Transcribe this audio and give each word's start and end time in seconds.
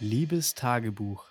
Liebes 0.00 0.54
Tagebuch, 0.54 1.24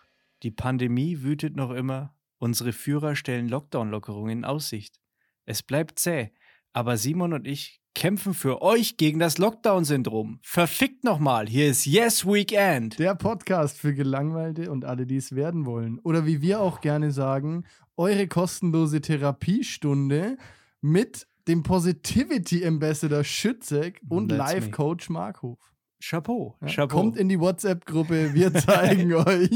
die 0.44 0.52
Pandemie 0.52 1.22
wütet 1.22 1.56
noch 1.56 1.72
immer, 1.72 2.14
unsere 2.38 2.74
Führer 2.74 3.16
stellen 3.16 3.48
Lockdown-Lockerungen 3.48 4.40
in 4.40 4.46
Aussicht. 4.46 5.00
Es 5.46 5.64
bleibt 5.64 6.00
zäh, 6.00 6.32
aber 6.74 6.98
Simon 6.98 7.34
und 7.34 7.48
ich 7.48 7.82
kämpfen 7.96 8.34
für 8.34 8.62
euch 8.62 8.98
gegen 8.98 9.20
das 9.20 9.38
Lockdown-Syndrom. 9.38 10.40
Verfickt 10.42 11.04
nochmal, 11.04 11.48
hier 11.48 11.68
ist 11.68 11.86
Yes 11.86 12.26
Weekend. 12.26 13.00
Der 13.00 13.16
Podcast 13.16 13.78
für 13.78 13.94
Gelangweilte 13.94 14.72
und 14.72 14.86
alle, 14.86 15.06
die 15.06 15.18
es 15.18 15.36
werden 15.36 15.66
wollen. 15.66 16.00
Oder 16.00 16.26
wie 16.26 16.42
wir 16.42 16.60
auch 16.60 16.82
gerne 16.82 17.12
sagen, 17.12 17.66
eure 17.96 18.28
kostenlose 18.28 19.02
Therapiestunde 19.02 20.38
mit 20.84 21.26
dem 21.48 21.64
Positivity 21.64 22.66
Ambassador 22.66 23.24
Schützek 23.24 24.02
und 24.10 24.32
me. 24.32 24.72
Coach 24.72 25.10
Markhof. 25.10 25.58
Chapeau, 26.02 26.58
Ja, 26.62 26.68
Chapeau. 26.68 26.98
Kommt 26.98 27.18
in 27.18 27.30
die 27.30 27.40
WhatsApp-Gruppe, 27.40 28.34
wir 28.34 28.54
zeigen 28.54 29.14
euch, 29.14 29.50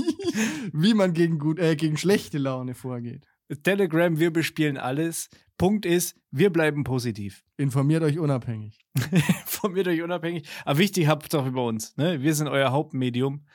wie 0.72 0.94
man 0.94 1.14
gegen, 1.14 1.40
gut, 1.40 1.60
äh, 1.60 1.76
gegen 1.76 1.98
schlechte 1.98 2.38
Laune 2.38 2.74
vorgeht. 2.74 3.28
Telegram, 3.64 4.18
wir 4.18 4.32
bespielen 4.32 4.78
alles. 4.78 5.30
Punkt 5.58 5.86
ist, 5.86 6.16
wir 6.32 6.50
bleiben 6.52 6.86
positiv. 6.86 7.44
Informiert 7.58 8.04
euch 8.04 8.20
unabhängig. 8.20 8.80
Informiert 9.12 9.88
euch 9.90 10.02
unabhängig. 10.02 10.48
Aber 10.64 10.80
wichtig, 10.80 11.08
habt 11.08 11.34
doch 11.34 11.46
über 11.46 11.66
uns. 11.66 11.98
Ne? 11.98 12.22
Wir 12.22 12.34
sind 12.34 12.48
euer 12.48 12.72
Hauptmedium. 12.72 13.46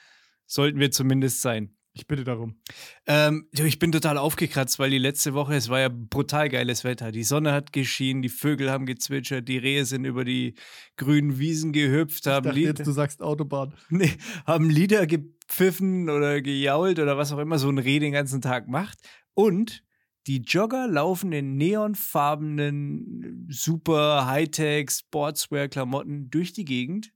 Sollten 0.46 0.78
wir 0.78 0.90
zumindest 0.90 1.40
sein. 1.40 1.74
Ich 1.94 2.06
bitte 2.06 2.24
darum. 2.24 2.56
Ähm, 3.06 3.48
ich 3.52 3.78
bin 3.78 3.92
total 3.92 4.16
aufgekratzt, 4.16 4.78
weil 4.78 4.88
die 4.88 4.98
letzte 4.98 5.34
Woche, 5.34 5.54
es 5.54 5.68
war 5.68 5.80
ja 5.80 5.90
brutal 5.90 6.48
geiles 6.48 6.84
Wetter. 6.84 7.12
Die 7.12 7.22
Sonne 7.22 7.52
hat 7.52 7.74
geschienen, 7.74 8.22
die 8.22 8.30
Vögel 8.30 8.70
haben 8.70 8.86
gezwitschert, 8.86 9.46
die 9.46 9.58
Rehe 9.58 9.84
sind 9.84 10.06
über 10.06 10.24
die 10.24 10.54
grünen 10.96 11.38
Wiesen 11.38 11.72
gehüpft, 11.72 12.26
Ich 12.26 12.32
haben, 12.32 12.44
dachte 12.44 12.58
Lied 12.58 12.78
jetzt, 12.78 12.86
du 12.86 12.92
sagst 12.92 13.20
Autobahn. 13.20 13.74
nee, 13.90 14.12
haben 14.46 14.70
Lieder 14.70 15.06
gepfiffen 15.06 16.08
oder 16.08 16.40
gejault 16.40 16.98
oder 16.98 17.18
was 17.18 17.30
auch 17.30 17.38
immer 17.38 17.58
so 17.58 17.68
ein 17.68 17.76
Reh 17.76 17.98
den 17.98 18.12
ganzen 18.12 18.40
Tag 18.40 18.68
macht. 18.68 18.98
Und 19.34 19.82
die 20.26 20.38
Jogger 20.38 20.86
laufen 20.88 21.32
in 21.32 21.56
neonfarbenen, 21.56 23.48
super 23.50 24.26
Hightech 24.26 24.90
Sportswear-Klamotten 24.90 26.30
durch 26.30 26.54
die 26.54 26.64
Gegend. 26.64 27.12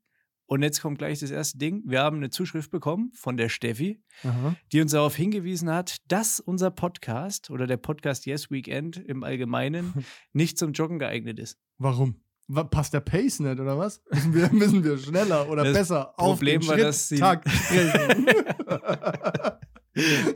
Und 0.49 0.63
jetzt 0.63 0.81
kommt 0.81 0.99
gleich 0.99 1.19
das 1.21 1.31
erste 1.33 1.59
Ding. 1.59 1.83
Wir 1.87 2.01
haben 2.03 2.17
eine 2.19 2.31
Zuschrift 2.31 2.71
bekommen 2.71 3.11
von 3.15 3.37
der 3.37 3.49
Steffi 3.49 4.01
Aha. 4.23 4.55
die 4.73 4.81
uns 4.81 4.93
darauf 4.93 5.15
hingewiesen 5.17 5.69
hat, 5.71 5.97
dass 6.09 6.39
unser 6.41 6.71
Podcast 6.71 7.51
oder 7.51 7.67
der 7.67 7.77
Podcast 7.79 8.27
Yes 8.27 8.49
Weekend 8.51 8.97
im 8.97 9.25
Allgemeinen 9.25 9.93
nicht 10.33 10.57
zum 10.57 10.73
Joggen 10.73 10.99
geeignet 11.01 11.39
ist. 11.41 11.59
Warum? 11.79 12.21
Wa- 12.49 12.63
Passt 12.63 12.95
der 12.95 13.01
Pace 13.01 13.41
nicht, 13.41 13.59
oder 13.59 13.77
was? 13.77 14.01
Müssen 14.13 14.35
wir, 14.35 14.49
müssen 14.53 14.85
wir 14.85 14.97
schneller 14.99 15.49
oder 15.51 15.65
Das 15.65 15.73
besser 15.73 16.15
Problem 16.17 16.61
auf 16.61 16.67
den 16.67 16.69
war, 16.69 16.75
Schritt 16.77 16.87
dass 16.87 17.09
sie- 17.09 17.19
Takt? 17.19 17.49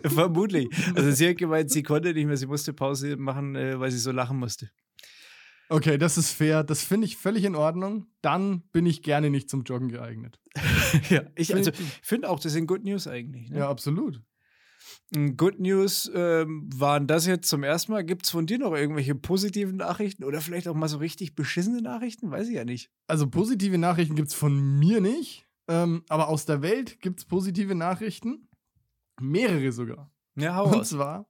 Vermutlich. 0.05 0.69
Also 0.94 1.11
sie 1.12 1.28
hat 1.28 1.36
gemeint, 1.36 1.70
sie 1.70 1.83
konnte 1.83 2.12
nicht 2.14 2.27
mehr, 2.27 2.36
sie 2.36 2.47
musste 2.47 2.72
Pause 2.72 3.16
machen, 3.16 3.55
äh, 3.56 3.78
weil 3.78 3.91
sie 3.91 3.98
so 3.98 4.11
lachen 4.11 4.38
musste. 4.38 4.70
Okay, 5.70 5.98
das 5.98 6.18
ist 6.18 6.32
fair. 6.32 6.62
Das 6.62 6.82
finde 6.82 7.06
ich 7.06 7.16
völlig 7.16 7.44
in 7.44 7.54
Ordnung. 7.54 8.06
Dann 8.20 8.62
bin 8.72 8.86
ich 8.86 9.02
gerne 9.02 9.30
nicht 9.30 9.48
zum 9.48 9.62
Joggen 9.62 9.88
geeignet. 9.88 10.38
ja, 11.08 11.22
ich 11.34 11.54
also, 11.54 11.70
Finde 12.02 12.28
auch, 12.28 12.40
das 12.40 12.52
sind 12.52 12.66
Good 12.66 12.84
News 12.84 13.06
eigentlich. 13.06 13.50
Ne? 13.50 13.60
Ja, 13.60 13.70
absolut. 13.70 14.20
Mm, 15.14 15.36
Good 15.36 15.60
News 15.60 16.10
ähm, 16.14 16.68
waren 16.74 17.06
das 17.06 17.26
jetzt 17.26 17.48
zum 17.48 17.62
ersten 17.62 17.92
Mal. 17.92 18.04
Gibt 18.04 18.24
es 18.24 18.30
von 18.30 18.46
dir 18.46 18.58
noch 18.58 18.74
irgendwelche 18.74 19.14
positiven 19.14 19.76
Nachrichten 19.76 20.24
oder 20.24 20.41
vielleicht 20.41 20.68
auch 20.68 20.74
mal 20.74 20.88
so 20.88 20.98
richtig 20.98 21.34
beschissene 21.34 21.80
Nachrichten? 21.80 22.30
Weiß 22.30 22.48
ich 22.48 22.54
ja 22.54 22.64
nicht. 22.64 22.91
Also 23.06 23.28
positive 23.28 23.78
Nachrichten 23.78 24.14
gibt 24.14 24.28
es 24.28 24.34
von 24.34 24.78
mir 24.78 25.00
nicht. 25.00 25.47
Ähm, 25.69 26.03
aber 26.09 26.28
aus 26.28 26.47
der 26.47 26.62
Welt 26.62 27.00
gibt 27.00 27.20
es 27.20 27.26
positive 27.26 27.75
Nachrichten. 27.75 28.48
Mehrere 29.20 29.72
sogar. 29.72 30.10
Ja, 30.36 30.56
hau 30.56 30.66
Und 30.66 30.78
raus. 30.78 30.88
zwar, 30.91 31.28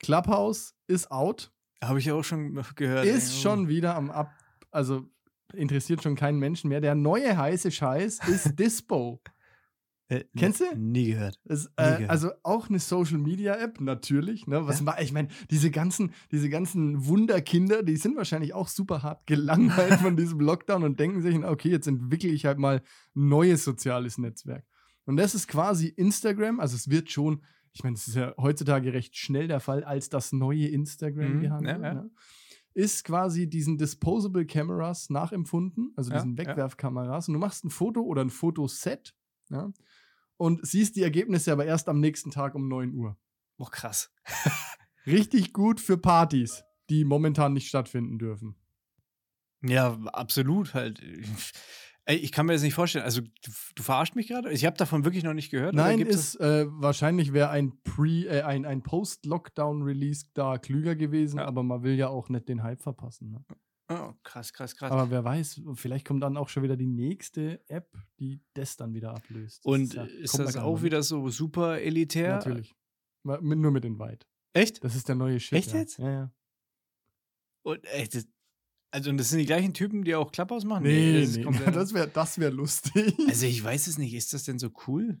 Clubhouse 0.00 0.74
ist 0.86 1.10
out. 1.10 1.53
Habe 1.88 1.98
ich 1.98 2.10
auch 2.12 2.24
schon 2.24 2.54
gehört. 2.76 3.06
ist 3.06 3.34
ey. 3.34 3.42
schon 3.42 3.68
wieder 3.68 3.94
am 3.96 4.10
Ab. 4.10 4.32
Also 4.70 5.08
interessiert 5.54 6.02
schon 6.02 6.16
keinen 6.16 6.38
Menschen 6.38 6.68
mehr. 6.68 6.80
Der 6.80 6.94
neue 6.94 7.36
heiße 7.36 7.70
Scheiß 7.70 8.20
ist 8.28 8.54
Dispo. 8.58 9.20
Äh, 10.08 10.24
Kennst 10.36 10.60
du? 10.60 10.64
Nie 10.76 11.12
gehört. 11.12 11.38
Nie 11.44 11.54
äh, 11.54 11.92
gehört. 11.96 12.10
also 12.10 12.30
auch 12.42 12.68
eine 12.68 12.78
Social 12.78 13.18
Media 13.18 13.54
App, 13.56 13.80
natürlich. 13.80 14.46
Ne? 14.46 14.66
Was 14.66 14.80
Ja. 14.80 14.98
ich 15.00 15.12
meine, 15.12 15.28
diese 15.50 15.70
ganzen, 15.70 16.12
diese 16.30 16.50
ganzen 16.50 17.06
Wunderkinder, 17.06 17.82
die 17.82 17.96
sind 17.96 18.16
wahrscheinlich 18.16 18.52
auch 18.52 18.68
super 18.68 19.02
hart 19.02 19.26
gelangweilt 19.26 19.94
von 20.00 20.16
diesem 20.16 20.40
Lockdown 20.40 20.82
und 20.84 21.00
denken 21.00 21.22
sich, 21.22 21.42
okay, 21.42 21.70
jetzt 21.70 21.86
entwickle 21.86 22.30
ich 22.30 22.44
halt 22.44 22.58
mal 22.58 22.82
ein 23.16 23.28
neues 23.28 23.64
soziales 23.64 24.18
Netzwerk. 24.18 24.64
Und 25.06 25.16
das 25.16 25.34
ist 25.34 25.48
quasi 25.48 25.88
Instagram, 25.88 26.60
also 26.60 26.76
es 26.76 26.90
wird 26.90 27.10
schon, 27.10 27.42
ich 27.74 27.82
meine, 27.82 27.94
es 27.96 28.06
ist 28.08 28.14
ja 28.14 28.34
heutzutage 28.38 28.92
recht 28.92 29.16
schnell 29.16 29.48
der 29.48 29.60
Fall, 29.60 29.84
als 29.84 30.08
das 30.08 30.32
neue 30.32 30.68
Instagram 30.68 31.34
Mhm, 31.36 31.40
gehandelt. 31.40 31.78
ja, 31.80 31.84
ja. 31.86 31.94
Ne? 31.94 32.10
Ist 32.72 33.04
quasi 33.04 33.48
diesen 33.48 33.78
Disposable 33.78 34.46
Cameras 34.46 35.10
nachempfunden, 35.10 35.92
also 35.96 36.10
Ja, 36.10 36.18
diesen. 36.18 36.38
Wegwerfkameras. 36.38 37.28
Und 37.28 37.34
du 37.34 37.40
machst 37.40 37.64
ein 37.64 37.70
Foto 37.70 38.02
oder 38.02 38.22
ein 38.22 38.30
Fotoset, 38.30 39.14
ja, 39.50 39.72
und 40.36 40.66
siehst 40.66 40.96
die 40.96 41.02
Ergebnisse 41.02 41.52
aber 41.52 41.64
erst 41.66 41.88
am 41.88 42.00
nächsten 42.00 42.30
Tag 42.32 42.54
um 42.56 42.66
9 42.68 42.92
Uhr. 42.94 43.16
Oh, 43.58 43.66
krass. 43.66 44.12
Richtig 45.06 45.52
gut 45.52 45.80
für 45.80 45.96
Partys, 45.98 46.64
die 46.90 47.04
momentan 47.04 47.52
nicht 47.52 47.68
stattfinden 47.68 48.18
dürfen. 48.18 48.56
Ja, 49.62 49.92
absolut 50.12 50.74
halt. 50.74 51.00
Ey, 52.06 52.16
ich 52.16 52.32
kann 52.32 52.44
mir 52.46 52.52
das 52.52 52.62
nicht 52.62 52.74
vorstellen. 52.74 53.04
Also, 53.04 53.22
du, 53.22 53.50
du 53.76 53.82
verarscht 53.82 54.14
mich 54.14 54.28
gerade? 54.28 54.52
Ich 54.52 54.66
habe 54.66 54.76
davon 54.76 55.04
wirklich 55.06 55.24
noch 55.24 55.32
nicht 55.32 55.50
gehört. 55.50 55.74
Nein, 55.74 56.00
ist 56.00 56.34
äh, 56.38 56.66
wahrscheinlich 56.68 57.32
wäre 57.32 57.48
ein 57.48 57.80
Pre, 57.82 58.26
äh, 58.26 58.42
ein, 58.42 58.66
ein 58.66 58.82
Post-Lockdown-Release 58.82 60.26
da 60.34 60.58
klüger 60.58 60.96
gewesen, 60.96 61.38
Ja. 61.38 61.46
aber 61.46 61.62
man 61.62 61.82
will 61.82 61.94
ja 61.94 62.08
auch 62.08 62.28
nicht 62.28 62.48
den 62.48 62.62
Hype 62.62 62.82
verpassen. 62.82 63.30
Ne? 63.30 63.44
Oh, 63.88 64.12
krass, 64.22 64.52
krass, 64.52 64.76
krass. 64.76 64.90
Aber 64.90 65.10
wer 65.10 65.24
weiß, 65.24 65.62
vielleicht 65.74 66.06
kommt 66.06 66.22
dann 66.22 66.36
auch 66.36 66.48
schon 66.50 66.62
wieder 66.62 66.76
die 66.76 66.86
nächste 66.86 67.62
App, 67.68 67.90
die 68.18 68.42
das 68.54 68.76
dann 68.76 68.92
wieder 68.94 69.10
ablöst. 69.14 69.58
Das 69.64 69.72
Und 69.72 69.94
ja- 69.94 70.04
ist 70.04 70.38
das 70.38 70.56
auch 70.56 70.82
wieder 70.82 71.02
so 71.02 71.28
super 71.30 71.80
elitär? 71.80 72.34
Natürlich. 72.36 72.74
Nur 73.24 73.70
mit 73.70 73.84
den 73.84 73.98
Weit. 73.98 74.26
Echt? 74.52 74.84
Das 74.84 74.94
ist 74.94 75.08
der 75.08 75.14
neue 75.14 75.40
Shit. 75.40 75.58
Echt 75.58 75.72
ja. 75.72 75.78
jetzt? 75.78 75.98
Ja, 75.98 76.10
ja. 76.10 76.32
Und, 77.62 77.82
ey, 77.86 78.06
das, 78.08 78.26
also, 78.94 79.10
und 79.10 79.16
das 79.16 79.30
sind 79.30 79.40
die 79.40 79.46
gleichen 79.46 79.74
Typen, 79.74 80.04
die 80.04 80.14
auch 80.14 80.30
Clubhouse 80.30 80.64
machen? 80.64 80.84
Nee, 80.84 81.20
das 81.20 81.30
ist 81.30 81.36
nee, 81.38 81.42
komplett- 81.42 81.74
das 81.74 81.92
wäre 81.94 82.06
das 82.06 82.38
wär 82.38 82.52
lustig. 82.52 83.12
Also, 83.26 83.44
ich 83.46 83.64
weiß 83.64 83.88
es 83.88 83.98
nicht. 83.98 84.14
Ist 84.14 84.32
das 84.32 84.44
denn 84.44 84.60
so 84.60 84.70
cool? 84.86 85.18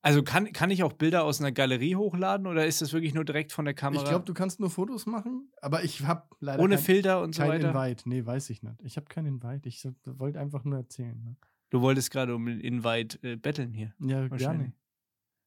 Also, 0.00 0.22
kann, 0.22 0.52
kann 0.52 0.70
ich 0.70 0.84
auch 0.84 0.92
Bilder 0.92 1.24
aus 1.24 1.40
einer 1.40 1.50
Galerie 1.50 1.96
hochladen 1.96 2.46
oder 2.46 2.64
ist 2.66 2.82
das 2.82 2.92
wirklich 2.92 3.12
nur 3.12 3.24
direkt 3.24 3.50
von 3.50 3.64
der 3.64 3.74
Kamera? 3.74 4.04
Ich 4.04 4.08
glaube, 4.08 4.24
du 4.24 4.32
kannst 4.32 4.60
nur 4.60 4.70
Fotos 4.70 5.06
machen, 5.06 5.50
aber 5.60 5.82
ich 5.82 6.02
habe 6.02 6.22
leider 6.38 6.62
ohne 6.62 6.76
kein, 6.76 6.84
Filter 6.84 7.20
und 7.20 7.34
so 7.34 7.42
kein 7.42 7.50
weiter. 7.50 7.70
Invite. 7.74 8.08
Nee, 8.08 8.24
weiß 8.24 8.50
ich 8.50 8.62
nicht. 8.62 8.76
Ich 8.84 8.96
habe 8.96 9.06
keinen 9.06 9.26
Invite. 9.26 9.68
Ich 9.68 9.84
wollte 10.04 10.38
einfach 10.38 10.62
nur 10.62 10.78
erzählen. 10.78 11.20
Ne? 11.20 11.36
Du 11.70 11.80
wolltest 11.80 12.12
gerade 12.12 12.36
um 12.36 12.46
den 12.46 12.60
Invite 12.60 13.18
äh, 13.28 13.34
betteln 13.34 13.72
hier. 13.72 13.92
Ja, 13.98 14.28
gerne. 14.28 14.72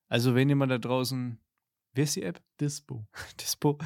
Also, 0.09 0.35
wenn 0.35 0.49
jemand 0.49 0.69
da 0.73 0.79
draußen. 0.79 1.39
Wie 1.93 2.01
ist 2.01 2.17
die 2.17 2.23
App? 2.23 2.41
Dispo. 2.59 3.07
Dispo. 3.39 3.77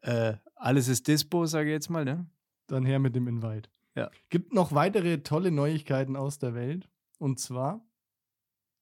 Äh, 0.00 0.34
alles 0.56 0.88
ist 0.88 1.06
Dispo, 1.06 1.46
sage 1.46 1.68
ich 1.68 1.74
jetzt 1.74 1.88
mal, 1.88 2.04
ne? 2.04 2.26
Dann 2.66 2.84
her 2.84 2.98
mit 2.98 3.14
dem 3.16 3.28
Invite. 3.28 3.68
Ja. 3.94 4.10
Gibt 4.30 4.52
noch 4.54 4.72
weitere 4.72 5.22
tolle 5.22 5.50
Neuigkeiten 5.50 6.16
aus 6.16 6.38
der 6.38 6.54
Welt. 6.54 6.88
Und 7.18 7.38
zwar 7.40 7.86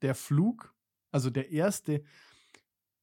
der 0.02 0.14
Flug, 0.14 0.74
also 1.10 1.30
der 1.30 1.50
erste. 1.50 2.02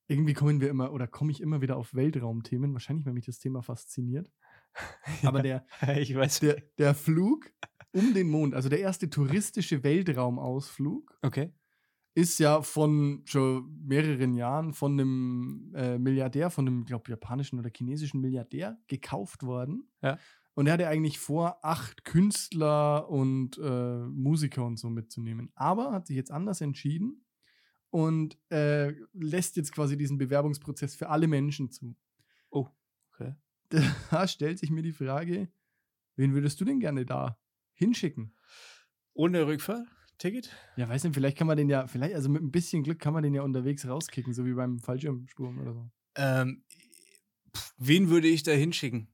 Irgendwie 0.09 0.33
kommen 0.33 0.61
wir 0.61 0.69
immer 0.69 0.93
oder 0.93 1.05
komme 1.05 1.31
ich 1.31 1.41
immer 1.41 1.61
wieder 1.61 1.75
auf 1.75 1.93
Weltraumthemen. 1.93 2.71
Wahrscheinlich, 2.73 3.05
weil 3.05 3.13
mich 3.13 3.25
das 3.25 3.39
Thema 3.39 3.61
fasziniert. 3.61 4.31
Aber 5.23 5.41
der, 5.41 5.65
ich 5.97 6.15
weiß. 6.15 6.39
der, 6.39 6.61
der 6.77 6.93
Flug 6.95 7.51
um 7.91 8.13
den 8.13 8.29
Mond, 8.29 8.53
also 8.53 8.69
der 8.69 8.79
erste 8.79 9.09
touristische 9.09 9.83
Weltraumausflug, 9.83 11.17
Okay. 11.23 11.51
ist 12.13 12.39
ja 12.39 12.61
von 12.61 13.21
schon 13.25 13.85
mehreren 13.85 14.33
Jahren 14.35 14.73
von 14.73 14.93
einem 14.93 15.73
äh, 15.75 15.97
Milliardär, 15.97 16.49
von 16.51 16.67
einem, 16.67 16.85
glaube 16.85 17.09
japanischen 17.09 17.59
oder 17.59 17.69
chinesischen 17.75 18.21
Milliardär 18.21 18.77
gekauft 18.87 19.43
worden. 19.43 19.89
Ja. 20.01 20.17
Und 20.57 20.65
er 20.65 20.73
hatte 20.73 20.87
eigentlich 20.87 21.19
vor, 21.19 21.59
acht 21.63 22.03
Künstler 22.03 23.11
und 23.11 23.59
äh, 23.59 24.07
Musiker 24.07 24.65
und 24.65 24.79
so 24.79 24.89
mitzunehmen. 24.89 25.51
Aber 25.53 25.91
hat 25.91 26.07
sich 26.07 26.15
jetzt 26.15 26.31
anders 26.31 26.61
entschieden 26.61 27.23
und 27.91 28.39
äh, 28.49 28.95
lässt 29.13 29.55
jetzt 29.55 29.71
quasi 29.71 29.99
diesen 29.99 30.17
Bewerbungsprozess 30.17 30.95
für 30.95 31.09
alle 31.09 31.27
Menschen 31.27 31.69
zu. 31.69 31.95
Oh, 32.49 32.67
okay. 33.13 33.35
Da 34.09 34.27
stellt 34.27 34.57
sich 34.57 34.71
mir 34.71 34.81
die 34.81 34.93
Frage, 34.93 35.47
wen 36.15 36.33
würdest 36.33 36.59
du 36.59 36.65
denn 36.65 36.79
gerne 36.79 37.05
da 37.05 37.37
hinschicken? 37.75 38.33
Ohne 39.13 39.45
Rückfahrticket? 39.45 40.49
Ja, 40.75 40.89
weiß 40.89 41.03
nicht, 41.03 41.13
vielleicht 41.13 41.37
kann 41.37 41.45
man 41.45 41.57
den 41.57 41.69
ja, 41.69 41.85
vielleicht, 41.85 42.15
also 42.15 42.29
mit 42.29 42.41
ein 42.41 42.49
bisschen 42.49 42.81
Glück 42.81 42.97
kann 42.97 43.13
man 43.13 43.21
den 43.21 43.35
ja 43.35 43.43
unterwegs 43.43 43.87
rauskicken, 43.87 44.33
so 44.33 44.43
wie 44.43 44.53
beim 44.53 44.79
Fallschirmsprung 44.79 45.59
oder 45.59 45.75
so. 45.75 45.91
Ähm, 46.15 46.63
pf, 47.55 47.75
wen 47.77 48.09
würde 48.09 48.27
ich 48.27 48.41
da 48.41 48.53
hinschicken? 48.53 49.07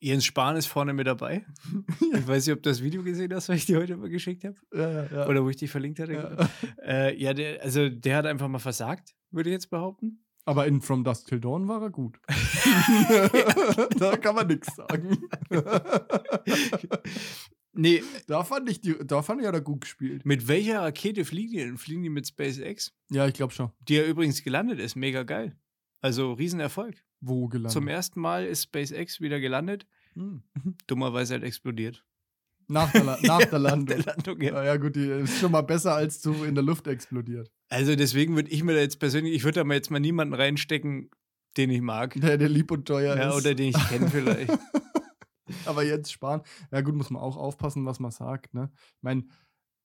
Jens 0.00 0.24
Spahn 0.24 0.56
ist 0.56 0.66
vorne 0.66 0.92
mit 0.92 1.06
dabei. 1.06 1.44
Ich 2.12 2.26
weiß 2.26 2.46
nicht, 2.46 2.56
ob 2.56 2.62
du 2.62 2.70
das 2.70 2.82
Video 2.82 3.02
gesehen 3.02 3.32
hast, 3.34 3.48
was 3.48 3.56
ich 3.56 3.66
dir 3.66 3.78
heute 3.78 3.96
mal 3.96 4.08
geschickt 4.08 4.44
habe. 4.44 4.56
Ja, 4.74 4.90
ja, 4.90 5.06
ja. 5.12 5.28
Oder 5.28 5.44
wo 5.44 5.48
ich 5.48 5.56
dich 5.56 5.70
verlinkt 5.70 6.00
hatte. 6.00 6.12
ja. 6.12 6.48
Äh, 6.82 7.16
ja, 7.16 7.34
der, 7.34 7.62
also 7.62 7.88
der 7.88 8.16
hat 8.16 8.26
einfach 8.26 8.48
mal 8.48 8.58
versagt, 8.58 9.14
würde 9.30 9.50
ich 9.50 9.54
jetzt 9.54 9.70
behaupten. 9.70 10.24
Aber 10.44 10.66
in 10.66 10.80
From 10.80 11.04
Dusk 11.04 11.28
Till 11.28 11.38
Dawn 11.40 11.68
war 11.68 11.82
er 11.82 11.90
gut. 11.90 12.18
da 13.98 14.16
kann 14.16 14.34
man 14.34 14.46
nichts 14.48 14.74
sagen. 14.74 15.18
Nee, 17.72 18.02
da 18.26 18.42
fand 18.42 18.68
ich 18.68 18.80
die, 18.80 18.96
da 19.04 19.22
fand 19.22 19.40
ich, 19.40 19.46
hat 19.46 19.54
er 19.54 19.60
gut 19.60 19.82
gespielt. 19.82 20.24
mit 20.26 20.48
welcher 20.48 20.80
Rakete 20.80 21.24
fliegen 21.24 21.52
die 21.52 21.58
denn? 21.58 21.78
Fliegen 21.78 22.02
die 22.02 22.08
mit 22.08 22.26
SpaceX? 22.26 22.92
Ja, 23.10 23.28
ich 23.28 23.34
glaube 23.34 23.52
schon. 23.52 23.70
Die 23.80 23.94
ja 23.94 24.04
übrigens 24.04 24.42
gelandet 24.42 24.80
ist. 24.80 24.96
Mega 24.96 25.22
geil. 25.22 25.56
Also 26.00 26.32
Riesenerfolg. 26.32 26.96
Wo 27.20 27.48
gelandet? 27.48 27.72
Zum 27.72 27.88
ersten 27.88 28.20
Mal 28.20 28.44
ist 28.46 28.64
SpaceX 28.64 29.20
wieder 29.20 29.40
gelandet. 29.40 29.86
Hm. 30.14 30.42
Dummerweise 30.86 31.34
halt 31.34 31.44
explodiert. 31.44 32.04
Nach 32.68 32.90
der, 32.92 33.02
La 33.04 33.18
nach 33.22 33.44
der 33.44 33.58
Landung. 33.58 33.86
Der 33.86 34.04
Landung, 34.14 34.40
ja. 34.40 34.52
Ja, 34.54 34.64
ja, 34.64 34.76
gut, 34.76 34.94
die 34.96 35.06
ist 35.06 35.38
schon 35.40 35.50
mal 35.52 35.62
besser 35.62 35.94
als 35.94 36.20
zu 36.20 36.44
in 36.44 36.54
der 36.54 36.62
Luft 36.62 36.86
explodiert. 36.86 37.50
Also 37.68 37.96
deswegen 37.96 38.36
würde 38.36 38.50
ich 38.50 38.62
mir 38.62 38.74
da 38.74 38.80
jetzt 38.80 38.98
persönlich, 39.00 39.34
ich 39.34 39.44
würde 39.44 39.60
da 39.60 39.64
mal 39.64 39.74
jetzt 39.74 39.90
mal 39.90 39.98
niemanden 40.00 40.34
reinstecken, 40.34 41.10
den 41.56 41.70
ich 41.70 41.80
mag. 41.80 42.14
Der, 42.20 42.38
der 42.38 42.48
lieb 42.48 42.70
und 42.70 42.86
teuer 42.86 43.16
Ja, 43.16 43.30
ist. 43.30 43.34
oder 43.34 43.54
den 43.54 43.70
ich 43.70 43.88
kenne 43.88 44.08
vielleicht. 44.08 44.50
Aber 45.66 45.82
jetzt 45.82 46.12
sparen. 46.12 46.42
Ja, 46.70 46.80
gut, 46.80 46.94
muss 46.94 47.10
man 47.10 47.20
auch 47.20 47.36
aufpassen, 47.36 47.84
was 47.86 47.98
man 47.98 48.12
sagt. 48.12 48.54
Ne? 48.54 48.70
Ich 48.74 49.02
meine, 49.02 49.24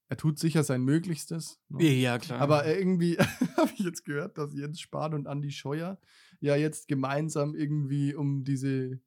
er 0.10 0.18
tut 0.18 0.38
sicher 0.38 0.64
sein 0.64 0.84
Möglichstes. 0.84 1.60
Ne? 1.70 1.84
ja, 1.86 2.20
klar. 2.20 2.40
Aber 2.40 2.68
irgendwie 2.68 3.18
habe 3.58 3.72
ich 3.74 3.80
jetzt 3.84 4.06
gehört, 4.06 4.38
dass 4.38 4.54
Jens 4.54 4.80
Spahn 4.80 5.16
und 5.16 5.26
Andi 5.28 5.50
Scheuer 5.52 5.98
ja 6.40 6.56
jetzt 6.56 6.88
gemeinsam 6.88 7.56
irgendwie 7.56 8.14
um 8.16 8.44
diese, 8.44 9.00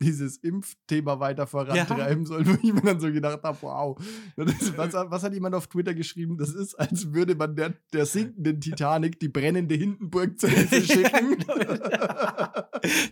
dieses 0.00 0.36
Impfthema 0.38 1.20
weiter 1.20 1.46
vorantreiben 1.46 2.26
sollen, 2.26 2.46
wo 2.48 2.54
ich 2.62 2.72
mir 2.72 2.82
dann 2.82 3.00
so 3.00 3.10
gedacht 3.12 3.42
habe, 3.42 3.58
wow. 3.62 3.98
Ist, 4.36 4.76
was, 4.76 4.92
was 4.94 5.22
hat 5.22 5.32
jemand 5.32 5.54
auf 5.54 5.66
Twitter 5.68 5.94
geschrieben? 5.94 6.36
Das 6.38 6.54
ist, 6.54 6.74
als 6.74 7.12
würde 7.12 7.34
man 7.34 7.56
der, 7.56 7.74
der 7.92 8.06
sinkenden 8.06 8.60
Titanic 8.60 9.20
die 9.20 9.28
brennende 9.28 9.74
Hindenburg 9.74 10.38
zur 10.38 10.50
Hilfe 10.50 10.82
schicken. 10.92 11.44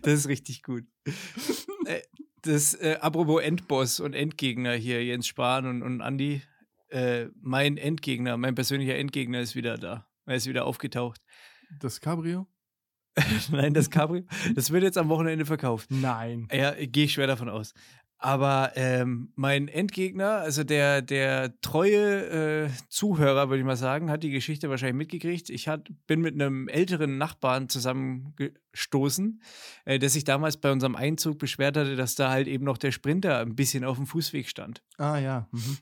das 0.03 0.13
ist 0.13 0.29
richtig 0.29 0.63
gut. 0.63 0.85
Äh, 1.87 2.03
Das, 2.45 2.75
äh, 2.75 2.99
apropos 3.01 3.41
Endboss 3.41 4.01
und 4.01 4.15
Endgegner 4.15 4.73
hier, 4.75 5.05
Jens 5.05 5.29
Spahn 5.29 5.65
und, 5.67 5.83
und 5.83 6.01
Andi. 6.01 6.43
Äh, 6.89 7.29
mein 7.41 7.77
Endgegner, 7.79 8.37
mein 8.37 8.55
persönlicher 8.57 8.97
Endgegner 8.97 9.41
ist 9.41 9.55
wieder 9.55 9.79
da. 9.79 10.07
Er 10.27 10.35
ist 10.37 10.47
wieder 10.49 10.67
aufgetaucht. 10.67 11.21
das 11.81 12.01
Cabrio? 12.01 12.47
Nein, 13.51 13.75
das 13.75 13.91
Cabrio. 13.91 14.25
Das 14.55 14.71
wird 14.71 14.83
jetzt 14.83 14.99
am 14.99 15.09
Wochenende 15.09 15.45
verkauft. 15.45 15.91
Nein. 15.91 16.49
Ja, 16.53 16.73
gehe 16.73 17.05
ich 17.05 17.13
schwer 17.13 17.27
davon 17.27 17.49
aus. 17.49 17.75
Aber 18.23 18.71
ähm, 18.77 19.33
mein 19.35 19.67
Endgegner, 19.67 20.37
also 20.37 20.63
der, 20.63 21.03
der 21.03 21.61
treue 21.61 22.67
äh, 22.67 22.71
Zuhörer, 22.89 23.49
würde 23.49 23.59
ich 23.59 23.67
mal 23.67 23.75
sagen, 23.75 24.11
hat 24.11 24.23
die 24.23 24.31
Geschichte 24.31 24.71
wahrscheinlich 24.71 24.97
mitgekriegt. 24.97 25.51
Ich 25.51 25.67
hat, 25.67 25.91
bin 26.07 26.21
mit 26.21 26.35
einem 26.35 26.69
älteren 26.69 27.19
Nachbarn 27.19 27.69
zusammengestoßen, 27.69 29.43
äh, 29.87 29.99
der 29.99 30.09
sich 30.09 30.23
damals 30.23 30.57
bei 30.57 30.71
unserem 30.71 30.95
Einzug 30.95 31.41
beschwert 31.41 31.77
hatte, 31.77 31.97
dass 31.97 32.15
da 32.15 32.31
halt 32.31 32.47
eben 32.47 32.65
noch 32.65 32.79
der 32.79 32.93
Sprinter 32.93 33.41
ein 33.41 33.57
bisschen 33.57 33.83
auf 33.83 33.97
dem 33.97 34.07
Fußweg 34.07 34.49
stand. 34.49 34.85
Ah 34.99 35.19
ja. 35.19 35.49
Mhm. 35.51 35.79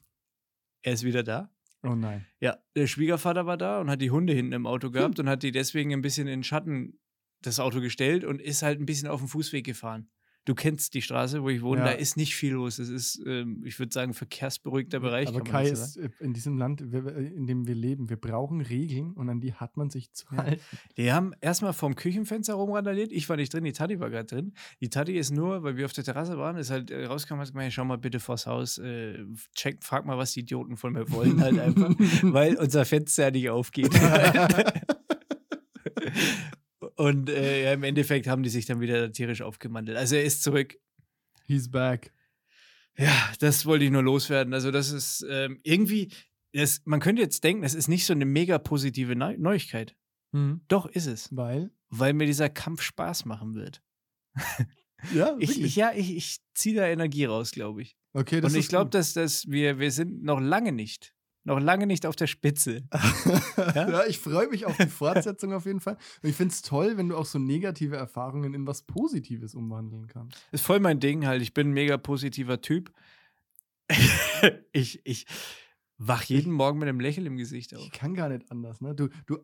Er 0.80 0.94
ist 0.94 1.04
wieder 1.04 1.22
da. 1.22 1.50
Oh 1.82 1.94
nein. 1.94 2.24
Ja, 2.40 2.56
der 2.74 2.86
Schwiegervater 2.86 3.44
war 3.44 3.58
da 3.58 3.82
und 3.82 3.90
hat 3.90 4.00
die 4.00 4.10
Hunde 4.10 4.32
hinten 4.32 4.52
im 4.52 4.66
Auto 4.66 4.90
gehabt 4.90 5.18
und 5.18 5.28
hat 5.28 5.42
die 5.42 5.52
deswegen 5.52 5.92
ein 5.92 6.00
bisschen 6.02 6.26
in 6.26 6.40
den 6.40 6.44
Schatten 6.44 6.98
das 7.42 7.60
Auto 7.60 7.80
gestellt 7.80 8.24
und 8.24 8.40
ist 8.40 8.62
halt 8.62 8.80
ein 8.80 8.86
bisschen 8.86 9.08
auf 9.08 9.20
dem 9.20 9.28
Fußweg 9.28 9.64
gefahren. 9.64 10.08
Du 10.46 10.54
kennst 10.54 10.94
die 10.94 11.02
Straße, 11.02 11.42
wo 11.42 11.50
ich 11.50 11.60
wohne, 11.60 11.82
Ja. 11.82 11.86
da 11.88 11.90
ist 11.92 12.16
nicht 12.16 12.34
viel 12.34 12.54
los. 12.54 12.78
Es 12.78 12.88
ist, 12.88 13.22
ähm, 13.26 13.62
ich 13.66 13.78
würde 13.78 13.92
sagen, 13.92 14.14
verkehrsberuhigter 14.14 14.98
Bereich. 14.98 15.28
Aber 15.28 15.42
Kai 15.42 15.68
ist 15.68 15.98
äh, 15.98 16.08
in 16.18 16.32
diesem 16.32 16.56
Land, 16.56 16.80
in 16.80 17.46
dem 17.46 17.66
wir 17.66 17.74
leben, 17.74 18.08
wir 18.08 18.16
brauchen 18.16 18.62
Regeln 18.62 19.12
und 19.12 19.28
an 19.28 19.40
die 19.42 19.52
hat 19.52 19.76
man 19.76 19.90
sich 19.90 20.12
zu 20.14 20.26
halten. 20.30 20.58
Die 20.96 21.12
haben 21.12 21.34
erstmal 21.42 21.74
vorm 21.74 21.94
Küchenfenster 21.94 22.54
rumrandaliert. 22.54 23.12
Ich 23.12 23.28
war 23.28 23.36
nicht 23.36 23.52
drin, 23.52 23.64
die 23.64 23.72
Tati 23.72 24.00
war 24.00 24.08
gerade 24.08 24.24
drin. 24.26 24.54
Die 24.80 24.88
Tati 24.88 25.12
ist 25.12 25.30
nur, 25.30 25.62
weil 25.62 25.76
wir 25.76 25.84
auf 25.84 25.92
der 25.92 26.04
Terrasse 26.04 26.38
waren, 26.38 26.56
ist 26.56 26.70
halt 26.70 26.90
äh, 26.90 27.04
rausgekommen 27.04 27.42
und 27.42 27.46
hat 27.46 27.52
gemeint, 27.52 27.74
schau 27.74 27.84
mal 27.84 27.98
bitte 27.98 28.18
vors 28.18 28.46
Haus, 28.46 28.78
äh, 28.78 29.18
check, 29.54 29.84
frag 29.84 30.06
mal, 30.06 30.16
was 30.16 30.32
die 30.32 30.40
Idioten 30.40 30.78
von 30.78 30.94
mir 30.94 31.10
wollen 31.12 31.38
halt 31.42 31.58
einfach, 31.58 31.90
weil 32.22 32.56
unser 32.56 32.86
Fenster 32.86 33.24
ja 33.24 33.30
nicht 33.30 33.50
aufgeht. 33.50 33.90
und 37.00 37.30
äh, 37.30 37.64
ja, 37.64 37.72
im 37.72 37.82
Endeffekt 37.82 38.26
haben 38.26 38.42
die 38.42 38.50
sich 38.50 38.66
dann 38.66 38.80
wieder 38.80 39.10
tierisch 39.10 39.40
aufgemandelt. 39.40 39.96
Also 39.96 40.16
er 40.16 40.24
ist 40.24 40.42
zurück. 40.42 40.76
He's 41.46 41.70
back. 41.70 42.12
Ja, 42.98 43.32
das 43.38 43.64
wollte 43.64 43.86
ich 43.86 43.90
nur 43.90 44.02
loswerden. 44.02 44.52
Also 44.52 44.70
das 44.70 44.92
ist 44.92 45.24
ähm, 45.26 45.60
irgendwie, 45.62 46.12
das, 46.52 46.82
man 46.84 47.00
könnte 47.00 47.22
jetzt 47.22 47.42
denken, 47.42 47.62
das 47.62 47.74
ist 47.74 47.88
nicht 47.88 48.04
so 48.04 48.12
eine 48.12 48.26
mega 48.26 48.58
positive 48.58 49.16
Neu 49.16 49.36
Neuigkeit. 49.38 49.96
Doch 50.68 50.86
ist 50.86 51.06
es, 51.06 51.34
Weil? 51.34 51.70
weil 51.88 52.12
mir 52.12 52.26
dieser 52.26 52.50
Kampf 52.50 52.82
Spaß 52.82 53.24
machen 53.24 53.54
wird. 53.54 53.82
Ja, 55.14 55.34
Ich, 55.38 55.48
wirklich. 55.48 55.64
ich, 55.64 55.76
ja, 55.76 55.92
ich, 55.94 56.14
ich 56.14 56.36
ziehe 56.52 56.76
da 56.76 56.86
Energie 56.86 57.24
raus, 57.24 57.52
glaube 57.52 57.80
ich. 57.80 57.96
okay, 58.12 58.42
das 58.42 58.52
Und 58.52 58.58
ich 58.58 58.68
glaube, 58.68 58.90
dass, 58.90 59.14
dass 59.14 59.48
wir, 59.48 59.78
wir 59.78 59.90
sind 59.90 60.22
noch 60.22 60.40
lange 60.40 60.72
nicht, 60.72 61.14
noch 61.50 61.60
lange 61.60 61.86
nicht 61.86 62.06
auf 62.06 62.16
der 62.16 62.26
Spitze. 62.26 62.82
ja? 63.74 64.04
ich 64.06 64.18
freue 64.18 64.48
mich 64.48 64.66
auf 64.66 64.76
die 64.76 64.86
Fortsetzung 64.88 65.52
auf 65.52 65.66
jeden 65.66 65.80
Fall. 65.80 65.96
Und 66.22 66.28
ich 66.28 66.36
finde 66.36 66.52
es 66.52 66.62
toll, 66.62 66.96
wenn 66.96 67.08
du 67.08 67.16
auch 67.16 67.26
so 67.26 67.38
negative 67.38 67.96
Erfahrungen 67.96 68.54
in 68.54 68.66
was 68.66 68.82
Positives 68.82 69.54
umwandeln 69.54 70.06
kannst. 70.06 70.36
Ist 70.52 70.64
voll 70.64 70.80
mein 70.80 71.00
Ding 71.00 71.26
halt. 71.26 71.42
Ich 71.42 71.54
bin 71.54 71.68
ein 71.70 71.72
mega 71.72 71.96
positiver 71.98 72.60
Typ. 72.60 72.92
ich, 74.72 75.00
ich 75.04 75.26
wach 75.98 76.22
jeden 76.24 76.52
Morgen 76.52 76.78
mit 76.78 76.88
einem 76.88 77.00
Lächeln 77.00 77.26
im 77.26 77.36
Gesicht 77.36 77.74
auf. 77.74 77.82
Ich 77.84 77.92
kann 77.92 78.14
gar 78.14 78.28
nicht 78.28 78.50
anders. 78.50 78.80
Ne? 78.80 78.94
Du, 78.94 79.08
du 79.26 79.38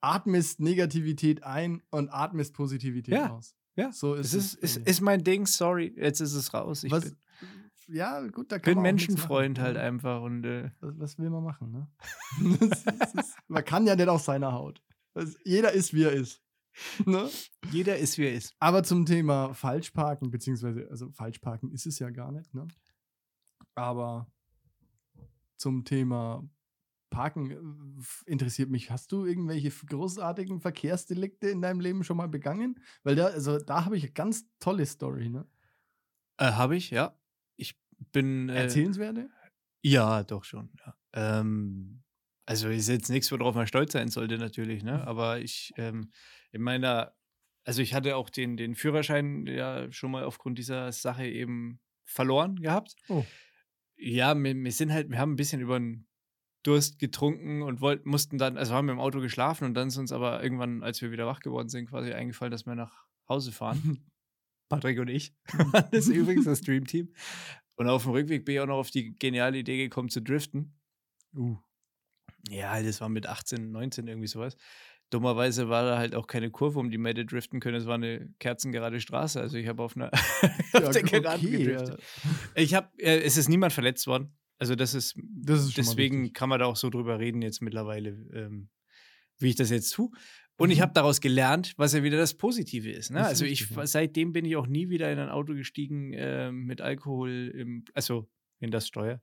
atmest 0.00 0.60
Negativität 0.60 1.44
ein 1.44 1.82
und 1.90 2.08
atmest 2.08 2.54
Positivität 2.54 3.14
Ja, 3.14 3.30
aus. 3.30 3.54
Ja, 3.76 3.92
So 3.92 4.14
es 4.14 4.34
ist 4.34 4.54
ist, 4.54 4.64
es. 4.64 4.76
ist, 4.78 4.86
ist 4.88 5.00
mein 5.00 5.22
Ding, 5.22 5.46
sorry, 5.46 5.92
jetzt 5.96 6.20
ist 6.20 6.34
es 6.34 6.52
raus. 6.54 6.84
Ich 6.84 6.90
was, 6.90 7.04
bin, 7.04 7.16
ja, 7.90 8.26
gut, 8.28 8.52
da 8.52 8.58
kann 8.58 8.74
bin 8.74 8.82
man 8.82 8.94
nichts 8.94 9.08
Menschenfreund 9.08 9.58
halt 9.58 9.76
einfach 9.76 10.22
und 10.22 10.44
äh, 10.44 10.70
Was, 10.80 10.98
was 10.98 11.18
will 11.18 11.30
man 11.30 11.44
machen, 11.44 11.72
ne? 11.72 11.88
das 12.60 12.84
ist, 12.84 13.00
das 13.00 13.14
ist, 13.14 13.36
man 13.48 13.64
kann 13.64 13.86
ja 13.86 13.96
nicht 13.96 14.08
auf 14.08 14.22
seiner 14.22 14.52
Haut. 14.52 14.82
Jeder 15.44 15.72
ist, 15.72 15.92
wie 15.92 16.04
er 16.04 16.12
ist. 16.12 16.42
Ne? 17.04 17.28
jeder 17.72 17.98
ist, 17.98 18.16
wie 18.16 18.26
er 18.26 18.34
ist. 18.34 18.54
Aber 18.60 18.84
zum 18.84 19.04
Thema 19.04 19.52
Falschparken, 19.54 20.30
beziehungsweise, 20.30 20.88
also 20.88 21.10
Falschparken 21.10 21.72
ist 21.72 21.84
es 21.84 21.98
ja 21.98 22.10
gar 22.10 22.30
nicht, 22.30 22.54
ne? 22.54 22.68
Aber 23.74 24.30
zum 25.56 25.84
Thema 25.84 26.48
Parken 27.10 27.50
äh, 27.50 28.30
interessiert 28.30 28.70
mich. 28.70 28.90
Hast 28.90 29.12
du 29.12 29.26
irgendwelche 29.26 29.70
großartigen 29.70 30.60
Verkehrsdelikte 30.60 31.48
in 31.48 31.60
deinem 31.60 31.80
Leben 31.80 32.04
schon 32.04 32.16
mal 32.16 32.28
begangen? 32.28 32.80
Weil 33.02 33.16
da, 33.16 33.26
also 33.26 33.58
da 33.58 33.84
habe 33.84 33.96
ich 33.96 34.04
eine 34.04 34.12
ganz 34.12 34.46
tolle 34.60 34.86
Story, 34.86 35.28
ne? 35.28 35.46
Äh, 36.38 36.52
Habe 36.52 36.76
ich, 36.76 36.90
ja. 36.90 37.14
Ich 37.60 37.78
bin. 38.12 38.48
Äh, 38.48 38.62
Erzählenswerte? 38.62 39.28
Ja, 39.82 40.22
doch 40.24 40.44
schon. 40.44 40.70
Ja. 40.84 40.94
Ähm, 41.12 42.02
also 42.46 42.68
ist 42.68 42.88
jetzt 42.88 43.10
nichts, 43.10 43.30
worauf 43.30 43.54
man 43.54 43.66
stolz 43.66 43.92
sein 43.92 44.08
sollte, 44.08 44.38
natürlich, 44.38 44.82
ne? 44.82 45.06
Aber 45.06 45.40
ich, 45.40 45.72
ähm, 45.76 46.10
in 46.52 46.62
meiner, 46.62 47.14
also 47.64 47.80
ich 47.80 47.94
hatte 47.94 48.16
auch 48.16 48.28
den, 48.28 48.56
den 48.56 48.74
Führerschein 48.74 49.46
ja 49.46 49.90
schon 49.92 50.10
mal 50.10 50.24
aufgrund 50.24 50.58
dieser 50.58 50.90
Sache 50.92 51.26
eben 51.26 51.80
verloren 52.04 52.56
gehabt. 52.56 52.94
Oh. 53.08 53.24
Ja, 53.96 54.34
wir, 54.34 54.54
wir 54.56 54.72
sind 54.72 54.92
halt, 54.92 55.10
wir 55.10 55.18
haben 55.18 55.32
ein 55.32 55.36
bisschen 55.36 55.60
über 55.60 55.78
den 55.78 56.08
Durst 56.62 56.98
getrunken 56.98 57.62
und 57.62 57.80
wollten, 57.80 58.08
mussten 58.08 58.36
dann, 58.36 58.58
also 58.58 58.74
haben 58.74 58.86
wir 58.86 58.92
im 58.92 59.00
Auto 59.00 59.20
geschlafen 59.20 59.64
und 59.64 59.74
dann 59.74 59.88
ist 59.88 59.96
uns 59.96 60.12
aber 60.12 60.42
irgendwann, 60.42 60.82
als 60.82 61.00
wir 61.00 61.12
wieder 61.12 61.26
wach 61.26 61.40
geworden 61.40 61.68
sind, 61.68 61.88
quasi 61.88 62.12
eingefallen, 62.12 62.50
dass 62.50 62.66
wir 62.66 62.74
nach 62.74 63.06
Hause 63.28 63.52
fahren. 63.52 64.04
Patrick 64.70 64.98
und 64.98 65.08
ich. 65.08 65.34
das 65.92 66.06
ist 66.06 66.08
übrigens 66.08 66.46
das 66.46 66.60
Dreamteam. 66.62 67.12
Und 67.76 67.88
auf 67.88 68.04
dem 68.04 68.12
Rückweg 68.12 68.44
bin 68.46 68.54
ich 68.54 68.60
auch 68.60 68.66
noch 68.66 68.78
auf 68.78 68.90
die 68.90 69.14
geniale 69.14 69.58
Idee 69.58 69.76
gekommen 69.76 70.08
zu 70.08 70.22
driften. 70.22 70.78
Uh. 71.36 71.58
Ja, 72.48 72.82
das 72.82 73.00
war 73.02 73.10
mit 73.10 73.26
18, 73.26 73.70
19 73.70 74.06
irgendwie 74.06 74.28
sowas. 74.28 74.56
Dummerweise 75.10 75.68
war 75.68 75.84
da 75.84 75.98
halt 75.98 76.14
auch 76.14 76.26
keine 76.26 76.50
Kurve, 76.50 76.78
um 76.78 76.90
die 76.90 76.96
man 76.96 77.10
hätte 77.10 77.26
driften 77.26 77.58
können. 77.58 77.76
Es 77.76 77.86
war 77.86 77.96
eine 77.96 78.32
kerzengerade 78.38 79.00
Straße. 79.00 79.40
Also 79.40 79.58
ich 79.58 79.66
habe 79.66 79.82
auf 79.82 79.96
einer 79.96 80.12
auf 80.72 80.72
Ja, 80.72 80.90
der 80.90 81.02
Geraden 81.02 81.46
okay, 81.46 81.64
gedriftet. 81.64 82.02
Ich 82.54 82.74
habe, 82.74 82.88
äh, 82.98 83.20
es 83.20 83.36
ist 83.36 83.48
niemand 83.48 83.72
verletzt 83.72 84.06
worden. 84.06 84.36
Also 84.58 84.76
das 84.76 84.94
ist, 84.94 85.16
Das 85.16 85.64
ist 85.64 85.76
deswegen 85.76 86.32
kann 86.32 86.48
man 86.48 86.60
da 86.60 86.66
auch 86.66 86.76
so 86.76 86.90
drüber 86.90 87.18
reden 87.18 87.42
jetzt 87.42 87.60
mittlerweile, 87.60 88.10
ähm, 88.32 88.68
wie 89.38 89.48
ich 89.48 89.56
das 89.56 89.70
jetzt 89.70 89.90
tue. 89.90 90.10
Und 90.60 90.70
ich 90.70 90.78
Mhm. 90.78 90.82
habe 90.82 90.92
daraus 90.94 91.20
gelernt, 91.20 91.74
was 91.76 91.92
ja 91.94 92.02
wieder 92.02 92.18
das 92.18 92.34
Positive 92.34 92.90
ist. 92.90 93.10
Ne? 93.10 93.18
Das 93.18 93.28
Also 93.28 93.44
ich, 93.44 93.66
seitdem 93.84 94.32
bin 94.32 94.44
ich 94.44 94.56
auch 94.56 94.66
nie 94.66 94.88
wieder 94.90 95.10
in 95.12 95.18
ein 95.18 95.28
Auto 95.30 95.54
gestiegen 95.54 96.12
ähm, 96.14 96.64
mit 96.66 96.80
Alkohol, 96.80 97.52
im, 97.54 97.84
also 97.94 98.28
in 98.60 98.70
das 98.70 98.86
Steuer, 98.86 99.20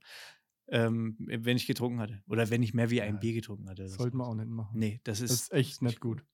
ähm, 0.68 1.16
wenn 1.20 1.56
ich 1.56 1.66
getrunken 1.66 2.00
hatte. 2.00 2.22
Oder 2.26 2.50
wenn 2.50 2.62
ich 2.62 2.74
mehr 2.74 2.90
wie 2.90 3.00
ein 3.02 3.14
Ja, 3.14 3.20
Bier 3.20 3.32
getrunken 3.34 3.68
hatte. 3.68 3.82
oder 3.84 3.90
Sollte 3.90 4.16
man 4.16 4.26
auch 4.26 4.34
nicht 4.34 4.48
machen. 4.48 4.78
Nee, 4.78 5.00
das 5.04 5.20
ist, 5.20 5.30
Das 5.30 5.40
ist 5.42 5.52
echt 5.52 5.82
nicht 5.82 6.00
gut. 6.00 6.24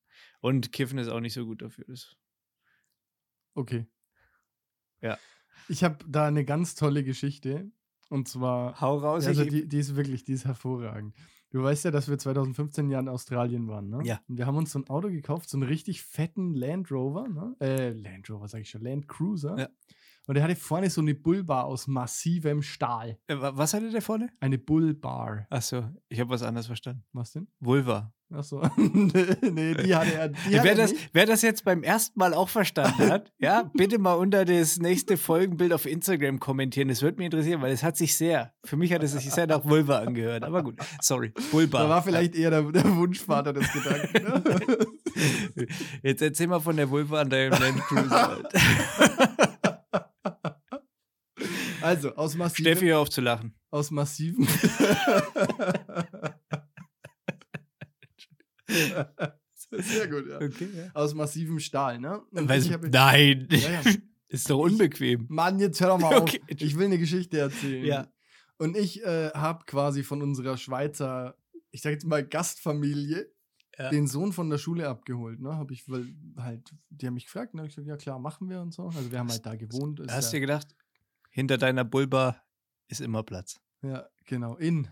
Und 0.41 0.73
Kiffen 0.73 0.99
ist 0.99 1.09
auch 1.09 1.21
nicht 1.21 1.35
so 1.35 1.45
gut 1.45 1.63
dafür. 1.63 1.85
Das, 1.87 2.17
Okay. 3.55 3.87
Ja. 5.01 5.19
Ich 5.69 5.85
habe 5.85 5.99
da 6.09 6.27
eine 6.27 6.45
ganz 6.45 6.75
tolle 6.75 7.05
Geschichte. 7.05 7.71
Und 8.11 8.29
zwar, 8.29 8.81
Hau 8.81 8.99
raus. 8.99 9.27
also 9.27 9.45
die, 9.45 9.67
die 9.69 9.79
ist 9.79 9.97
wirklich, 9.97 10.25
die 10.25 10.33
ist 10.33 10.45
hervorragend. 10.45 11.15
Du 11.55 11.63
weißt 11.63 11.85
ja, 11.85 11.93
dass 11.93 12.09
wir 12.09 12.19
2015 12.19 12.91
ja 12.91 12.99
in 12.99 13.09
Australien 13.09 13.69
waren, 13.69 13.89
ne? 13.89 14.01
Ja. 14.03 14.21
Und 14.27 14.39
wir 14.39 14.45
haben 14.45 14.57
uns 14.57 14.73
so 14.73 14.81
ein 14.81 14.89
Auto 14.89 15.09
gekauft, 15.09 15.49
so 15.49 15.57
einen 15.57 15.63
richtig 15.63 16.03
fetten 16.03 16.53
Land 16.53 16.91
Rover, 16.91 17.29
ne? 17.29 17.55
Äh, 17.61 17.91
Land 17.91 18.29
Rover, 18.29 18.49
sag 18.49 18.63
ich 18.63 18.71
schon, 18.71 18.83
Land 18.83 19.07
Cruiser. 19.07 19.57
Ja. 19.57 19.69
Und 20.27 20.35
der 20.37 20.45
hatte 20.45 20.57
vorne 20.57 20.89
so 20.89 21.01
eine 21.03 21.15
Bullbar 21.15 21.65
aus 21.67 21.87
massivem 21.87 22.63
Stahl. 22.63 23.19
äh, 23.27 23.37
wa- 23.39 23.53
was 23.55 23.75
hatte 23.75 23.91
der 23.91 24.01
vorne? 24.03 24.31
Eine 24.41 24.59
Bullbar. 24.59 25.47
Achso, 25.51 25.85
ich 26.09 26.19
habe 26.21 26.31
was 26.31 26.43
anderes 26.43 26.67
verstanden. 26.67 27.05
Was 27.13 27.33
denn? 27.33 27.47
Vulva. 27.61 28.13
Achso. 28.33 28.63
nee, 28.79 29.75
die 29.75 29.95
hatte 29.95 30.15
er. 30.15 30.29
Die 30.31 30.37
wer, 30.51 30.65
er 30.65 30.75
das, 30.75 30.93
nicht. 30.93 31.11
wer 31.13 31.27
das 31.27 31.43
jetzt 31.43 31.63
beim 31.65 31.83
ersten 31.83 32.19
Mal 32.19 32.33
auch 32.35 32.49
verstanden 32.49 33.09
hat, 33.11 33.33
ja, 33.39 33.71
bitte 33.75 33.99
mal 33.99 34.15
unter 34.15 34.45
das 34.47 34.79
nächste 34.79 35.17
Folgenbild 35.19 35.73
auf 35.75 35.85
Instagram 35.87 36.41
kommentieren. 36.41 36.89
Das 36.89 37.03
würde 37.03 37.19
mich 37.19 37.27
interessieren, 37.27 37.61
weil 37.61 37.73
es 37.73 37.83
hat 37.85 37.97
sich 37.99 38.17
sehr, 38.17 38.55
für 38.65 38.77
mich 38.79 38.93
hat 38.95 39.03
es 39.03 39.13
sich 39.13 39.31
sehr 39.31 39.47
nach 39.47 39.65
Vulva 39.65 39.99
angehört. 39.99 40.43
Aber 40.43 40.63
gut, 40.65 40.77
sorry, 41.03 41.33
Vulva. 41.53 41.81
Da 41.83 41.89
war 41.89 42.03
vielleicht 42.03 42.35
eher 42.35 42.51
der, 42.51 42.63
der 42.73 42.97
Wunschvater 42.97 43.53
des 43.53 43.71
Gedanken. 43.73 44.25
Ne? 44.25 44.87
Jetzt 46.03 46.23
erzähl 46.23 46.47
mal 46.49 46.61
von 46.61 46.77
der 46.77 46.91
Vulva 46.91 47.21
an 47.21 47.31
deinem 47.31 47.53
Land 47.53 47.79
Cruiser. 47.83 48.43
Also, 51.85 52.15
aus 52.17 52.35
massivem. 52.35 52.73
Steffi, 52.73 52.87
hör 52.87 52.99
auf 53.01 53.11
zu 53.11 53.21
lachen. 53.21 53.55
Aus 53.71 53.91
massivem. 53.91 54.47
Sehr 59.71 60.09
gut, 60.09 60.27
ja. 60.29 60.37
Okay, 60.37 60.69
ja. 60.77 60.91
Aus 60.95 61.15
massivem 61.15 61.59
Stahl, 61.59 61.99
ne? 61.99 62.23
Ich 62.33 62.73
hab- 62.73 62.83
nein, 62.85 63.49
Ja, 63.51 63.71
ja. 63.71 63.81
ist 64.29 64.49
doch 64.51 64.59
unbequem. 64.61 65.27
Mann, 65.29 65.59
jetzt 65.59 65.81
hör 65.81 65.89
doch 65.89 65.99
mal 65.99 66.15
auf. 66.19 66.23
Okay. 66.23 66.41
Ich 66.49 66.77
will 66.79 66.87
eine 66.87 66.99
Geschichte 66.99 67.39
erzählen. 67.39 67.85
Ja. 67.85 68.09
Und 68.59 68.77
ich 68.77 69.03
äh, 69.05 69.31
habe 69.31 69.65
quasi 69.67 70.03
von 70.03 70.23
unserer 70.23 70.57
Schweizer, 70.57 71.37
ich 71.73 71.83
sag 71.83 71.91
jetzt 71.91 72.07
mal 72.07 72.25
Gastfamilie, 72.27 73.31
Ja. 73.79 73.91
den 73.91 74.07
Sohn 74.07 74.33
von 74.33 74.49
der 74.49 74.59
Schule 74.59 74.89
abgeholt. 74.89 75.41
Ne? 75.41 75.57
Habe 75.57 75.73
ich, 75.75 75.89
weil 75.89 76.07
halt, 76.37 76.71
die 76.91 77.07
haben 77.07 77.15
mich 77.15 77.25
gefragt, 77.27 77.55
ne? 77.55 77.63
hab 77.63 77.69
ich 77.69 77.75
gesagt, 77.75 77.89
ja 77.89 77.97
klar, 77.97 78.19
machen 78.21 78.49
wir 78.49 78.61
und 78.61 78.73
so. 78.73 78.87
Also 78.87 79.11
wir 79.11 79.19
haben 79.19 79.29
halt 79.31 79.45
da 79.45 79.57
gewohnt. 79.57 80.01
Hast 80.09 80.33
du 80.33 80.37
dir 80.37 80.41
gedacht, 80.43 80.69
hinter 81.35 81.59
deiner 81.59 81.85
Bulba 81.85 82.41
ist 82.87 83.01
immer 83.01 83.25
Platz. 83.25 83.61
ja, 83.83 84.07
genau, 84.25 84.55
in. 84.55 84.89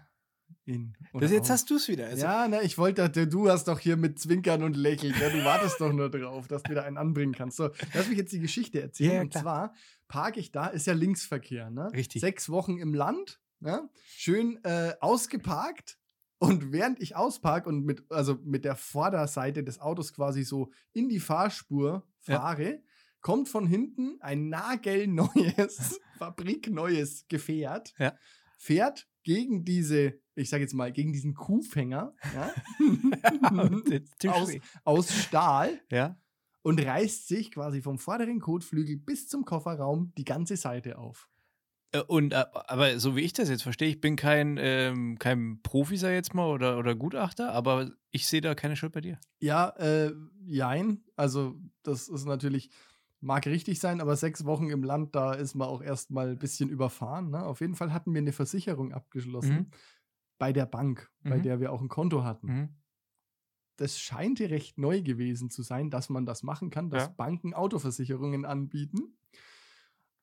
in 0.64 0.96
Das, 1.14 1.30
jetzt 1.30 1.50
hast 1.50 1.70
du 1.70 1.76
es 1.76 1.86
wieder. 1.86 2.06
Also, 2.06 2.24
ja, 2.24 2.48
ne, 2.48 2.62
ich 2.62 2.76
wollte, 2.78 3.08
du 3.08 3.48
hast 3.48 3.68
doch 3.68 3.78
hier 3.78 3.96
mit 3.96 4.18
Zwinkern 4.18 4.64
und 4.64 4.76
Lächeln, 4.76 5.16
ne? 5.16 5.30
du 5.30 5.44
wartest 5.44 5.80
doch 5.80 5.92
nur 5.92 6.10
drauf, 6.10 6.48
dass 6.48 6.64
du 6.64 6.74
da 6.74 6.82
einen 6.82 6.98
anbringen 6.98 7.32
kannst. 7.32 7.58
So, 7.58 7.70
lass 7.94 8.08
mich 8.08 8.18
jetzt 8.18 8.32
die 8.32 8.40
Geschichte 8.40 8.82
erzählen. 8.82 9.10
Ja, 9.10 9.16
ja, 9.16 9.22
und 9.22 9.32
zwar 9.32 9.74
parke 10.08 10.40
ich 10.40 10.50
da, 10.50 10.66
ist 10.66 10.88
ja 10.88 10.94
Linksverkehr, 10.94 11.70
ne? 11.70 11.92
Richtig. 11.92 12.20
Sechs 12.20 12.48
Wochen 12.48 12.76
im 12.78 12.92
Land, 12.92 13.40
ne? 13.60 13.88
schön 14.08 14.62
äh, 14.64 14.94
ausgeparkt. 15.00 15.96
Und 16.38 16.72
während 16.72 17.00
ich 17.00 17.14
auspark 17.14 17.68
und 17.68 17.84
mit, 17.84 18.02
also 18.10 18.36
mit 18.42 18.64
der 18.64 18.74
Vorderseite 18.74 19.62
des 19.62 19.80
Autos 19.80 20.12
quasi 20.12 20.42
so 20.42 20.72
in 20.92 21.08
die 21.08 21.20
Fahrspur 21.20 22.04
Ja. 22.72 22.82
Kommt 23.22 23.48
von 23.48 23.66
hinten 23.66 24.20
ein 24.20 24.48
nagelneues, 24.48 26.00
fabrikneues 26.18 27.26
Gefährt, 27.28 27.94
Ja. 27.98 28.14
fährt 28.58 29.08
gegen 29.22 29.64
diese, 29.64 30.14
ich 30.34 30.50
sage 30.50 30.62
jetzt 30.64 30.74
mal, 30.74 30.92
gegen 30.92 31.12
diesen 31.12 31.34
Kuhfänger 31.34 32.14
ja, 32.34 32.52
aus, 34.32 34.50
Aus, 34.84 35.12
Stahl 35.14 35.80
ja. 35.90 36.18
und 36.62 36.84
reißt 36.84 37.28
sich 37.28 37.50
quasi 37.52 37.82
vom 37.82 37.98
vorderen 37.98 38.40
Kotflügel 38.40 38.96
bis 38.98 39.28
zum 39.28 39.44
Kofferraum 39.44 40.12
die 40.16 40.24
ganze 40.24 40.56
Seite 40.56 40.98
auf. 40.98 41.28
Äh, 41.92 42.02
Und, 42.02 42.32
äh, 42.32 42.44
aber 42.52 42.98
so 42.98 43.14
wie 43.16 43.20
ich 43.20 43.32
das 43.32 43.48
jetzt 43.48 43.62
verstehe, 43.62 43.88
ich 43.88 44.00
bin 44.00 44.16
kein, 44.16 44.56
ähm, 44.60 45.18
kein 45.18 45.60
Profi, 45.62 45.96
sag 45.96 46.10
ich 46.10 46.14
jetzt 46.16 46.34
mal, 46.34 46.48
oder, 46.48 46.78
oder 46.78 46.94
Gutachter, 46.96 47.52
aber 47.52 47.92
ich 48.10 48.26
sehe 48.26 48.40
da 48.40 48.54
keine 48.54 48.76
Schuld 48.76 48.92
bei 48.92 49.00
dir. 49.02 49.18
Ja, 49.40 49.68
äh, 49.76 50.12
jein. 50.44 51.04
Also, 51.16 51.54
das 51.82 52.08
ist 52.08 52.24
natürlich, 52.24 52.70
mag 53.22 53.46
richtig 53.46 53.78
sein, 53.80 54.00
aber 54.00 54.16
sechs 54.16 54.44
Wochen 54.44 54.68
im 54.70 54.82
Land, 54.82 55.14
da 55.14 55.32
ist 55.32 55.54
man 55.54 55.68
auch 55.68 55.80
erstmal 55.82 56.30
ein 56.30 56.38
bisschen 56.38 56.68
überfahren. 56.68 57.30
Ne? 57.30 57.44
Auf 57.44 57.60
jeden 57.60 57.74
Fall 57.76 57.92
hatten 57.92 58.12
wir 58.12 58.20
eine 58.20 58.32
Versicherung 58.32 58.92
abgeschlossen 58.92 59.54
Mhm. 59.56 59.70
bei 60.38 60.52
der 60.52 60.66
Bank, 60.66 61.10
bei 61.22 61.38
Mhm. 61.38 61.42
der 61.42 61.60
wir 61.60 61.72
auch 61.72 61.80
ein 61.80 61.88
Konto 61.88 62.24
hatten. 62.24 62.46
Mhm. 62.46 62.68
Das 63.76 63.98
scheint 63.98 64.40
recht 64.40 64.76
neu 64.78 65.02
gewesen 65.02 65.50
zu 65.50 65.62
sein, 65.62 65.90
dass 65.90 66.08
man 66.10 66.26
das 66.26 66.42
machen 66.42 66.70
kann, 66.70 66.90
dass 66.90 67.04
Ja. 67.04 67.08
Banken 67.16 67.54
Autoversicherungen 67.54 68.44
anbieten. 68.44 69.16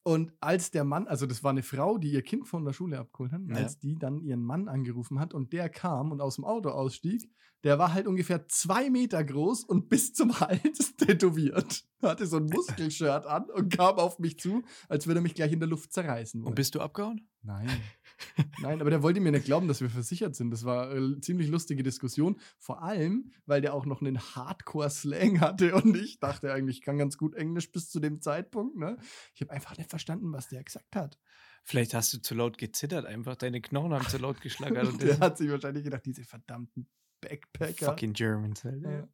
Und 0.04 0.34
als 0.40 0.72
der 0.72 0.84
Mann, 0.86 1.08
also 1.08 1.26
das 1.26 1.44
war 1.44 1.52
eine 1.52 1.62
Frau, 1.64 1.98
die 1.98 2.12
ihr 2.12 2.22
Kind 2.22 2.48
von 2.48 2.64
der 2.66 2.74
Schule 2.74 3.00
abgeholt 3.00 3.32
hat, 3.32 3.42
Ja. 3.48 3.56
als 3.56 3.80
die 3.80 3.96
dann 3.96 4.22
ihren 4.22 4.44
Mann 4.44 4.68
angerufen 4.68 5.20
hat 5.20 5.34
und 5.34 5.52
der 5.54 5.70
kam 5.70 6.12
und 6.12 6.22
aus 6.22 6.36
dem 6.36 6.46
Auto 6.46 6.70
ausstieg, 6.70 7.30
der 7.64 7.78
war 7.78 7.94
halt 7.94 8.08
ungefähr 8.08 8.48
zwei 8.48 8.90
Meter 8.90 9.22
groß 9.24 9.66
und 9.66 9.90
bis 9.90 10.14
zum 10.14 10.40
Hals 10.40 10.96
tätowiert. 10.98 11.84
Hatte 12.02 12.26
so 12.26 12.38
ein 12.38 12.46
Muskelshirt 12.46 13.26
an 13.26 13.50
und 13.50 13.76
kam 13.76 13.98
auf 13.98 14.20
mich 14.20 14.40
zu, 14.40 14.64
als 14.88 15.08
würde 15.08 15.20
er 15.20 15.24
mich 15.24 15.36
gleich 15.36 15.52
in 15.52 15.60
der 15.60 15.68
Luft 15.70 15.92
zerreißen. 15.92 16.40
Und 16.42 16.46
wollen. 16.46 16.56
bist 16.56 16.76
du 16.76 16.80
abgehauen? 16.80 17.28
Nein. 17.42 17.70
Nein, 18.62 18.82
aber 18.82 18.90
der 18.90 19.02
wollte 19.02 19.20
mir 19.20 19.32
nicht 19.32 19.46
glauben, 19.46 19.68
dass 19.68 19.82
wir 19.82 19.90
versichert 19.90 20.36
sind. 20.36 20.52
Das 20.52 20.66
war 20.66 20.90
eine 20.92 21.20
ziemlich 21.22 21.50
lustige 21.50 21.84
Diskussion. 21.84 22.40
Vor 22.58 22.82
allem, 22.84 23.32
weil 23.46 23.62
der 23.62 23.74
auch 23.74 23.86
noch 23.86 24.02
einen 24.02 24.20
Hardcore-Slang 24.20 25.40
hatte 25.40 25.74
und 25.76 25.96
ich 25.96 26.20
dachte 26.20 26.52
eigentlich, 26.54 26.78
ich 26.78 26.84
kann 26.84 26.98
ganz 26.98 27.18
gut 27.18 27.36
Englisch 27.36 27.72
bis 27.72 27.90
zu 27.90 28.00
dem 28.00 28.22
Zeitpunkt. 28.22 28.78
Ne? 28.78 28.98
Ich 29.34 29.42
habe 29.42 29.52
einfach 29.52 29.78
nicht 29.78 29.90
verstanden, 29.90 30.32
was 30.34 30.50
der 30.50 30.64
gesagt 30.64 30.96
hat. 30.96 31.18
Vielleicht 31.64 31.94
hast 31.94 32.14
du 32.14 32.22
zu 32.22 32.36
laut 32.36 32.58
gezittert, 32.58 33.06
einfach 33.06 33.36
deine 33.36 33.62
Knochen 33.62 33.94
haben 33.94 34.08
zu 34.08 34.18
laut 34.18 34.42
geschlagert 34.42 34.88
und 34.88 35.02
der 35.02 35.20
hat 35.20 35.38
sich 35.38 35.50
wahrscheinlich 35.50 35.84
gedacht, 35.84 36.06
diese 36.06 36.24
verdammten 36.24 36.88
Backpacker. 37.22 37.86
fucking 37.86 38.14
Germans. 38.14 38.64
Halt. 38.64 38.84
Ja. 38.84 39.08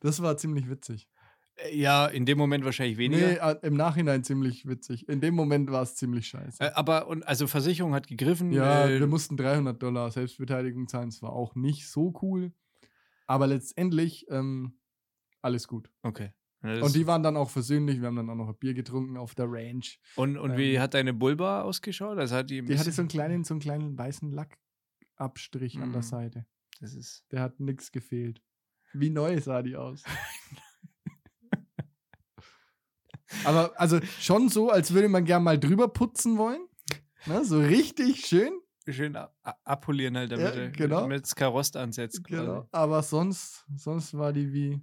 Das 0.00 0.22
war 0.22 0.36
ziemlich 0.36 0.68
witzig. 0.68 1.08
Äh, 1.56 1.76
Ja, 1.76 2.06
in 2.06 2.24
dem 2.26 2.38
Moment 2.38 2.64
wahrscheinlich 2.64 2.96
weniger. 2.98 3.26
Nee, 3.28 3.34
äh, 3.34 3.58
im 3.66 3.74
Nachhinein 3.74 4.24
ziemlich 4.24 4.66
witzig. 4.66 5.08
In 5.08 5.20
dem 5.20 5.34
Moment 5.34 5.70
war 5.70 5.82
es 5.82 5.94
ziemlich 5.96 6.26
scheiße. 6.28 6.62
Äh, 6.62 6.70
aber, 6.74 7.06
und, 7.08 7.26
also 7.26 7.46
Versicherung 7.46 7.94
hat 7.94 8.06
gegriffen. 8.06 8.52
Ja, 8.52 8.86
äh, 8.88 8.98
wir 9.00 9.06
mussten 9.06 9.36
300 9.36 9.82
Dollar 9.82 10.10
Selbstbeteiligung 10.10 10.88
zahlen. 10.88 11.08
Es 11.08 11.22
war 11.22 11.32
auch 11.32 11.54
nicht 11.54 11.88
so 11.88 12.12
cool. 12.22 12.52
Aber 13.26 13.46
letztendlich 13.46 14.26
ähm, 14.30 14.78
alles 15.40 15.68
gut. 15.68 15.90
Okay. 16.02 16.32
Und 16.64 16.94
die 16.94 17.08
waren 17.08 17.24
dann 17.24 17.36
auch 17.36 17.50
versöhnlich. 17.50 18.00
Wir 18.00 18.06
haben 18.06 18.14
dann 18.14 18.30
auch 18.30 18.36
noch 18.36 18.48
ein 18.50 18.56
Bier 18.56 18.72
getrunken 18.72 19.16
auf 19.16 19.34
der 19.34 19.46
Ranch. 19.48 19.98
und, 20.14 20.36
und 20.38 20.56
wie 20.56 20.74
ähm, 20.76 20.80
hat 20.82 20.94
deine 20.94 21.12
Bulba 21.12 21.62
ausgeschaut? 21.62 22.18
Also 22.18 22.36
hat 22.36 22.50
die, 22.50 22.62
Die 22.64 22.78
hatte 22.78 22.92
so 22.92 23.02
einen 23.02 23.08
kleinen, 23.08 23.42
so 23.42 23.54
einen 23.54 23.60
kleinen 23.60 23.98
weißen 23.98 24.30
Lackabstrich 24.30 25.78
an 25.80 25.90
der 25.90 26.02
Mhm. 26.02 26.06
Seite. 26.06 26.46
Das 26.80 26.94
ist. 26.94 27.24
Der 27.32 27.40
hat 27.40 27.58
nichts 27.58 27.90
gefehlt. 27.90 28.40
Wie 28.92 29.10
neu 29.10 29.40
sah 29.40 29.62
die 29.62 29.74
aus. 29.76 30.04
Aber 33.44 33.72
also 33.80 34.00
schon 34.20 34.48
so, 34.48 34.70
als 34.70 34.92
würde 34.92 35.08
man 35.08 35.24
gern 35.24 35.42
mal 35.42 35.58
drüber 35.58 35.88
putzen 35.88 36.38
wollen. 36.38 36.60
Ne, 37.26 37.44
so 37.44 37.60
richtig 37.60 38.26
schön. 38.26 38.52
Schön 38.88 39.16
abpolieren 39.64 40.16
halt, 40.16 40.32
damit 40.32 40.56
Ja, 40.56 40.68
genau. 40.68 41.08
es 41.08 41.36
Karost 41.36 41.76
ansetzt. 41.76 42.24
Quasi. 42.24 42.42
Genau. 42.42 42.68
Aber 42.72 43.02
sonst, 43.02 43.64
sonst 43.76 44.14
war 44.14 44.32
die 44.32 44.52
wie. 44.52 44.80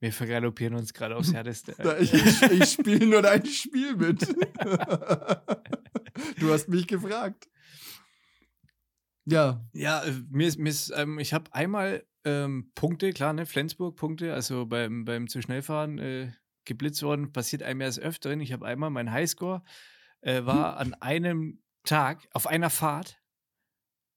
Wir 0.00 0.12
vergaloppieren 0.12 0.74
uns 0.74 0.92
gerade 0.92 1.16
aufs 1.16 1.32
Härteste. 1.32 1.74
Ich 2.00 2.12
ich, 2.12 2.42
ich 2.42 2.64
spiele 2.72 3.06
nur 3.06 3.22
dein 3.22 3.46
Spiel 3.46 3.94
mit. 3.96 4.26
du 6.40 6.52
hast 6.52 6.68
mich 6.68 6.86
gefragt. 6.86 7.48
Ja, 9.24 9.64
Ja, 9.72 10.02
äh, 10.04 10.12
mir 10.30 10.48
ist, 10.48 10.58
mir 10.58 10.70
ist 10.70 10.92
ähm, 10.94 11.18
ich 11.18 11.32
habe 11.32 11.52
einmal 11.54 12.04
ähm, 12.24 12.70
Punkte, 12.74 13.12
klar, 13.12 13.32
ne, 13.32 13.46
Flensburg 13.46 13.96
Punkte, 13.96 14.34
also 14.34 14.66
beim, 14.66 15.04
beim 15.04 15.28
zu 15.28 15.40
schnellfahren 15.40 15.98
äh, 15.98 16.32
geblitzt 16.66 17.02
worden, 17.02 17.32
passiert 17.32 17.62
einem 17.62 17.80
erst 17.80 18.00
öfteren. 18.00 18.40
Ich 18.40 18.52
habe 18.52 18.66
einmal 18.66 18.90
mein 18.90 19.10
Highscore 19.10 19.62
äh, 20.20 20.44
war 20.44 20.76
an 20.76 20.94
einem 20.94 21.62
Tag, 21.84 22.28
auf 22.32 22.46
einer 22.46 22.70
Fahrt, 22.70 23.22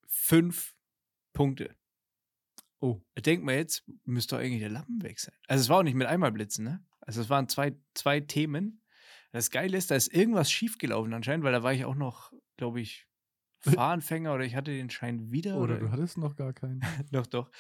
fünf 0.07 0.75
Punkte. 1.33 1.75
Oh. 2.79 3.01
Denkt 3.17 3.45
man 3.45 3.55
jetzt, 3.55 3.83
müsste 4.05 4.35
doch 4.35 4.41
eigentlich 4.41 4.61
der 4.61 4.69
Lappen 4.69 5.01
weg 5.03 5.19
sein. 5.19 5.35
Also 5.47 5.61
es 5.61 5.69
war 5.69 5.79
auch 5.79 5.83
nicht 5.83 5.95
mit 5.95 6.07
einmal 6.07 6.31
Blitzen, 6.31 6.63
ne? 6.65 6.83
Also 7.01 7.21
es 7.21 7.29
waren 7.29 7.47
zwei, 7.47 7.75
zwei 7.93 8.21
Themen. 8.21 8.81
Das 9.31 9.51
Geile 9.51 9.77
ist, 9.77 9.91
da 9.91 9.95
ist 9.95 10.13
irgendwas 10.13 10.51
schiefgelaufen 10.51 11.13
anscheinend, 11.13 11.43
weil 11.43 11.51
da 11.51 11.61
war 11.61 11.73
ich 11.73 11.85
auch 11.85 11.95
noch, 11.95 12.33
glaube 12.57 12.81
ich, 12.81 13.07
Fahranfänger 13.59 14.33
oder 14.33 14.45
ich 14.45 14.55
hatte 14.55 14.71
den 14.71 14.89
Schein 14.89 15.31
wieder. 15.31 15.57
oder 15.57 15.77
du 15.77 15.91
hattest 15.91 16.17
noch 16.17 16.35
gar 16.35 16.53
keinen. 16.53 16.81
Doch, 17.11 17.27
doch. 17.27 17.51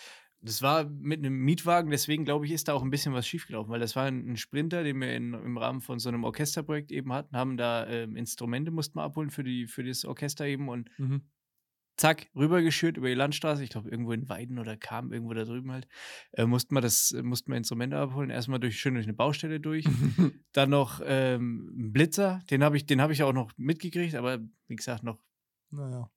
Das 0.41 0.61
war 0.61 0.85
mit 0.85 1.19
einem 1.19 1.37
Mietwagen, 1.37 1.91
deswegen 1.91 2.23
glaube 2.23 2.45
ich, 2.45 2.53
ist 2.53 2.69
da 2.69 2.73
auch 2.73 2.81
ein 2.81 2.89
bisschen 2.89 3.13
was 3.13 3.27
schiefgelaufen, 3.27 3.71
weil 3.71 3.81
das 3.81 3.95
war 3.95 4.05
ein, 4.05 4.31
ein 4.31 4.37
Sprinter, 4.37 4.83
den 4.83 4.99
wir 5.01 5.13
in, 5.13 5.33
im 5.33 5.57
Rahmen 5.57 5.81
von 5.81 5.99
so 5.99 6.07
einem 6.09 6.23
Orchesterprojekt 6.23 6.91
eben 6.91 7.11
hatten, 7.11 7.35
haben 7.35 7.57
da 7.57 7.85
ähm, 7.87 8.15
Instrumente 8.15 8.71
mussten 8.71 8.97
wir 8.99 9.03
abholen 9.03 9.31
für, 9.31 9.43
die, 9.43 9.67
für 9.67 9.83
das 9.83 10.05
Orchester 10.05 10.45
eben 10.45 10.69
und 10.69 10.89
Mhm. 10.97 11.21
zack, 11.97 12.27
rübergeschürt 12.35 12.95
über 12.97 13.09
die 13.09 13.13
Landstraße, 13.15 13.63
ich 13.63 13.69
glaube 13.69 13.89
irgendwo 13.89 14.13
in 14.13 14.29
Weiden 14.29 14.57
oder 14.59 14.77
Kam, 14.77 15.11
irgendwo 15.11 15.33
da 15.33 15.43
drüben 15.43 15.71
halt, 15.71 15.87
äh, 16.31 16.45
mussten 16.45 16.73
wir 16.73 16.81
das, 16.81 17.11
äh, 17.11 17.23
mussten 17.23 17.51
wir 17.51 17.57
Instrumente 17.57 17.97
abholen, 17.97 18.29
erstmal 18.29 18.59
durch, 18.59 18.79
schön 18.79 18.93
durch 18.93 19.05
eine 19.05 19.13
Baustelle 19.13 19.59
durch, 19.59 19.85
dann 20.53 20.69
noch 20.69 21.01
ähm, 21.03 21.73
ein 21.77 21.91
Blitzer, 21.91 22.41
den 22.49 22.63
habe 22.63 22.77
ich, 22.77 22.85
den 22.85 23.01
habe 23.01 23.13
ich 23.13 23.23
auch 23.23 23.33
noch 23.33 23.51
mitgekriegt, 23.57 24.15
aber 24.15 24.39
wie 24.67 24.75
gesagt, 24.75 25.03
noch, 25.03 25.19
naja. 25.71 26.09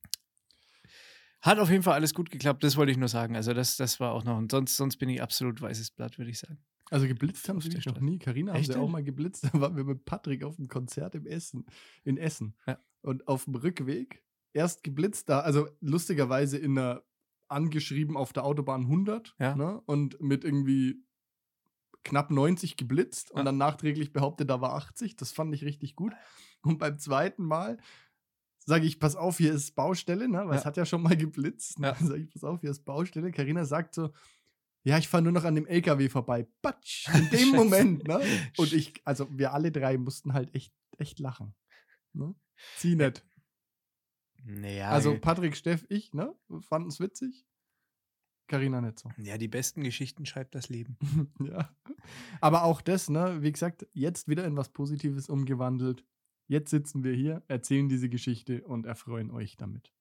Hat 1.42 1.58
auf 1.58 1.70
jeden 1.70 1.82
Fall 1.82 1.94
alles 1.94 2.14
gut 2.14 2.30
geklappt, 2.30 2.64
das 2.64 2.76
wollte 2.76 2.92
ich 2.92 2.98
nur 2.98 3.08
sagen, 3.08 3.36
also 3.36 3.52
das, 3.52 3.76
das 3.76 4.00
war 4.00 4.12
auch 4.12 4.24
noch, 4.24 4.38
und 4.38 4.50
sonst, 4.50 4.76
sonst 4.76 4.96
bin 4.96 5.08
ich 5.08 5.20
absolut 5.22 5.60
weißes 5.60 5.90
Blatt, 5.90 6.16
würde 6.18 6.30
ich 6.30 6.38
sagen. 6.38 6.58
Also 6.90 7.06
geblitzt 7.06 7.48
haben 7.48 7.60
sie 7.60 7.70
mich 7.70 7.86
noch 7.86 8.00
nie. 8.00 8.18
Carina 8.18 8.52
haben 8.52 8.64
sie 8.64 8.74
auch 8.76 8.88
mal 8.88 9.02
geblitzt. 9.02 9.44
Da 9.52 9.60
waren 9.60 9.76
wir 9.76 9.84
mit 9.84 10.04
Patrick 10.04 10.44
auf 10.44 10.56
dem 10.56 10.68
Konzert 10.68 11.14
im 11.14 11.26
Essen, 11.26 11.64
in 12.04 12.16
Essen. 12.18 12.54
Ja. 12.66 12.78
Und 13.00 13.28
auf 13.28 13.44
dem 13.44 13.54
Rückweg 13.54 14.22
erst 14.52 14.84
geblitzt 14.84 15.28
da, 15.30 15.40
also 15.40 15.68
lustigerweise 15.80 16.58
in 16.58 16.76
einer 16.78 17.02
angeschrieben 17.48 18.16
auf 18.16 18.32
der 18.32 18.44
Autobahn 18.44 18.82
100 18.82 19.34
Ja. 19.38 19.54
ne? 19.56 19.80
und 19.86 20.20
mit 20.20 20.44
irgendwie 20.44 21.02
knapp 22.04 22.30
90 22.30 22.76
geblitzt 22.76 23.30
und 23.30 23.38
Ja. 23.38 23.44
dann 23.44 23.56
nachträglich 23.58 24.12
behauptet, 24.12 24.50
da 24.50 24.60
war 24.60 24.74
80. 24.74 25.16
Das 25.16 25.32
fand 25.32 25.54
ich 25.54 25.64
richtig 25.64 25.96
gut. 25.96 26.12
Und 26.62 26.78
beim 26.78 26.98
zweiten 26.98 27.44
Mal 27.44 27.78
sage 28.64 28.86
ich, 28.86 28.98
pass 29.00 29.16
auf, 29.16 29.38
hier 29.38 29.52
ist 29.52 29.74
Baustelle, 29.74 30.28
ne? 30.28 30.46
weil 30.46 30.56
es 30.56 30.62
Ja. 30.62 30.66
hat 30.66 30.76
ja 30.76 30.84
schon 30.86 31.02
mal 31.02 31.16
geblitzt. 31.16 31.78
Ne? 31.78 31.88
Ja. 31.88 31.94
Sage 32.06 32.22
ich, 32.22 32.30
pass 32.30 32.44
auf, 32.44 32.60
hier 32.60 32.70
ist 32.70 32.84
Baustelle. 32.84 33.30
Carina 33.32 33.64
sagt 33.64 33.94
so, 33.94 34.12
ja, 34.84 34.98
ich 34.98 35.08
fahre 35.08 35.22
nur 35.22 35.32
noch 35.32 35.44
an 35.44 35.54
dem 35.54 35.66
LKW 35.66 36.08
vorbei. 36.08 36.46
Batsch, 36.60 37.08
in 37.14 37.30
dem. 37.30 37.50
Moment, 37.50 38.06
ne? 38.08 38.20
Und 38.56 38.72
ich, 38.72 39.00
also 39.04 39.28
wir 39.30 39.52
alle 39.52 39.70
drei 39.70 39.96
mussten 39.98 40.32
halt 40.32 40.54
echt, 40.54 40.72
echt 40.98 41.18
lachen. 41.20 41.54
Ne? 42.12 42.34
Sie 42.78 42.94
nicht. 42.96 43.24
Naja, 44.44 44.90
Also 44.90 45.16
Patrick, 45.20 45.56
Steff, 45.56 45.86
ich, 45.88 46.12
ne? 46.14 46.34
Fanden 46.62 46.88
es 46.88 46.98
witzig. 46.98 47.46
Carina 48.48 48.80
nicht 48.80 48.98
so. 48.98 49.08
ja, 49.18 49.38
die 49.38 49.48
besten 49.48 49.82
Geschichten 49.84 50.26
schreibt 50.26 50.54
das 50.54 50.68
Leben. 50.68 50.96
ja. 51.40 51.74
Aber 52.40 52.64
auch 52.64 52.80
das, 52.82 53.08
ne, 53.08 53.40
wie 53.40 53.52
gesagt, 53.52 53.86
jetzt 53.92 54.26
wieder 54.28 54.44
in 54.44 54.56
was 54.56 54.68
Positives 54.70 55.28
umgewandelt. 55.28 56.04
Jetzt 56.46 56.70
sitzen 56.70 57.04
wir 57.04 57.14
hier, 57.14 57.42
erzählen 57.48 57.88
diese 57.88 58.08
Geschichte 58.08 58.62
und 58.64 58.86
erfreuen 58.86 59.30
euch 59.30 59.56
damit. 59.56 59.92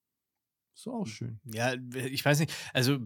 So 0.74 0.94
auch 0.94 1.08
schön. 1.08 1.40
Ja, 1.46 1.76
ich 1.94 2.24
weiß 2.24 2.40
nicht. 2.40 2.54
Also, 2.74 3.00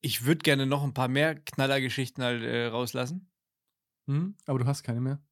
ich 0.00 0.24
würde 0.24 0.38
gerne 0.38 0.66
noch 0.66 0.82
ein 0.82 0.94
paar 0.94 1.08
mehr 1.08 1.34
Knallergeschichten 1.34 2.24
halt 2.24 2.42
äh, 2.42 2.66
rauslassen. 2.66 3.30
Hm? 4.06 4.36
Aber 4.46 4.58
du 4.58 4.66
hast 4.66 4.82
keine 4.82 5.00
mehr. 5.00 5.22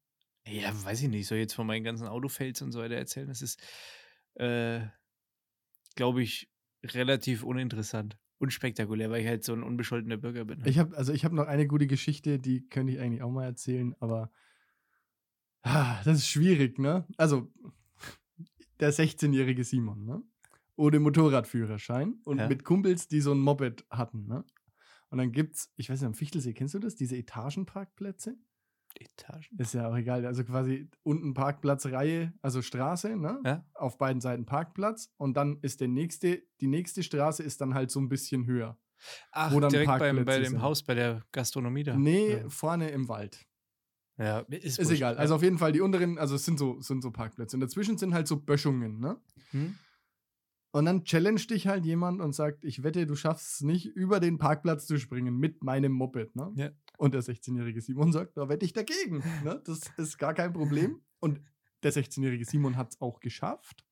Ja, 0.47 0.71
weiß 0.83 1.01
ich 1.01 1.09
nicht. 1.09 1.21
Ich 1.21 1.27
soll 1.27 1.37
jetzt 1.37 1.53
von 1.53 1.67
meinen 1.67 1.83
ganzen 1.83 2.07
Autofails 2.07 2.61
und 2.61 2.71
so 2.71 2.79
weiter 2.79 2.95
erzählen. 2.95 3.27
Das 3.27 3.41
ist, 3.41 3.61
äh, 4.35 4.81
glaube 5.95 6.21
ich, 6.21 6.49
relativ 6.83 7.43
uninteressant. 7.43 8.17
Unspektakulär, 8.37 9.09
weil 9.11 9.21
ich 9.21 9.27
halt 9.27 9.43
so 9.43 9.53
ein 9.53 9.63
unbescholtener 9.63 10.15
Bürger 10.15 10.45
bin. 10.45 10.63
Ich 10.65 10.79
habe 10.79 10.95
also 10.95 11.11
ich 11.11 11.25
habe 11.25 11.35
noch 11.35 11.47
eine 11.47 11.67
gute 11.67 11.87
Geschichte, 11.87 12.39
die 12.39 12.65
könnte 12.69 12.93
ich 12.93 12.99
eigentlich 12.99 13.21
auch 13.21 13.31
mal 13.31 13.43
erzählen, 13.43 13.93
aber 13.99 14.31
das 15.63 16.17
ist 16.17 16.27
schwierig, 16.29 16.79
ne? 16.79 17.05
Also 17.17 17.51
der 18.79 18.93
16-jährige 18.93 19.63
Simon, 19.63 20.05
ne? 20.05 20.21
Ohne 20.75 20.99
Motorradführerschein 20.99 22.21
und 22.23 22.37
Ja. 22.39 22.47
mit 22.47 22.63
Kumpels, 22.63 23.07
die 23.07 23.19
so 23.21 23.33
ein 23.33 23.39
Moped 23.39 23.85
hatten, 23.89 24.27
ne? 24.27 24.45
Und 25.09 25.17
dann 25.17 25.31
gibt's, 25.31 25.71
ich 25.75 25.89
weiß 25.89 25.99
nicht, 26.01 26.07
am 26.07 26.13
Fichtelsee, 26.13 26.53
kennst 26.53 26.75
du 26.75 26.79
das? 26.79 26.95
Diese 26.95 27.17
Etagenparkplätze? 27.17 28.37
Etagen. 28.95 29.45
Ist 29.57 29.73
ja 29.73 29.87
auch 29.89 29.95
egal. 29.95 30.25
Also 30.25 30.43
quasi 30.43 30.89
unten 31.03 31.33
Parkplatzreihe, 31.33 32.33
also 32.41 32.61
Straße, 32.61 33.15
ne? 33.15 33.39
Ja. 33.45 33.65
Auf 33.73 33.97
beiden 33.97 34.21
Seiten 34.21 34.45
Parkplatz. 34.45 35.11
Und 35.17 35.35
dann 35.35 35.59
ist 35.61 35.81
der 35.81 35.87
nächste, 35.87 36.41
die 36.61 36.67
nächste 36.67 37.03
Straße 37.03 37.43
ist 37.43 37.61
dann 37.61 37.73
halt 37.73 37.91
so 37.91 37.99
ein 37.99 38.09
bisschen 38.09 38.45
höher. 38.45 38.77
Ach, 39.31 39.51
Wo 39.53 39.59
dann 39.59 39.69
direkt 39.71 39.97
beim, 39.99 40.25
bei 40.25 40.39
dem 40.39 40.45
sind. 40.51 40.61
Haus, 40.61 40.83
bei 40.83 40.93
der 40.95 41.23
Gastronomie 41.31 41.83
da. 41.83 41.95
Nee, 41.97 42.37
Ja, 42.37 42.49
vorne 42.49 42.89
im 42.89 43.07
Wald. 43.07 43.45
Ja 44.19 44.39
ist, 44.39 44.79
Ist 44.79 44.91
egal. 44.91 45.17
Also 45.17 45.35
auf 45.35 45.43
jeden 45.43 45.57
Fall 45.57 45.71
die 45.71 45.81
unteren, 45.81 46.17
also 46.17 46.35
es 46.35 46.45
sind 46.45 46.59
so, 46.59 46.79
sind 46.81 47.01
so 47.01 47.11
Parkplätze. 47.11 47.55
Und 47.55 47.61
dazwischen 47.61 47.97
sind 47.97 48.13
halt 48.13 48.27
so 48.27 48.37
Böschungen, 48.37 48.99
ne? 48.99 49.19
Hm? 49.51 49.75
Und 50.71 50.85
dann 50.85 51.03
challenge 51.03 51.41
dich 51.49 51.67
halt 51.67 51.85
jemand 51.85 52.21
und 52.21 52.33
sagt, 52.33 52.63
ich 52.63 52.83
wette, 52.83 53.07
du 53.07 53.15
schaffst 53.15 53.55
es 53.55 53.61
nicht, 53.61 53.87
über 53.87 54.19
den 54.19 54.37
Parkplatz 54.37 54.85
zu 54.85 54.99
springen 54.99 55.37
mit 55.37 55.63
meinem 55.63 55.91
Moped, 55.91 56.35
ne? 56.35 56.51
Ja. 56.55 56.69
Und 56.97 57.13
der 57.13 57.23
16-jährige 57.23 57.81
Simon 57.81 58.11
sagt, 58.11 58.37
da 58.37 58.49
wette 58.49 58.65
ich 58.65 58.73
dagegen. 58.73 59.23
Ne? 59.43 59.61
Das 59.65 59.89
ist 59.97 60.17
gar 60.17 60.33
kein 60.33 60.51
Problem. 60.51 61.01
Und 61.19 61.39
der 61.81 61.93
16-jährige 61.93 62.43
Simon 62.45 62.75
hat 62.75 62.91
es 62.91 63.01
auch 63.01 63.21
geschafft. 63.21 63.85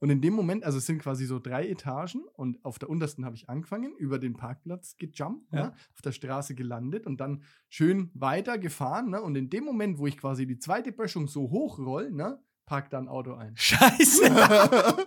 Und 0.00 0.08
in 0.10 0.20
dem 0.22 0.32
Moment, 0.32 0.64
also 0.64 0.78
es 0.78 0.86
sind 0.86 1.00
quasi 1.00 1.26
so 1.26 1.38
drei 1.38 1.68
Etagen 1.68 2.24
und 2.32 2.64
auf 2.64 2.78
der 2.78 2.88
untersten 2.88 3.24
habe 3.26 3.36
ich 3.36 3.50
angefangen, 3.50 3.94
über 3.96 4.18
den 4.18 4.34
Parkplatz 4.34 4.96
gejumpt, 4.96 5.52
Ja. 5.52 5.66
ne? 5.66 5.74
auf 5.94 6.00
der 6.02 6.12
Straße 6.12 6.54
gelandet 6.54 7.06
und 7.06 7.20
dann 7.20 7.42
schön 7.68 8.10
weiter 8.14 8.56
gefahren. 8.58 9.10
Ne? 9.10 9.20
Und 9.20 9.36
in 9.36 9.50
dem 9.50 9.64
Moment, 9.64 9.98
wo 9.98 10.06
ich 10.06 10.16
quasi 10.16 10.46
die 10.46 10.58
zweite 10.58 10.90
Böschung 10.90 11.28
so 11.28 11.50
hochroll, 11.50 12.10
ne, 12.10 12.42
parkt 12.64 12.94
da 12.94 12.98
ein 12.98 13.08
Auto 13.08 13.34
ein. 13.34 13.54
Scheiße. 13.56 14.24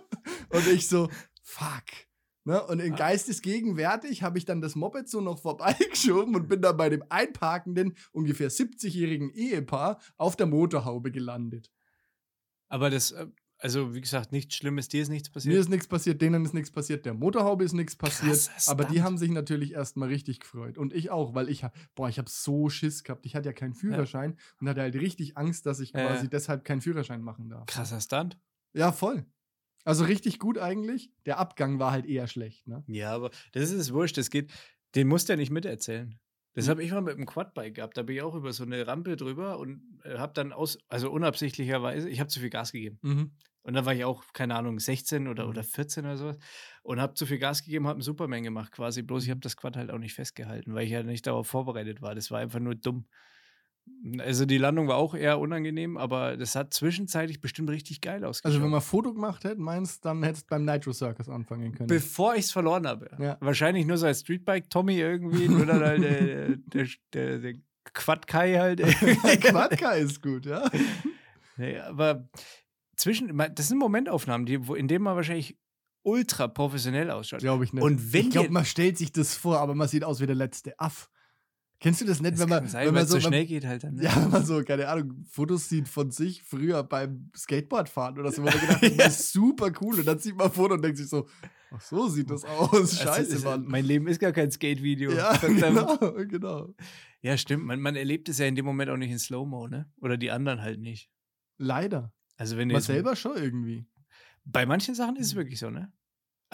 und 0.50 0.66
ich 0.68 0.86
so, 0.86 1.08
fuck. 1.42 1.82
Ne? 2.44 2.62
Und 2.62 2.78
in 2.78 2.94
geistesgegenwärtig 2.94 4.22
habe 4.22 4.38
ich 4.38 4.44
dann 4.44 4.60
das 4.60 4.76
Moped 4.76 5.08
so 5.08 5.20
noch 5.20 5.40
vorbeigeschoben 5.40 6.36
und 6.36 6.48
bin 6.48 6.60
dann 6.62 6.76
bei 6.76 6.88
dem 6.88 7.02
einparkenden, 7.08 7.96
ungefähr 8.12 8.50
70-jährigen 8.50 9.30
Ehepaar 9.30 9.98
auf 10.18 10.36
der 10.36 10.46
Motorhaube 10.46 11.10
gelandet. 11.10 11.72
Aber 12.68 12.90
das, 12.90 13.12
äh, 13.12 13.26
also 13.58 13.94
wie 13.94 14.00
gesagt, 14.00 14.32
nichts 14.32 14.54
Schlimmes, 14.54 14.88
dir 14.88 15.02
ist 15.02 15.08
nichts 15.08 15.30
passiert. 15.30 15.54
Mir 15.54 15.60
ist 15.60 15.68
nichts 15.68 15.86
passiert, 15.86 16.20
denen 16.20 16.44
ist 16.44 16.54
nichts 16.54 16.70
passiert, 16.70 17.06
der 17.06 17.14
Motorhaube 17.14 17.64
ist 17.64 17.72
nichts 17.72 17.96
passiert. 17.96 18.32
Krasser 18.32 18.70
aber 18.70 18.84
die 18.84 19.02
haben 19.02 19.16
sich 19.16 19.30
natürlich 19.30 19.72
erstmal 19.72 20.08
richtig 20.08 20.40
gefreut. 20.40 20.76
Und 20.78 20.92
ich 20.92 21.10
auch, 21.10 21.34
weil 21.34 21.48
ich, 21.48 21.64
boah, 21.94 22.08
ich 22.08 22.18
habe 22.18 22.28
so 22.28 22.68
Schiss 22.68 23.04
gehabt. 23.04 23.24
Ich 23.26 23.34
hatte 23.34 23.48
ja 23.48 23.52
keinen 23.52 23.74
Führerschein 23.74 24.36
und 24.60 24.68
hatte 24.68 24.80
halt 24.80 24.94
richtig 24.96 25.36
Angst, 25.36 25.66
dass 25.66 25.80
ich 25.80 25.92
Ja, 25.92 26.00
ja. 26.00 26.06
quasi 26.08 26.28
deshalb 26.28 26.64
keinen 26.64 26.80
Führerschein 26.80 27.22
machen 27.22 27.48
darf. 27.48 27.66
Krasser 27.66 28.00
Stunt. 28.00 28.38
Ja, 28.74 28.92
voll. 28.92 29.24
Also 29.84 30.04
richtig 30.04 30.38
gut 30.38 30.58
eigentlich. 30.58 31.12
Der 31.26 31.38
Abgang 31.38 31.78
war 31.78 31.92
halt 31.92 32.06
eher 32.06 32.26
schlecht, 32.26 32.66
ne? 32.66 32.82
Ja, 32.86 33.12
aber 33.12 33.30
das 33.52 33.70
ist 33.70 33.92
wurscht. 33.92 34.16
Das 34.16 34.30
geht, 34.30 34.50
den 34.94 35.08
musst 35.08 35.28
du 35.28 35.34
ja 35.34 35.36
nicht 35.36 35.50
miterzählen. 35.50 36.18
Das 36.54 36.66
Hm. 36.66 36.70
habe 36.70 36.82
ich 36.84 36.92
mal 36.92 37.00
mit 37.02 37.16
dem 37.18 37.26
Quadbike 37.26 37.74
gehabt. 37.74 37.96
Da 37.96 38.02
bin 38.02 38.16
ich 38.16 38.22
auch 38.22 38.34
über 38.34 38.52
so 38.52 38.64
eine 38.64 38.86
Rampe 38.86 39.16
drüber 39.16 39.58
und 39.58 40.00
äh, 40.04 40.18
habe 40.18 40.32
dann 40.34 40.52
aus, 40.52 40.78
also 40.88 41.10
unabsichtlicherweise, 41.10 42.08
ich 42.08 42.20
habe 42.20 42.28
zu 42.28 42.40
viel 42.40 42.50
Gas 42.50 42.72
gegeben. 42.72 43.00
Mhm. 43.02 43.36
Und 43.62 43.74
dann 43.74 43.86
war 43.86 43.94
ich 43.94 44.04
auch, 44.04 44.24
keine 44.32 44.54
Ahnung, 44.56 44.78
16 44.78 45.26
oder, 45.26 45.44
Mhm. 45.44 45.50
oder 45.50 45.64
14 45.64 46.04
oder 46.04 46.16
sowas. 46.18 46.38
Und 46.82 47.00
habe 47.00 47.14
zu 47.14 47.26
viel 47.26 47.38
Gas 47.38 47.64
gegeben, 47.64 47.86
habe 47.86 47.96
einen 47.96 48.02
Superman 48.02 48.42
gemacht 48.42 48.72
quasi. 48.72 49.02
Bloß 49.02 49.24
ich 49.24 49.30
habe 49.30 49.40
das 49.40 49.56
Quad 49.56 49.76
halt 49.76 49.90
auch 49.90 49.98
nicht 49.98 50.14
festgehalten, 50.14 50.74
weil 50.74 50.84
ich 50.84 50.90
ja 50.92 51.02
nicht 51.02 51.26
darauf 51.26 51.48
vorbereitet 51.48 52.02
war. 52.02 52.14
Das 52.14 52.30
war 52.30 52.40
einfach 52.40 52.60
nur 52.60 52.74
dumm. 52.74 53.06
Also 54.18 54.44
die 54.44 54.58
Landung 54.58 54.88
war 54.88 54.96
auch 54.96 55.14
eher 55.14 55.38
unangenehm, 55.38 55.96
aber 55.96 56.36
das 56.36 56.54
hat 56.54 56.74
zwischenzeitlich 56.74 57.40
bestimmt 57.40 57.70
richtig 57.70 58.00
geil 58.00 58.24
ausgeschaut. 58.24 58.52
Also 58.52 58.62
wenn 58.62 58.70
man 58.70 58.80
Foto 58.80 59.12
gemacht 59.12 59.44
hätte, 59.44 59.60
meinst 59.60 60.04
dann 60.04 60.22
hättest 60.22 60.44
du 60.44 60.48
beim 60.50 60.64
Nitro 60.64 60.92
Circus 60.92 61.28
anfangen 61.28 61.72
können. 61.72 61.86
Bevor 61.86 62.34
ich 62.34 62.46
es 62.46 62.52
verloren 62.52 62.86
habe. 62.86 63.10
Ja. 63.18 63.36
Wahrscheinlich 63.40 63.86
nur 63.86 63.96
so 63.96 64.06
als 64.06 64.20
Streetbike 64.20 64.68
Tommy 64.68 64.98
irgendwie, 64.98 65.48
nur 65.48 65.66
dann 65.66 65.82
halt 65.82 66.02
der, 66.02 66.56
der, 66.56 66.88
der, 67.12 67.38
der 67.38 67.54
Quad 67.92 68.26
Kai 68.26 68.54
halt. 68.58 68.80
Quadka 69.40 69.92
ist 69.92 70.22
gut, 70.22 70.46
ja. 70.46 70.70
nee, 71.56 71.78
aber 71.78 72.28
zwischen, 72.96 73.36
das 73.54 73.68
sind 73.68 73.78
Momentaufnahmen, 73.78 74.46
die, 74.46 74.54
in 74.54 74.88
denen 74.88 75.04
man 75.04 75.16
wahrscheinlich 75.16 75.58
ultra 76.02 76.48
professionell 76.48 77.10
ausschaut. 77.10 77.40
Glaube 77.40 77.64
ich 77.64 77.72
nicht. 77.72 77.82
Und 77.82 78.12
wenn 78.12 78.26
ich 78.26 78.30
glaube, 78.30 78.50
man 78.50 78.64
stellt 78.64 78.98
sich 78.98 79.12
das 79.12 79.34
vor, 79.34 79.58
aber 79.60 79.74
man 79.74 79.88
sieht 79.88 80.04
aus 80.04 80.20
wie 80.20 80.26
der 80.26 80.36
letzte 80.36 80.78
Aff. 80.78 81.10
Kennst 81.84 82.00
du 82.00 82.06
das 82.06 82.22
nicht, 82.22 82.32
Das 82.32 82.40
wenn 82.40 82.48
man, 82.48 82.66
sein, 82.66 82.86
wenn 82.86 82.94
man 82.94 83.06
so 83.06 83.20
so, 83.20 83.28
schnell 83.28 83.44
geht 83.44 83.66
halt 83.66 83.84
dann. 83.84 83.96
Ne? 83.96 84.04
ja, 84.04 84.16
wenn 84.16 84.30
man 84.30 84.44
so, 84.46 84.62
keine 84.62 84.88
Ahnung, 84.88 85.22
Fotos 85.28 85.68
sieht 85.68 85.86
von 85.86 86.10
sich 86.10 86.42
früher 86.42 86.82
beim 86.82 87.30
Skateboardfahren 87.36 88.18
oder 88.18 88.32
so, 88.32 88.40
wo 88.42 88.46
man 88.46 88.58
gedacht 88.58 88.80
hat, 88.80 88.82
Ja. 88.90 88.96
das 89.04 89.20
ist 89.20 89.32
super 89.32 89.70
cool. 89.82 89.98
Und 89.98 90.06
dann 90.06 90.18
sieht 90.18 90.34
man 90.34 90.46
ein 90.46 90.52
Foto 90.52 90.74
und 90.74 90.82
denkt 90.82 90.96
sich 90.96 91.08
so, 91.10 91.28
ach 91.70 91.80
so 91.82 92.08
sieht 92.08 92.30
das 92.30 92.42
aus. 92.44 92.72
Also, 92.72 92.96
Scheiße, 93.04 93.36
es- 93.36 93.44
Mann. 93.44 93.66
Mein 93.66 93.84
Leben 93.84 94.06
ist 94.08 94.18
gar 94.18 94.32
kein 94.32 94.50
Skate-Video. 94.50 95.12
Ja, 95.12 95.36
genau, 95.42 95.96
genau. 96.24 96.74
ja, 97.20 97.36
stimmt. 97.36 97.64
Man, 97.66 97.78
man 97.80 97.96
erlebt 97.96 98.30
es 98.30 98.38
ja 98.38 98.46
in 98.46 98.54
dem 98.54 98.64
Moment 98.64 98.90
auch 98.90 98.96
nicht 98.96 99.10
in 99.10 99.18
Slow-Mo, 99.18 99.68
ne? 99.68 99.92
Oder 100.00 100.16
die 100.16 100.30
anderen 100.30 100.62
halt 100.62 100.80
nicht. 100.80 101.10
Leider. 101.58 102.14
Also 102.38 102.56
wenn 102.56 102.68
Man 102.68 102.80
selber 102.80 103.14
schon 103.14 103.36
irgendwie. 103.36 103.86
bei 104.46 104.64
manchen 104.66 104.94
Sachen 104.94 105.16
ist 105.16 105.26
es 105.26 105.34
wirklich 105.34 105.58
so, 105.58 105.68
ne? 105.70 105.92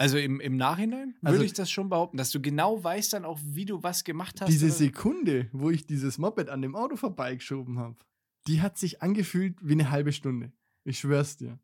Also 0.01 0.17
im, 0.17 0.39
im 0.39 0.57
Nachhinein 0.57 1.15
Also- 1.21 1.35
würde 1.37 1.45
ich 1.45 1.53
das 1.53 1.69
schon 1.69 1.89
behaupten, 1.89 2.17
dass 2.17 2.31
du 2.31 2.41
genau 2.41 2.83
weißt 2.83 3.13
dann 3.13 3.23
auch, 3.25 3.39
wie 3.43 3.65
du 3.65 3.83
was 3.83 4.03
gemacht 4.03 4.41
hast. 4.41 4.49
Diese 4.49 4.65
oder- 4.65 4.73
Sekunde, 4.75 5.47
wo 5.51 5.69
ich 5.69 5.85
dieses 5.85 6.17
Moped 6.17 6.49
an 6.49 6.61
dem 6.61 6.75
Auto 6.75 6.95
vorbeigeschoben 6.95 7.77
habe, 7.79 7.97
die 8.47 8.61
hat 8.61 8.77
sich 8.77 9.01
angefühlt 9.03 9.55
wie 9.61 9.73
eine 9.73 9.91
halbe 9.91 10.11
Stunde. 10.11 10.51
Ich 10.83 10.99
schwör's 10.99 11.37
dir. 11.37 11.59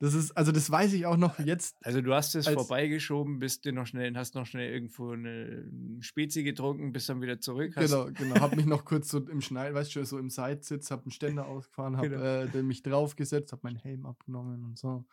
Das 0.00 0.14
ist, 0.14 0.32
also 0.32 0.50
das 0.50 0.68
weiß 0.68 0.92
ich 0.94 1.06
auch 1.06 1.16
noch 1.16 1.38
jetzt. 1.38 1.76
Also 1.86 2.00
du 2.02 2.12
hast 2.12 2.34
es 2.34 2.48
vorbeigeschoben, 2.48 3.38
bist 3.38 3.64
dir 3.64 3.72
noch 3.72 3.86
schnell, 3.86 4.12
hast 4.16 4.34
noch 4.34 4.44
schnell 4.46 4.72
irgendwo 4.72 5.12
eine 5.12 5.70
Spezi 6.00 6.42
getrunken, 6.42 6.92
bist 6.92 7.08
dann 7.08 7.22
wieder 7.22 7.40
zurück. 7.40 7.74
Hast, 7.76 7.92
Genau, 7.92 8.10
genau. 8.12 8.40
Hab 8.40 8.56
mich 8.56 8.66
noch 8.66 8.84
kurz 8.84 9.08
so 9.08 9.18
im 9.20 9.40
Schneid, 9.40 9.72
weißt 9.74 9.94
du, 9.94 10.04
so 10.04 10.18
im 10.18 10.28
Sidesitz, 10.28 10.90
hab 10.90 11.02
einen 11.04 11.12
Ständer 11.12 11.46
ausgefahren, 11.46 11.96
hab 11.96 12.02
Genau. 12.02 12.20
äh, 12.20 12.62
mich 12.64 12.82
draufgesetzt, 12.82 13.52
hab 13.52 13.62
meinen 13.62 13.76
Helm 13.76 14.04
abgenommen 14.04 14.64
und 14.64 14.76
so. 14.76 15.06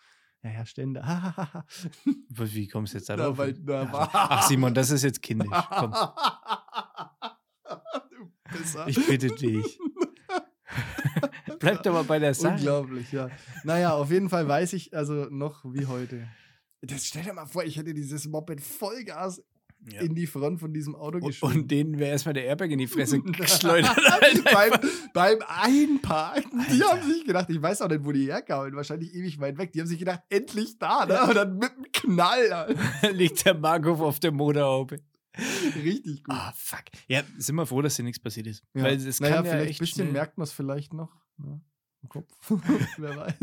Ja, 0.43 0.52
ja, 0.52 0.65
Ständer. 0.65 1.04
Wie 2.30 2.67
kommst 2.67 2.93
du 2.93 2.97
jetzt 2.97 3.10
da 3.10 3.17
Na, 3.17 3.25
drauf? 3.25 3.38
weil- 3.38 3.58
na, 3.62 3.89
Ach, 3.91 4.47
Simon, 4.47 4.73
das 4.73 4.89
ist 4.91 5.04
jetzt 5.04 5.21
kindisch. 5.21 5.49
Komm, 5.69 5.93
ich 8.88 9.06
bitte 9.08 9.28
dich. 9.30 9.80
Bleib 11.60 11.84
doch 11.84 11.93
mal 11.93 12.04
bei 12.04 12.19
der 12.19 12.34
Sache. 12.34 12.56
Unglaublich, 12.56 13.12
ja. 13.12 13.30
Naja, 13.63 13.93
auf 13.93 14.12
jeden 14.12 14.30
Fall 14.30 14.47
weiß 14.47 14.73
ich 14.73 14.95
also 14.95 15.25
noch 15.30 15.63
wie 15.65 15.86
heute. 15.88 16.28
Das 16.82 17.06
stell 17.06 17.23
dir 17.23 17.34
mal 17.34 17.45
vor, 17.45 17.63
ich 17.65 17.75
hätte 17.78 17.93
dieses 17.93 18.25
Moped 18.28 18.62
Vollgas 18.62 19.43
Ja. 19.92 20.02
in 20.02 20.13
die 20.13 20.28
Front 20.28 20.60
von 20.60 20.74
diesem 20.74 20.94
Auto 20.94 21.18
Und, 21.20 21.26
geschoben. 21.28 21.56
und 21.62 21.72
denen 21.72 21.98
wäre 22.00 22.12
erstmal 22.12 22.34
der 22.34 22.44
Airbag 22.46 22.70
in 22.72 22.80
die 22.80 22.88
Fresse 22.88 23.22
geschleudert. 23.22 23.98
Alter. 24.22 24.44
beim, 24.54 24.89
beim 25.13 25.38
Einparken, 25.48 26.65
die 26.70 26.84
Alter. 26.84 26.89
haben 27.02 27.12
sich 27.12 27.26
gedacht, 27.26 27.50
ich 27.50 27.62
weiß 27.62 27.82
auch 27.82 27.88
nicht, 27.89 28.04
wo 28.04 28.12
die 28.12 28.26
herkamen, 28.28 28.76
wahrscheinlich 28.76 29.13
ewig 29.13 29.39
weit 29.39 29.58
weg. 29.58 29.72
Die 29.72 29.80
haben 29.80 29.88
sich 29.88 29.98
gedacht, 30.00 30.22
endlich 30.30 30.78
da, 30.80 31.06
ne? 31.06 31.22
Und 31.24 31.34
dann 31.36 31.58
mit 31.58 31.72
einem 31.72 31.86
Knall, 31.94 32.76
liegt 33.13 33.46
der 33.46 33.54
Markov 33.56 34.02
auf 34.02 34.20
der 34.20 34.32
Motorhaube. 34.32 34.98
Richtig 35.84 36.24
gut. 36.26 36.36
Ah, 36.36 36.52
fuck. 36.58 36.84
Ja, 37.08 37.24
sind 37.38 37.56
wir 37.56 37.65
froh, 37.65 37.82
dass 37.82 37.96
dir 37.96 38.04
nichts 38.04 38.20
passiert 38.20 38.48
ist. 38.48 38.63
Ja. 38.74 38.84
Weil 38.84 38.96
es 38.96 39.20
naja, 39.22 39.36
kann 39.38 39.46
ja 39.46 39.52
vielleicht 39.52 39.80
ein 39.80 39.84
bisschen 39.86 40.04
schnell, 40.04 40.12
merkt 40.12 40.38
man 40.38 40.44
es 40.44 40.52
vielleicht 40.52 40.94
noch. 40.94 41.15
Ne? 41.38 41.62
Im 42.04 42.10
Kopf. 42.10 42.34
Wer 42.98 43.15
weiß. 43.15 43.36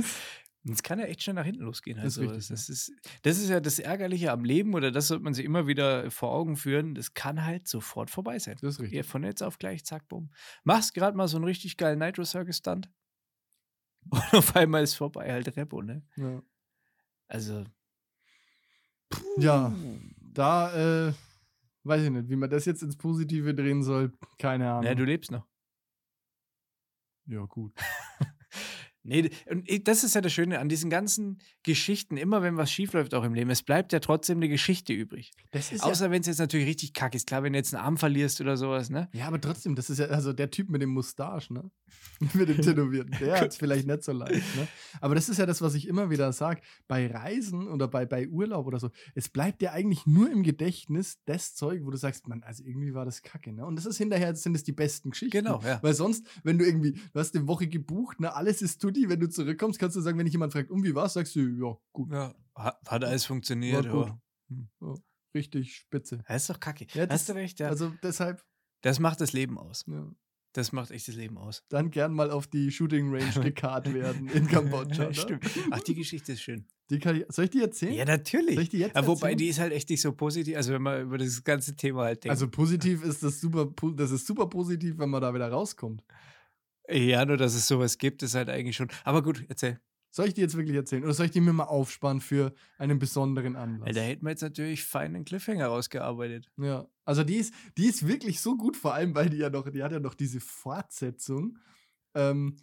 Es 0.68 0.82
kann 0.82 0.98
ja 0.98 1.04
echt 1.04 1.22
schnell 1.22 1.34
nach 1.34 1.44
hinten 1.44 1.62
losgehen. 1.62 1.96
Das 1.96 2.06
ist 2.06 2.18
Also, 2.18 2.30
richtig, 2.30 2.48
das, 2.48 2.68
ist, 2.68 2.92
das 3.22 3.38
ist 3.38 3.48
ja 3.48 3.60
das 3.60 3.78
Ärgerliche 3.78 4.32
am 4.32 4.44
Leben 4.44 4.74
oder 4.74 4.90
das 4.90 5.08
sollte 5.08 5.22
man 5.22 5.32
sich 5.32 5.44
immer 5.44 5.66
wieder 5.66 6.10
vor 6.10 6.32
Augen 6.32 6.56
führen. 6.56 6.94
Das 6.94 7.14
kann 7.14 7.44
halt 7.44 7.68
sofort 7.68 8.10
vorbei 8.10 8.38
sein. 8.38 8.56
Das 8.60 8.74
ist 8.74 8.80
richtig. 8.80 8.96
Ja, 8.96 9.02
von 9.04 9.22
jetzt 9.22 9.42
auf 9.42 9.58
gleich, 9.58 9.84
zack, 9.84 10.08
bumm. 10.08 10.30
Machst 10.64 10.94
gerade 10.94 11.16
mal 11.16 11.28
so 11.28 11.36
einen 11.36 11.44
richtig 11.44 11.76
geilen 11.76 12.00
Nitro 12.00 12.24
Circus 12.24 12.56
Stunt. 12.58 12.90
Und 14.10 14.34
auf 14.34 14.56
einmal 14.56 14.82
ist 14.82 14.94
vorbei, 14.94 15.30
halt 15.30 15.56
Repo, 15.56 15.82
ne? 15.82 16.02
Ja. 16.16 16.42
Also. 17.28 17.64
Ja, 19.38 19.72
da 20.32 21.08
äh, 21.08 21.12
weiß 21.84 22.02
ich 22.02 22.10
nicht, 22.10 22.28
wie 22.28 22.36
man 22.36 22.50
das 22.50 22.64
jetzt 22.64 22.82
ins 22.82 22.96
Positive 22.96 23.54
drehen 23.54 23.82
soll. 23.82 24.12
Keine 24.38 24.70
Ahnung. 24.70 24.84
Ja, 24.84 24.94
du 24.94 25.04
lebst 25.04 25.30
noch. 25.30 25.46
ja, 27.26 27.44
gut. 27.44 27.72
Nee, 29.06 29.30
und 29.50 29.88
das 29.88 30.04
ist 30.04 30.14
ja 30.14 30.20
das 30.20 30.32
Schöne 30.32 30.58
an 30.58 30.68
diesen 30.68 30.90
ganzen 30.90 31.38
Geschichten, 31.62 32.16
immer 32.16 32.42
wenn 32.42 32.56
was 32.56 32.70
schiefläuft 32.70 33.14
auch 33.14 33.24
im 33.24 33.34
Leben, 33.34 33.50
es 33.50 33.62
bleibt 33.62 33.92
ja 33.92 34.00
trotzdem 34.00 34.38
eine 34.38 34.48
Geschichte 34.48 34.92
übrig. 34.92 35.32
Das 35.50 35.72
ist 35.72 35.82
Außer 35.82 36.10
wenn 36.10 36.20
es 36.20 36.26
jetzt 36.26 36.38
natürlich 36.38 36.66
richtig 36.66 36.94
kacke 36.94 37.16
ist. 37.16 37.26
Klar, 37.26 37.42
wenn 37.42 37.52
du 37.52 37.58
jetzt 37.58 37.74
einen 37.74 37.84
Arm 37.84 37.96
verlierst 37.96 38.40
oder 38.40 38.56
sowas, 38.56 38.90
ne? 38.90 39.08
ja, 39.12 39.26
ja, 39.26 39.28
aber 39.28 39.40
trotzdem, 39.40 39.74
das 39.74 39.90
ist 39.90 39.98
ja, 39.98 40.06
also 40.06 40.32
der 40.32 40.50
Typ 40.50 40.70
mit 40.70 40.80
dem 40.80 40.90
Mustache, 40.90 41.52
ne? 41.52 41.68
mit 42.34 42.48
dem 42.48 42.60
Tätowierten, 42.60 43.16
der 43.20 43.40
hat 43.40 43.48
es 43.48 43.56
vielleicht 43.56 43.86
nicht 43.86 44.04
so 44.04 44.12
leicht, 44.12 44.56
ne? 44.56 44.68
Aber 45.00 45.14
das 45.16 45.28
ist 45.28 45.38
ja 45.38 45.46
das, 45.46 45.60
was 45.60 45.74
ich 45.74 45.88
immer 45.88 46.10
wieder 46.10 46.32
sage, 46.32 46.60
bei 46.86 47.06
Reisen 47.08 47.66
oder 47.68 47.88
bei, 47.88 48.06
bei 48.06 48.28
Urlaub 48.28 48.66
oder 48.66 48.78
so, 48.78 48.90
es 49.14 49.28
bleibt 49.28 49.60
dir 49.62 49.72
eigentlich 49.72 50.06
nur 50.06 50.30
im 50.30 50.42
Gedächtnis 50.42 51.18
das 51.24 51.54
Zeug, 51.54 51.82
wo 51.84 51.90
du 51.90 51.96
sagst, 51.96 52.28
man, 52.28 52.42
also 52.44 52.62
irgendwie 52.64 52.94
war 52.94 53.04
das 53.04 53.22
kacke, 53.22 53.52
ne? 53.52 53.66
Und 53.66 53.76
das 53.76 53.86
ist 53.86 53.98
hinterher, 53.98 54.34
sind 54.36 54.54
es 54.54 54.62
die 54.62 54.72
besten 54.72 55.10
Geschichten. 55.10 55.38
Genau, 55.38 55.60
ja. 55.62 55.80
Weil 55.82 55.94
sonst, 55.94 56.26
wenn 56.44 56.58
du 56.58 56.64
irgendwie, 56.64 56.92
du 56.92 57.20
hast 57.20 57.34
eine 57.34 57.48
Woche 57.48 57.66
gebucht, 57.66 58.20
ne, 58.20 58.34
alles 58.34 58.62
ist 58.62 58.80
tutti, 58.96 59.08
wenn 59.08 59.20
du 59.20 59.28
zurückkommst, 59.28 59.78
kannst 59.78 59.96
du 59.96 60.00
sagen, 60.00 60.18
wenn 60.18 60.24
dich 60.26 60.32
jemand 60.32 60.52
fragt, 60.52 60.70
um 60.70 60.82
wie 60.84 60.94
war's, 60.94 61.14
sagst 61.14 61.34
du, 61.36 61.40
ja, 61.40 61.76
gut, 61.92 62.10
Ja, 62.12 62.34
hat, 62.54 63.04
alles 63.04 63.24
funktioniert. 63.24 63.90
War 63.92 64.20
gut. 64.50 64.66
Ja. 64.80 64.94
richtig 65.34 65.74
spitze. 65.76 66.22
Das 66.28 66.42
ist 66.42 66.50
doch 66.50 66.60
kacke. 66.60 66.86
Ja, 66.94 67.06
das- 67.06 67.20
Hast 67.20 67.28
du 67.28 67.34
recht, 67.34 67.58
ja. 67.60 67.68
Also 67.68 67.92
deshalb, 68.02 68.42
das 68.82 68.98
macht 69.00 69.20
das 69.20 69.32
Leben 69.32 69.58
aus. 69.58 69.84
ja, 69.88 70.10
Das 70.52 70.72
macht 70.72 70.90
echt 70.90 71.08
das 71.08 71.16
Leben 71.16 71.36
aus. 71.38 71.64
dann 71.68 71.90
gern 71.90 72.12
mal 72.14 72.30
auf 72.30 72.46
die 72.46 72.70
Shooting 72.70 73.12
Range 73.14 73.32
gekarrt 73.54 73.92
werden 73.92 74.28
in 74.28 74.46
Kambodscha. 74.46 75.04
Ne? 75.08 75.14
Stimmt. 75.14 75.44
Ach, 75.70 75.80
die 75.80 75.94
Geschichte 75.94 76.32
ist 76.32 76.40
schön. 76.42 76.66
Die 76.88 77.00
kann 77.00 77.16
ich, 77.16 77.24
soll 77.28 77.46
ich 77.46 77.50
die 77.50 77.60
erzählen? 77.60 77.94
Ja, 77.94 78.04
natürlich. 78.04 78.54
Soll 78.54 78.62
ich 78.62 78.68
die 78.68 78.78
jetzt 78.78 78.94
Ja, 78.94 79.02
wobei, 79.06 79.30
erzählen? 79.32 79.38
die 79.38 79.48
ist 79.48 79.58
halt 79.58 79.72
echt 79.72 79.90
nicht 79.90 80.00
so 80.00 80.12
positiv, 80.12 80.56
also 80.56 80.72
wenn 80.72 80.82
man 80.82 81.02
über 81.02 81.18
das 81.18 81.42
ganze 81.42 81.74
Thema 81.74 82.04
halt 82.04 82.22
denkt. 82.22 82.30
Also 82.30 82.48
positiv 82.48 83.02
ist 83.02 83.24
das 83.24 83.40
super, 83.40 83.68
das 83.96 84.12
ist 84.12 84.24
super 84.26 84.46
positiv, 84.48 84.96
wenn 84.98 85.10
man 85.10 85.20
da 85.20 85.34
wieder 85.34 85.50
rauskommt. 85.50 86.04
Ja, 86.88 87.24
nur 87.24 87.36
dass 87.36 87.54
es 87.54 87.66
sowas 87.66 87.98
gibt, 87.98 88.22
ist 88.22 88.34
halt 88.34 88.48
eigentlich 88.48 88.76
schon. 88.76 88.88
Aber 89.04 89.22
gut, 89.22 89.44
erzähl. 89.48 89.80
Soll 90.10 90.28
ich 90.28 90.34
die 90.34 90.40
jetzt 90.40 90.56
wirklich 90.56 90.76
erzählen? 90.76 91.04
Oder 91.04 91.12
soll 91.12 91.26
ich 91.26 91.32
die 91.32 91.42
mir 91.42 91.52
mal 91.52 91.64
aufsparen 91.64 92.22
für 92.22 92.54
einen 92.78 92.98
besonderen 92.98 93.54
Anlass? 93.54 93.94
Da 93.94 94.00
hätten 94.00 94.24
wir 94.24 94.30
jetzt 94.30 94.40
natürlich 94.40 94.82
feinen 94.82 95.26
Cliffhanger 95.26 95.66
rausgearbeitet. 95.66 96.50
Ja, 96.56 96.86
also 97.04 97.22
die 97.22 97.36
ist, 97.36 97.52
die 97.76 97.84
ist 97.84 98.08
wirklich 98.08 98.40
so 98.40 98.56
gut, 98.56 98.78
vor 98.78 98.94
allem, 98.94 99.14
weil 99.14 99.28
die 99.28 99.36
ja 99.36 99.50
noch, 99.50 99.68
die 99.68 99.82
hat 99.82 99.92
ja 99.92 100.00
noch 100.00 100.14
diese 100.14 100.40
Fortsetzung. 100.40 101.58
Ähm, 102.14 102.56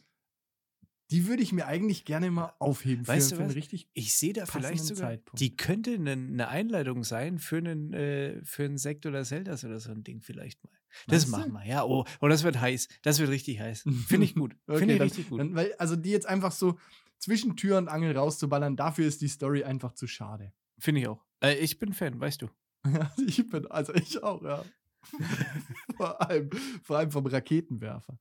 die 1.13 1.27
würde 1.27 1.43
ich 1.43 1.53
mir 1.53 1.67
eigentlich 1.67 2.05
gerne 2.05 2.31
mal 2.31 2.53
aufheben 2.59 3.07
Weißt 3.07 3.29
für, 3.29 3.31
du 3.31 3.35
für 3.37 3.41
einen 3.43 3.49
was? 3.51 3.55
richtig. 3.55 3.87
Ich 3.93 4.13
sehe 4.15 4.33
da 4.33 4.45
vielleicht 4.45 4.83
sogar, 4.83 5.09
Zeitpunkt. 5.11 5.39
die 5.39 5.55
könnte 5.55 5.93
eine 5.93 6.15
ne 6.17 6.47
Einleitung 6.47 7.03
sein 7.03 7.37
für 7.37 7.57
einen, 7.57 7.93
äh, 7.93 8.43
für 8.43 8.65
einen 8.65 8.77
Sekt 8.77 9.05
oder 9.05 9.23
Zeldas 9.23 9.63
oder 9.63 9.79
so 9.79 9.91
ein 9.91 10.03
Ding 10.03 10.21
vielleicht 10.21 10.63
mal. 10.63 10.71
Das 11.07 11.25
du? 11.25 11.31
machen 11.31 11.53
wir, 11.53 11.65
ja. 11.65 11.83
Oh, 11.83 12.05
oh, 12.19 12.27
das 12.27 12.43
wird 12.43 12.59
heiß. 12.59 12.87
Das 13.03 13.19
wird 13.19 13.29
richtig 13.29 13.59
heiß. 13.59 13.83
Finde 14.07 14.25
ich 14.25 14.35
gut. 14.35 14.55
Okay, 14.67 14.79
Finde 14.79 14.93
ich 14.95 14.99
dann- 14.99 15.07
richtig 15.07 15.29
gut. 15.29 15.39
Dann, 15.39 15.55
weil, 15.55 15.73
also 15.77 15.95
die 15.95 16.09
jetzt 16.09 16.25
einfach 16.27 16.51
so 16.51 16.77
zwischen 17.19 17.55
Tür 17.55 17.77
und 17.77 17.87
Angel 17.89 18.17
rauszuballern, 18.17 18.75
dafür 18.75 19.05
ist 19.07 19.21
die 19.21 19.27
Story 19.27 19.63
einfach 19.63 19.93
zu 19.93 20.07
schade. 20.07 20.51
Finde 20.79 21.01
ich 21.01 21.07
auch. 21.07 21.23
Äh, 21.41 21.55
ich 21.55 21.77
bin 21.79 21.93
Fan, 21.93 22.19
weißt 22.19 22.41
du. 22.41 22.49
Ich 23.27 23.47
bin, 23.49 23.65
also 23.67 23.93
ich 23.93 24.21
auch, 24.23 24.41
ja. 24.43 24.63
vor, 25.97 26.21
allem, 26.21 26.49
vor 26.81 26.97
allem 26.97 27.11
vom 27.11 27.25
Raketenwerfer. 27.25 28.19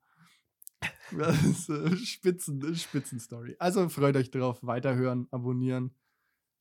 Das 1.19 1.43
ist 1.43 1.69
äh, 1.69 1.97
Spitzen, 1.97 2.75
Spitzenstory. 2.75 3.57
Also 3.59 3.89
freut 3.89 4.17
euch 4.17 4.31
drauf, 4.31 4.59
weiterhören, 4.63 5.29
abonnieren. 5.31 5.95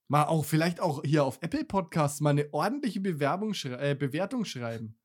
Mal 0.08 0.26
auch, 0.26 0.44
vielleicht 0.44 0.80
auch 0.80 1.04
hier 1.04 1.24
auf 1.24 1.40
Apple 1.42 1.64
Podcasts 1.64 2.20
mal 2.20 2.32
eine 2.32 2.54
ordentliche 2.54 3.00
Bewerbung 3.00 3.54
schrei 3.54 3.92
äh, 3.92 3.96
Bewertung 3.96 4.44
schreiben. 4.46 4.98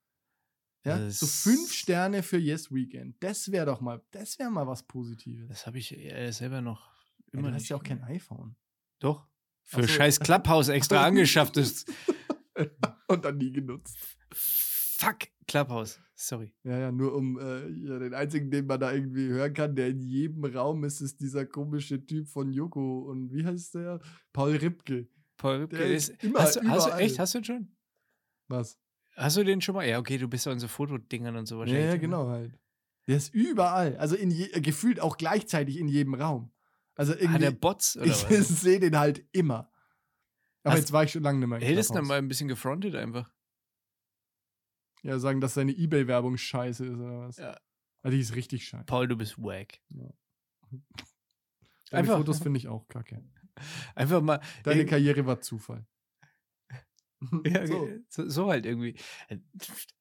Ja, 0.85 1.11
so 1.11 1.26
fünf 1.26 1.72
Sterne 1.72 2.22
für 2.22 2.38
Yes 2.38 2.72
Weekend. 2.72 3.16
Das 3.20 3.50
wäre 3.50 3.66
doch 3.66 3.80
mal, 3.80 4.02
das 4.12 4.38
wäre 4.38 4.50
mal 4.50 4.66
was 4.68 4.85
Positives. 4.85 5.48
Das 5.48 5.66
habe 5.66 5.78
ich 5.78 5.96
äh, 5.96 6.30
selber 6.30 6.61
noch 6.61 6.92
Ja, 7.32 7.40
immer 7.40 7.48
du 7.48 7.54
hast 7.54 7.68
ja 7.68 7.76
auch 7.76 7.82
kein 7.82 8.02
iPhone. 8.04 8.56
Doch. 9.00 9.26
Für 9.62 9.82
so. 9.82 9.88
scheiß 9.88 10.20
Clubhouse 10.20 10.68
extra 10.68 11.02
angeschafft 11.06 11.56
ist. 11.56 11.92
Und 13.09 13.24
dann 13.24 13.37
nie 13.38 13.52
genutzt. 13.52 13.96
Fuck, 14.32 15.28
Clubhouse. 15.48 16.00
Sorry. 16.14 16.52
Ja, 16.64 16.78
ja, 16.78 16.92
nur 16.92 17.14
um 17.14 17.38
äh, 17.38 17.68
ja, 17.68 17.98
den 17.98 18.14
einzigen, 18.14 18.50
den 18.50 18.66
man 18.66 18.80
da 18.80 18.92
irgendwie 18.92 19.28
hören 19.28 19.52
kann, 19.52 19.76
der 19.76 19.88
in 19.88 20.00
jedem 20.00 20.44
Raum 20.44 20.82
ist, 20.85 21.00
ist 21.00 21.20
dieser 21.20 21.44
komische 21.46 22.04
Typ 22.04 22.26
von 22.28 22.50
Joko. 22.52 23.00
Und 23.02 23.32
wie 23.32 23.44
heißt 23.44 23.74
der? 23.74 24.00
Paul 24.32 24.56
Ripke. 24.56 25.09
Paul 25.37 25.56
Ripke 25.62 25.76
Der 25.76 25.87
ist. 25.94 26.09
ist 26.11 26.24
immer- 26.24 26.40
hast, 26.40 26.56
du, 26.56 26.61
hast 26.68 26.85
du 26.87 26.88
überall. 26.88 27.00
echt? 27.02 27.18
Hast 27.18 27.35
du 27.35 27.38
ihn 27.38 27.44
schon? 27.44 27.76
Was? 28.48 28.78
Hast 29.16 29.37
du 29.37 29.44
den 29.44 29.61
schon 29.61 29.74
mal? 29.74 29.87
Ja, 29.87 29.98
okay, 29.98 30.18
du 30.18 30.26
bist 30.28 30.46
ja 30.46 30.52
in 30.52 30.59
so 30.59 30.68
Fotodingern 30.68 31.37
und 31.37 31.46
so 31.46 31.56
Ja, 31.56 31.61
wahrscheinlich. 31.61 31.85
ja, 31.85 31.90
drin, 31.92 32.00
ne? 32.00 32.06
genau 32.06 32.28
halt. 32.28 32.59
Der 33.09 33.16
ist 33.18 33.35
überall. 33.35 33.96
Also 33.98 34.16
in 34.16 34.30
je, 34.30 34.46
äh, 34.52 34.61
gefühlt 34.61 35.00
auch 35.00 35.16
gleichzeitig 35.16 35.78
in 35.78 35.87
jedem 35.88 36.14
Raum. 36.14 36.50
Also 36.96 37.12
Hat 37.12 37.20
irgendwie. 37.20 37.40
der 37.40 37.50
Bots 37.52 37.96
oder 37.96 38.06
ich 38.06 38.30
was? 38.30 38.48
sehe 38.62 38.80
den 38.80 38.98
halt 38.98 39.24
immer. 39.32 39.70
Aber 40.64 40.72
Hast- 40.72 40.78
jetzt 40.80 40.92
war 40.92 41.04
ich 41.04 41.12
schon 41.12 41.22
lange 41.22 41.38
nicht 41.38 41.48
mehr. 41.48 41.61
Hättest 41.61 41.94
du 41.94 42.02
mal 42.02 42.18
ein 42.18 42.26
bisschen 42.28 42.48
gefrontet 42.48 42.94
einfach. 42.96 43.30
Ja, 45.02 45.18
sagen, 45.18 45.40
dass 45.40 45.54
seine 45.54 45.72
Ebay-Werbung 45.72 46.37
scheiße 46.37 46.85
ist 46.87 46.94
oder 46.96 47.20
was? 47.20 47.37
Ja. 47.37 47.56
Also 48.02 48.16
die 48.16 48.20
ist 48.22 48.35
richtig 48.35 48.66
scheiße. 48.66 48.85
Paul, 48.87 49.09
du 49.09 49.16
bist 49.16 49.38
wack. 49.38 49.80
Deine 49.90 50.11
Einfach- 51.90 52.16
Fotos 52.18 52.38
finde 52.40 52.59
ich 52.59 52.68
auch 52.68 52.87
kacke. 52.88 53.22
Einfach 53.94 54.20
mal. 54.20 54.40
Deine 54.64 54.80
Ey, 54.80 54.87
Karriere 54.87 55.24
war 55.26 55.40
Zufall. 55.40 55.87
ja, 57.46 57.66
so. 57.66 57.88
so. 58.09 58.28
So, 58.28 58.50
halt 58.50 58.66
irgendwie. 58.66 58.94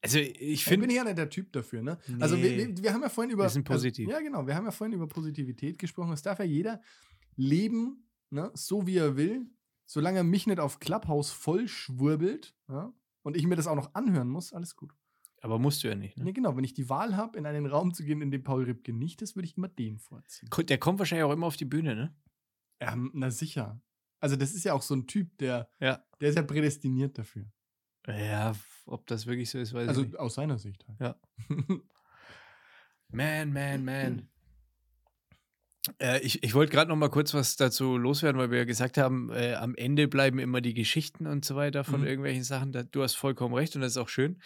Also, 0.02 0.20
ich 0.20 0.42
Ich 0.42 0.66
finde. 0.66 0.88
bin 0.88 0.96
ja 0.96 1.04
nicht 1.06 1.18
der 1.18 1.30
Typ 1.30 1.54
dafür, 1.54 1.82
ne? 1.82 1.98
Also 2.20 2.36
wir, 2.38 2.50
Nee. 2.52 2.58
wir, 2.76 2.84
wir 2.84 2.94
haben 2.94 3.02
ja 3.02 3.10
vorhin 3.10 3.32
über. 3.32 3.44
Wir 3.44 3.50
sind 3.50 3.64
positiv. 3.64 4.08
Also, 4.10 4.20
ja, 4.20 4.24
genau. 4.26 4.46
Wir 4.46 4.56
haben 4.56 4.66
ja 4.66 4.72
vorhin 4.72 4.94
über 4.94 5.08
Positivität 5.08 5.80
gesprochen. 5.80 6.12
Es 6.12 6.22
darf 6.22 6.40
ja 6.40 6.46
jeder 6.46 6.82
leben, 7.38 8.10
ne, 8.32 8.52
so 8.54 8.86
wie 8.88 8.98
er 8.98 9.16
will, 9.16 9.46
solange 9.86 10.18
er 10.20 10.24
mich 10.26 10.48
nicht 10.48 10.60
auf 10.60 10.80
Clubhouse 10.80 11.32
voll 11.32 11.68
schwurbelt, 11.70 12.54
ja, 12.68 12.92
und 13.26 13.36
ich 13.36 13.46
mir 13.48 13.56
das 13.56 13.68
auch 13.68 13.76
noch 13.76 13.94
anhören 13.96 14.30
muss, 14.30 14.54
alles 14.54 14.76
gut. 14.76 14.94
Aber 15.42 15.60
musst 15.60 15.84
du 15.84 15.88
ja 15.90 15.96
nicht. 15.96 16.18
Ne, 16.18 16.24
Ne? 16.26 16.34
genau, 16.34 16.56
wenn 16.56 16.64
ich 16.64 16.74
die 16.74 16.90
Wahl 16.90 17.16
habe, 17.18 17.38
in 17.38 17.46
einen 17.46 17.66
Raum 17.66 17.94
zu 17.94 18.04
gehen, 18.04 18.22
in 18.22 18.32
dem 18.32 18.44
Paul 18.44 18.64
Ripke 18.64 18.94
nicht 18.94 19.22
ist, 19.22 19.36
würde 19.36 19.46
ich 19.48 19.58
immer 19.58 19.68
den 19.68 20.00
vorziehen. 20.00 20.50
Der 20.68 20.78
kommt 20.78 20.98
wahrscheinlich 21.00 21.24
auch 21.26 21.32
immer 21.34 21.48
auf 21.48 21.58
die 21.58 21.66
Bühne, 21.66 21.96
ne? 21.96 22.16
Ähm, 22.80 23.12
na 23.14 23.30
sicher. 23.30 23.80
Also 24.20 24.36
das 24.36 24.54
ist 24.54 24.64
ja 24.64 24.74
auch 24.74 24.82
so 24.82 24.96
ein 24.96 25.06
Typ, 25.08 25.38
der, 25.38 25.70
Ja. 25.80 26.04
der 26.20 26.30
ist 26.30 26.36
ja 26.36 26.42
prädestiniert 26.44 27.18
dafür. 27.18 27.46
Ja, 28.08 28.56
ob 28.86 29.06
das 29.08 29.26
wirklich 29.28 29.50
so 29.50 29.60
ist, 29.60 29.74
weiß 29.74 29.88
Also 29.90 30.02
ich 30.02 30.08
nicht. 30.08 30.20
aus 30.20 30.36
seiner 30.36 30.58
Sicht 30.58 30.88
halt. 30.88 31.00
Ja. 31.00 31.16
Man, 33.10 33.54
man, 33.54 33.86
man. 33.86 34.30
Äh, 36.00 36.20
ich 36.22 36.44
ich 36.44 36.54
wollte 36.54 36.72
gerade 36.72 36.90
noch 36.90 36.96
mal 36.98 37.10
kurz 37.10 37.34
was 37.34 37.56
dazu 37.56 37.98
loswerden, 37.98 38.40
weil 38.40 38.52
wir 38.52 38.60
ja 38.60 38.66
gesagt 38.66 38.98
haben, 38.98 39.30
äh, 39.32 39.54
am 39.54 39.76
Ende 39.76 40.08
bleiben 40.08 40.40
immer 40.40 40.62
die 40.62 40.74
Geschichten 40.74 41.28
und 41.28 41.46
so 41.46 41.56
weiter 41.56 41.84
von 41.84 42.02
Mhm. 42.02 42.08
irgendwelchen 42.08 42.44
Sachen. 42.44 42.72
Da, 42.72 42.84
du 42.84 43.04
hast 43.04 43.16
vollkommen 43.16 43.54
recht 43.54 43.76
und 43.76 43.82
das 43.82 43.92
ist 43.94 43.98
auch 43.98 44.10
schön. 44.10 44.42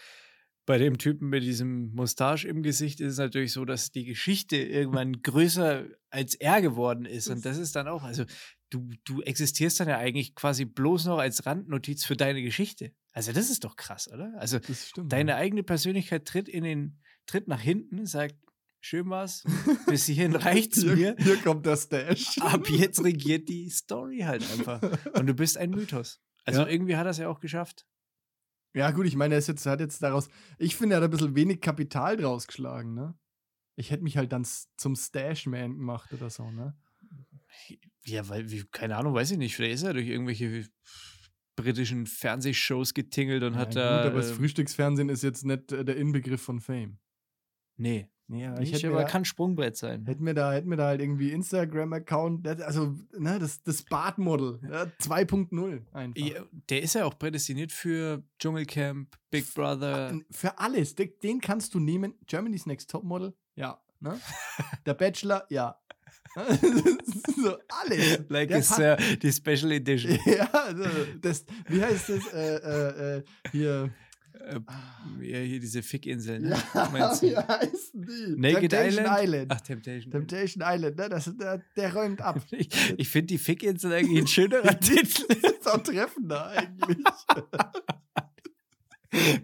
Bei 0.66 0.78
dem 0.78 0.98
Typen 1.00 1.30
mit 1.30 1.42
diesem 1.44 1.94
Mustache 1.96 2.48
im 2.48 2.62
Gesicht 2.62 3.00
ist 3.02 3.14
es 3.14 3.18
natürlich 3.18 3.54
so, 3.54 3.66
dass 3.66 3.92
die 3.92 4.06
Geschichte 4.06 4.58
irgendwann 4.58 5.14
größer 5.24 5.86
als 6.12 6.36
er 6.36 6.62
geworden 6.62 7.06
ist. 7.06 7.28
Und 7.28 7.44
das 7.46 7.58
ist 7.58 7.76
dann 7.76 7.88
auch, 7.88 8.04
also 8.04 8.24
du, 8.70 8.90
du 9.04 9.22
existierst 9.22 9.80
dann 9.80 9.88
ja 9.90 9.98
eigentlich 9.98 10.36
quasi 10.36 10.66
bloß 10.66 11.06
noch 11.06 11.18
als 11.18 11.46
Randnotiz 11.46 12.06
für 12.06 12.16
deine 12.16 12.42
Geschichte. 12.44 12.92
Also 13.14 13.32
das 13.32 13.50
ist 13.50 13.64
doch 13.64 13.76
krass, 13.78 14.08
oder? 14.14 14.32
Also 14.38 14.60
stimmt. 14.72 15.12
deine 15.12 15.36
eigene 15.36 15.64
Persönlichkeit 15.64 16.26
tritt 16.26 16.48
in 16.48 16.64
den, 16.64 17.00
tritt 17.26 17.48
nach 17.48 17.62
hinten, 17.62 18.06
sagt, 18.06 18.36
schön 18.82 19.10
war's, 19.10 19.44
bis 19.88 20.06
hierhin 20.06 20.36
reicht's 20.36 20.82
hier, 20.82 20.96
mir. 20.96 21.16
hier 21.20 21.38
kommt 21.38 21.66
der 21.66 21.78
Stash. 21.78 22.38
Ab 22.40 22.70
jetzt 22.70 23.04
regiert 23.04 23.50
die 23.50 23.70
Story 23.70 24.20
halt 24.20 24.44
einfach. 24.52 24.82
Und 25.14 25.28
du 25.28 25.34
bist 25.34 25.58
ein 25.58 25.72
Mythos. 25.72 26.22
Also 26.46 26.62
Ja. 26.62 26.68
irgendwie 26.68 26.96
hat 26.96 27.06
er 27.06 27.12
es 27.12 27.18
ja 27.18 27.28
auch 27.30 27.40
geschafft. 27.40 27.86
Ja, 28.74 28.92
gut, 28.92 29.06
ich 29.08 29.16
meine, 29.16 29.36
er 29.36 29.42
jetzt, 29.42 29.66
hat 29.66 29.80
jetzt 29.80 30.02
daraus, 30.04 30.30
ich 30.58 30.76
finde, 30.76 30.96
er 30.96 30.98
hat 30.98 31.04
ein 31.06 31.10
bisschen 31.10 31.36
wenig 31.36 31.60
Kapital 31.60 32.18
draus 32.18 32.46
geschlagen, 32.48 32.94
ne? 32.94 33.18
Ich 33.76 33.92
hätte 33.92 34.04
mich 34.04 34.18
halt 34.18 34.32
dann 34.32 34.46
zum 34.78 34.96
Stashman 34.96 35.78
gemacht 35.78 36.14
oder 36.14 36.30
so, 36.30 36.52
ne? 36.52 36.78
Ja, 38.06 38.28
weil, 38.30 38.46
keine 38.72 38.96
Ahnung, 38.98 39.14
weiß 39.14 39.32
ich 39.32 39.38
nicht. 39.38 39.56
Vielleicht 39.56 39.76
ist 39.76 39.84
er 39.84 39.94
durch 39.94 40.08
irgendwelche 40.08 40.68
britischen 41.56 42.06
Fernsehshows 42.06 42.94
getingelt 42.94 43.44
und 43.44 43.56
hat 43.56 43.76
ja, 43.76 43.82
da. 43.82 43.98
gut, 44.04 44.12
aber 44.12 44.22
das 44.22 44.32
äh, 44.32 44.36
Frühstücksfernsehen 44.36 45.10
ist 45.10 45.24
jetzt 45.24 45.46
nicht 45.46 45.72
äh, 45.72 45.84
der 45.84 45.98
Inbegriff 45.98 46.42
von 46.42 46.60
Fame. 46.60 47.00
nee, 47.76 48.10
Nicht, 48.30 48.62
ich 48.62 48.74
hätte 48.74 48.90
aber 48.90 49.02
da, 49.02 49.08
kann 49.08 49.26
Sprungbrett 49.26 49.76
sein. 49.76 50.06
hätte 50.06 50.22
mir 50.22 50.36
da, 50.36 50.54
hätte 50.54 50.68
mir 50.68 50.76
da 50.78 50.86
halt 50.88 51.02
irgendwie 51.02 51.32
Instagram-Account, 51.32 52.48
also, 52.62 52.96
ne, 53.18 53.40
das, 53.40 53.64
das 53.64 53.82
Bartmodel, 53.82 54.60
ja, 54.70 54.84
2.0 55.02 55.82
einfach. 55.94 56.22
Ja, 56.22 56.44
der 56.70 56.84
ist 56.84 56.94
ja 56.96 57.06
auch 57.06 57.18
prädestiniert 57.18 57.72
für 57.72 58.24
Dschungelcamp, 58.38 59.18
Big 59.32 59.52
Brother. 59.54 60.10
N- 60.10 60.26
Für 60.30 60.60
alles. 60.60 60.94
Den, 60.96 61.42
kannst 61.42 61.74
du 61.74 61.80
nehmen. 61.80 62.14
Germany's 62.28 62.66
Next 62.68 62.92
Topmodel, 62.92 63.34
ja. 63.56 63.82
Ne? 64.00 64.20
Der 64.86 64.94
Bachelor, 64.94 65.46
ja. 65.50 65.76
so, 66.36 67.58
alles. 67.84 68.20
Like 68.30 68.50
passt- 68.52 68.80
uh, 68.80 68.96
die 69.22 69.32
Special 69.32 69.72
Edition. 69.72 70.18
ja, 70.26 70.48
das, 71.22 71.46
wie 71.68 71.84
heißt 71.84 72.10
das? 72.10 72.28
Äh, 72.34 72.56
äh, 72.58 73.18
äh, 73.18 73.24
hier. 73.52 73.90
Äh, 74.40 74.60
ja, 75.22 75.40
hier 75.40 75.60
diese 75.60 75.84
Fickinseln. 75.84 76.44
Ne? 76.50 76.58
Ja, 76.74 76.90
Meinst 76.94 77.22
du? 77.24 77.28
wie 77.28 77.36
heißen 77.36 78.02
die? 78.02 78.36
Naked 78.40 78.72
Temptation 78.72 79.06
Island? 79.06 79.24
Island. 79.24 79.52
Ach, 79.54 79.62
Temptation. 79.62 80.12
Temptation 80.12 80.64
Island, 80.66 80.98
ne? 80.98 81.10
Das, 81.10 81.38
der, 81.38 81.62
der 81.76 81.94
räumt 81.94 82.22
ab. 82.22 82.42
Ich, 82.52 82.70
ich 82.98 83.10
finde 83.10 83.28
die 83.28 83.38
Fickinsel 83.38 83.94
eigentlich 83.94 84.20
ein 84.22 84.28
schönerer 84.28 84.80
Titel. 84.80 85.24
Das 85.28 85.52
ist 85.52 85.68
auch 85.70 85.84
treffender 85.84 86.48
eigentlich. 86.48 86.98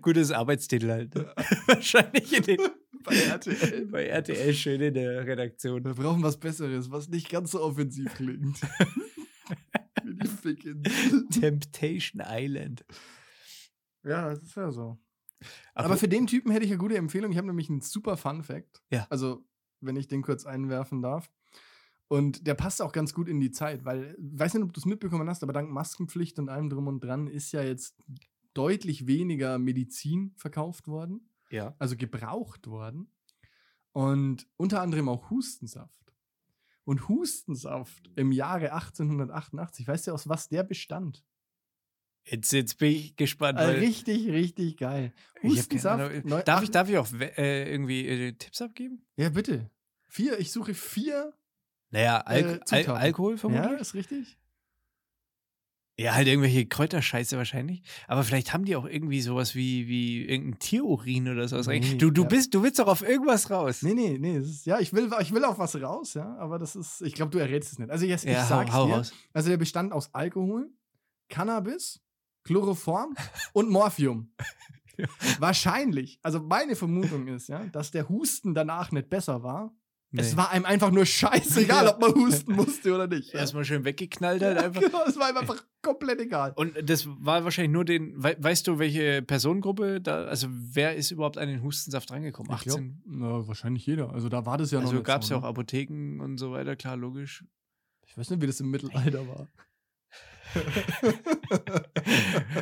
Gutes 0.02 0.32
Arbeitstitel 0.32 0.90
halt. 0.92 1.16
ne? 1.16 1.34
Wahrscheinlich 1.66 2.32
in 2.38 2.44
den, 2.44 2.58
Bei 3.04 3.16
RTL. 3.16 3.86
bei 3.88 4.06
RTL 4.06 4.54
schön 4.54 4.80
in 4.82 4.94
der 4.94 5.26
Redaktion. 5.26 5.84
Wir 5.84 5.94
brauchen 5.94 6.22
was 6.22 6.38
Besseres, 6.40 6.92
was 6.92 7.10
nicht 7.10 7.30
ganz 7.30 7.52
so 7.52 7.62
offensiv 7.62 8.14
klingt. 8.16 8.62
Wie 10.04 10.14
die 10.16 10.28
Fickinsel. 10.28 11.28
Temptation 11.30 12.22
Island. 12.28 12.86
Ja, 14.06 14.30
das 14.30 14.44
ist 14.44 14.56
ja 14.56 14.72
so. 14.72 14.98
Aber, 15.74 15.86
Aber 15.86 15.98
für 15.98 16.08
den 16.08 16.28
Typen 16.28 16.52
hätte 16.52 16.66
ich 16.66 16.72
eine 16.72 16.80
gute 16.80 16.98
Empfehlung. 16.98 17.32
Ich 17.32 17.38
habe 17.38 17.48
nämlich 17.48 17.70
einen 17.70 17.82
super 17.82 18.18
Fun 18.18 18.44
Fact. 18.44 18.82
Ja. 18.90 19.06
Also, 19.10 19.46
wenn 19.82 19.96
ich 19.96 20.08
den 20.08 20.22
kurz 20.22 20.46
einwerfen 20.46 21.02
darf. 21.02 21.30
Und 22.08 22.46
der 22.46 22.54
passt 22.54 22.82
auch 22.82 22.92
ganz 22.92 23.14
gut 23.14 23.28
in 23.28 23.40
die 23.40 23.52
Zeit, 23.52 23.84
weil, 23.84 24.16
ich 24.20 24.40
weiß 24.40 24.54
nicht, 24.54 24.64
ob 24.64 24.74
du 24.74 24.80
es 24.80 24.86
mitbekommen 24.86 25.28
hast, 25.28 25.44
aber 25.44 25.54
dank 25.54 25.70
Maskenpflicht 25.72 26.38
und 26.40 26.50
allem 26.50 26.70
drum 26.70 26.88
und 26.88 27.04
dran 27.04 27.28
ist 27.28 27.52
ja 27.52 27.64
jetzt 27.64 27.98
deutlich 28.54 29.08
weniger 29.08 29.58
Medizin 29.58 30.34
verkauft 30.38 30.88
worden, 30.88 31.30
ja. 31.50 31.76
also 31.80 31.98
gebraucht 31.98 32.68
worden. 32.68 33.12
Und 33.92 34.48
unter 34.58 34.82
anderem 34.82 35.10
auch 35.10 35.30
Hustensaft. 35.30 36.14
Und 36.84 37.10
Hustensaft 37.10 38.12
im 38.16 38.32
Jahre 38.32 38.74
1888, 38.74 39.88
weißt 39.88 40.08
du, 40.08 40.12
aus 40.12 40.30
was 40.30 40.48
der 40.48 40.64
bestand? 40.64 41.24
Jetzt, 42.28 42.52
jetzt 42.54 42.78
bin 42.80 42.92
ich 42.92 43.16
gespannt. 43.16 43.60
Äh, 43.60 43.64
Weil 43.68 43.80
richtig, 43.80 44.28
richtig 44.30 44.78
geil. 44.78 45.14
ich 45.42 45.52
Hustensaft. 45.60 46.26
Neu- 46.26 46.42
darf, 46.44 46.64
ich, 46.64 46.72
darf 46.72 46.90
ich 46.90 46.98
auch 46.98 47.08
äh, 47.14 47.72
irgendwie 47.72 48.08
äh, 48.08 48.32
Tipps 48.34 48.62
abgeben? 48.62 49.06
Ja, 49.16 49.30
bitte. 49.30 49.70
Vier, 50.08 50.40
ich 50.40 50.52
suche 50.52 50.74
vier. 50.74 51.34
Naja, 51.92 52.22
Al 52.22 52.60
Äh, 52.72 52.76
Al. 52.76 52.86
Alkohol 52.98 53.34
Ja, 53.34 53.38
vermutlich. 53.38 53.80
ist 53.82 53.94
richtig. 53.94 54.38
Ja, 55.98 56.14
halt 56.14 56.28
irgendwelche 56.28 56.66
Kräuterscheiße 56.66 57.38
wahrscheinlich. 57.38 57.82
Aber 58.08 58.24
vielleicht 58.24 58.52
haben 58.54 58.66
die 58.66 58.76
auch 58.76 58.84
irgendwie 58.86 59.22
sowas 59.22 59.56
wie, 59.56 59.88
wie 59.88 60.26
irgendein 60.26 60.60
Tierurin 60.60 61.30
oder 61.30 61.48
sowas. 61.48 61.68
Nee, 61.68 61.80
du, 61.98 62.12
du 62.12 62.24
ja. 62.24 62.28
bist, 62.28 62.54
du 62.54 62.64
willst 62.64 62.80
doch 62.80 62.88
auf 62.88 63.02
irgendwas 63.02 63.50
raus. 63.50 63.82
Nee, 63.82 63.94
nee, 63.94 64.18
nee. 64.20 64.38
Ist, 64.40 64.66
ja, 64.66 64.80
ich 64.80 64.92
will, 64.92 65.10
ich 65.22 65.32
will 65.34 65.46
auf 65.46 65.58
was 65.58 65.80
raus, 65.82 66.16
ja, 66.16 66.36
aber 66.38 66.60
das 66.60 66.76
ist, 66.76 67.02
ich 67.02 67.14
glaube, 67.14 67.32
du 67.32 67.38
errätst 67.38 67.72
es 67.72 67.80
nicht. 67.80 67.90
Also, 67.92 68.06
ich, 68.06 68.12
ich 68.12 68.24
ja, 68.26 68.44
sag's 68.46 68.72
hau, 68.74 68.80
hau 68.84 68.88
dir. 68.88 68.94
raus. 68.96 69.14
Also, 69.32 69.50
der 69.50 69.56
bestand 69.58 69.94
aus 69.94 70.14
Alkohol, 70.14 70.70
Cannabis, 71.30 72.02
Chloroform 72.46 73.16
und 73.54 73.70
Morphium. 73.70 74.32
Ja. 74.98 75.08
Wahrscheinlich, 75.40 76.20
also 76.24 76.40
meine 76.40 76.78
Vermutung 76.78 77.28
ist, 77.28 77.50
ja, 77.50 77.66
dass 77.66 77.92
der 77.92 78.08
Husten 78.08 78.54
danach 78.54 78.94
nicht 78.94 79.10
besser 79.10 79.44
war. 79.44 79.76
Es 80.14 80.32
Nee. 80.32 80.38
war 80.38 80.52
einem 80.52 80.64
einfach 80.64 80.90
nur 80.90 81.06
scheißegal, 81.06 81.86
ob 81.90 82.00
man 82.00 82.14
husten 82.16 82.54
musste 82.54 82.96
oder 82.96 83.06
nicht. 83.06 83.34
Ja. 83.34 83.40
Erstmal 83.42 83.66
schön 83.66 83.84
weggeknallt 83.84 84.42
halt 84.42 84.58
einfach. 84.58 84.80
Genau, 84.82 85.04
es 85.06 85.18
war 85.20 85.30
ihm 85.30 85.36
einfach 85.36 85.62
komplett 85.82 86.22
egal. 86.22 86.54
Und 86.56 86.76
das 86.90 87.08
war 87.08 87.44
wahrscheinlich 87.44 87.74
nur 87.74 87.84
den, 87.84 88.14
wei 88.16 88.38
weißt 88.40 88.68
du, 88.68 88.80
welche 88.80 89.22
Personengruppe 89.22 90.00
da, 90.00 90.24
also 90.28 90.48
wer 90.50 90.96
ist 90.96 91.12
überhaupt 91.12 91.38
an 91.38 91.50
den 91.50 91.62
Hustensaft 91.62 92.10
rangekommen? 92.12 92.56
Ich 92.56 92.62
glaub, 92.62 92.78
18? 92.78 93.02
na, 93.06 93.46
wahrscheinlich 93.50 93.86
jeder. 93.86 94.14
Also 94.14 94.30
da 94.30 94.46
war 94.46 94.58
das 94.58 94.72
ja 94.72 94.80
noch 94.80 94.92
also 94.92 95.04
gab 95.04 95.24
es 95.24 95.30
ja 95.30 95.36
auch 95.36 95.42
ne? 95.42 95.48
Apotheken 95.50 96.22
und 96.22 96.38
so 96.38 96.54
weiter, 96.54 96.78
klar, 96.78 96.96
logisch. 96.96 97.44
Ich 98.08 98.18
weiß 98.18 98.30
nicht, 98.30 98.42
wie 98.42 98.48
das 98.48 98.62
im 98.62 98.72
Mittelalter 98.72 99.28
war. 99.28 99.50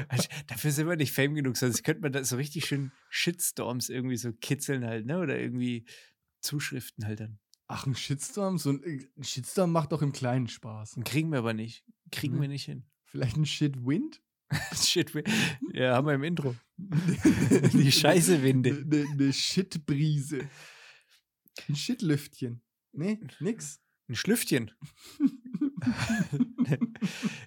Also, 0.10 0.28
dafür 0.48 0.72
sind 0.72 0.88
wir 0.88 0.96
nicht 0.96 1.12
fame 1.14 1.36
genug, 1.36 1.58
sonst 1.58 1.84
könnte 1.84 2.02
man 2.02 2.12
da 2.12 2.24
so 2.24 2.36
richtig 2.36 2.66
schön 2.66 2.92
Shitstorms 3.10 3.90
irgendwie 3.90 4.18
so 4.18 4.32
kitzeln 4.34 4.86
halt, 4.86 5.06
ne? 5.06 5.20
Oder 5.20 5.40
irgendwie 5.40 5.86
Zuschriften 6.42 7.06
halt 7.06 7.20
dann. 7.22 7.40
Ach, 7.68 7.86
ein 7.88 7.96
Shitstorm? 7.96 8.58
So 8.58 8.72
ein, 8.72 9.10
ein 9.18 9.24
Shitstorm 9.24 9.72
macht 9.72 9.92
doch 9.92 10.02
im 10.02 10.12
Kleinen 10.12 10.48
Spaß. 10.48 11.00
Kriegen 11.06 11.32
wir 11.32 11.40
aber 11.40 11.54
nicht. 11.54 11.84
Kriegen 12.12 12.36
Nee. 12.36 12.42
wir 12.42 12.48
nicht 12.50 12.66
hin. 12.66 12.86
Vielleicht 13.06 13.38
ein 13.38 13.46
Shitwind? 13.46 14.22
Shit, 14.76 15.16
wir- 15.16 15.24
ja, 15.74 15.96
haben 15.96 16.06
wir 16.06 16.14
im 16.14 16.24
Intro. 16.24 16.56
Die 16.78 17.92
scheiße 17.92 18.44
Winde. 18.44 18.70
Eine 18.86 19.16
ne 19.16 19.34
Shitbrise. 19.34 20.48
Ein 21.68 21.76
Shitlüftchen. 21.76 22.62
Nee, 22.92 23.20
nix. 23.40 23.80
Ein 24.08 24.16
Schlüftchen. 24.16 24.72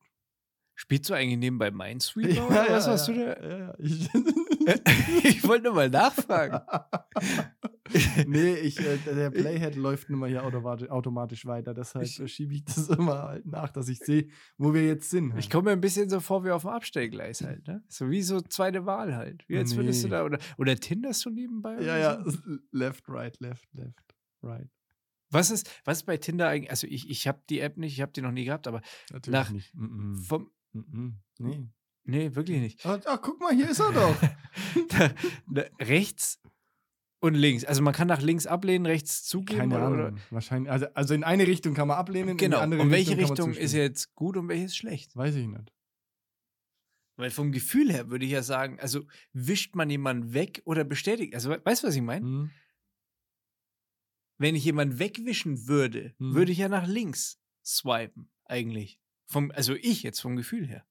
Spielst 0.77 1.09
du 1.09 1.15
eigentlich 1.15 1.39
nebenbei 1.39 1.71
Minesweeper 1.71 2.47
oder 2.49 2.67
was 2.71 2.87
hast 2.89 3.09
du 3.09 3.13
da? 3.15 3.41
Ja, 3.43 3.59
ja. 3.59 3.75
Ich, 3.79 4.09
Ich 5.25 5.47
wollte 5.49 5.65
nur 5.65 5.75
mal 5.75 5.91
nachfragen. 5.91 6.59
nee, 8.27 8.55
ich, 8.55 8.81
äh, 8.81 8.97
der 9.15 9.31
Playhead 9.31 9.77
läuft 9.77 10.09
immer 10.11 10.27
hier 10.27 10.43
automatisch, 10.43 11.45
weiter. 11.47 11.75
Deshalb 11.75 12.05
Ich- 12.05 12.21
schiebe 12.33 12.55
ich 12.55 12.65
das 12.65 12.89
immer 12.89 13.23
halt 13.25 13.47
nach, 13.47 13.71
dass 13.71 13.89
ich 13.89 13.99
sehe, 13.99 14.29
wo 14.57 14.73
wir 14.75 14.85
jetzt 14.87 15.11
sind. 15.11 15.29
Ich 15.29 15.35
halt. 15.35 15.51
komme 15.51 15.65
mir 15.67 15.73
ein 15.73 15.81
bisschen 15.81 16.09
so 16.09 16.21
vor 16.21 16.45
wie 16.45 16.51
auf 16.51 16.63
dem 16.63 16.71
Abstellgleis 16.71 17.43
halt, 17.43 17.67
ne? 17.67 17.83
So 17.89 18.11
wie 18.11 18.23
so 18.23 18.41
zweite 18.41 18.87
Wahl 18.87 19.15
halt. 19.15 19.45
Wie 19.49 19.59
als 19.59 19.77
würdest 19.77 20.03
du 20.03 20.09
Nee. 20.09 20.13
da, 20.13 20.25
oder, 20.25 20.39
oder 20.59 20.77
tinderst 20.77 21.25
du 21.25 21.31
nebenbei? 21.31 21.81
ja, 21.81 21.99
ja. 21.99 22.23
So? 22.25 22.39
Left, 22.73 23.09
right, 23.09 23.39
left, 23.41 23.69
left, 23.75 24.15
right. 24.43 24.69
Was 25.31 25.51
ist, 25.51 25.69
was 25.85 25.99
ist 25.99 26.05
bei 26.05 26.17
Tinder 26.17 26.49
eigentlich? 26.49 26.71
Also 26.71 26.87
ich, 26.87 27.11
ich 27.11 27.27
habe 27.27 27.43
die 27.51 27.59
App 27.61 27.77
nicht, 27.77 27.93
ich 27.95 28.01
habe 28.01 28.13
die 28.13 28.23
noch 28.23 28.31
nie 28.31 28.45
gehabt, 28.45 28.67
aber 28.69 28.83
Natürlich 29.13 29.33
Nach- 29.33 29.51
nicht. 29.51 29.75
Mm 29.75 29.85
-mm. 30.15 30.25
vom, 30.25 30.51
-mm. 30.75 31.13
Nee. 31.39 31.69
nee, 32.05 32.35
wirklich 32.35 32.61
nicht. 32.61 32.85
Ach, 32.87 33.01
ach, 33.07 33.21
guck 33.23 33.41
mal, 33.41 33.55
hier 33.55 33.71
ist 33.71 33.81
er 33.81 33.93
doch. 33.93 34.17
da, 34.89 35.11
da, 35.51 35.63
rechts 35.81 36.41
und 37.21 37.35
links. 37.35 37.65
Also 37.65 37.83
man 37.83 37.95
kann 37.95 38.09
nach 38.09 38.21
links 38.21 38.47
ablehnen, 38.47 38.87
rechts 38.87 39.25
zugeben. 39.25 39.59
Keine 39.61 39.77
oder, 39.77 39.87
Ahnung. 39.87 39.99
Oder? 40.01 40.17
Wahrscheinlich. 40.31 40.71
Also, 40.71 40.87
also 40.95 41.15
in 41.15 41.25
eine 41.25 41.47
Richtung 41.47 41.75
kann 41.75 41.89
man 41.89 41.97
ablehnen, 41.97 42.31
in 42.31 42.37
Genau. 42.37 42.59
die 42.59 42.63
andere 42.63 42.83
Und 42.83 42.91
welche 42.91 43.17
Richtung, 43.17 43.49
Richtung 43.51 43.55
ist 43.55 43.73
jetzt 43.73 44.15
gut 44.15 44.37
und 44.37 44.49
welche 44.49 44.65
ist 44.65 44.77
schlecht? 44.77 45.17
Weiß 45.17 45.35
ich 45.35 45.47
nicht. 45.47 45.73
Weil 47.17 47.31
vom 47.31 47.53
Gefühl 47.53 47.93
her 47.93 48.11
würde 48.11 48.25
ich 48.25 48.33
ja 48.33 48.43
sagen, 48.43 48.81
also 48.81 49.07
wischt 49.33 49.77
man 49.77 49.89
jemanden 49.89 50.35
weg 50.35 50.63
oder 50.65 50.83
bestätigt. 50.85 51.35
Also 51.35 51.49
we- 51.51 51.63
weißt 51.65 51.83
du, 51.85 51.87
was 51.87 51.95
ich 51.97 52.03
meine? 52.03 52.27
Hm. 52.27 52.51
Wenn 54.37 54.57
ich 54.57 54.65
jemanden 54.65 54.99
wegwischen 54.99 55.69
würde, 55.69 56.15
Mhm. 56.19 56.35
würde 56.35 56.51
ich 56.53 56.59
ja 56.59 56.69
nach 56.69 56.87
links 56.89 57.41
swipen, 57.65 58.31
eigentlich. 58.47 59.01
Vom, 59.35 59.51
also 59.51 59.75
ich 59.75 60.03
jetzt 60.05 60.20
vom 60.20 60.37
Gefühl 60.37 60.64
her. 60.66 60.87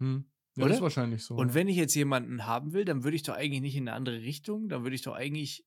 Hm. 0.00 0.26
Ja, 0.54 0.64
Oder? 0.64 0.68
das 0.68 0.78
ist 0.78 0.82
wahrscheinlich 0.82 1.24
so. 1.24 1.34
Und 1.34 1.54
wenn 1.54 1.66
ich 1.68 1.76
jetzt 1.76 1.94
jemanden 1.94 2.44
haben 2.46 2.74
will, 2.74 2.84
dann 2.84 3.04
würde 3.04 3.16
ich 3.16 3.22
doch 3.22 3.34
eigentlich 3.34 3.62
nicht 3.62 3.74
in 3.76 3.88
eine 3.88 3.96
andere 3.96 4.20
Richtung, 4.20 4.68
dann 4.68 4.82
würde 4.82 4.94
ich 4.96 5.02
doch 5.02 5.14
eigentlich 5.14 5.64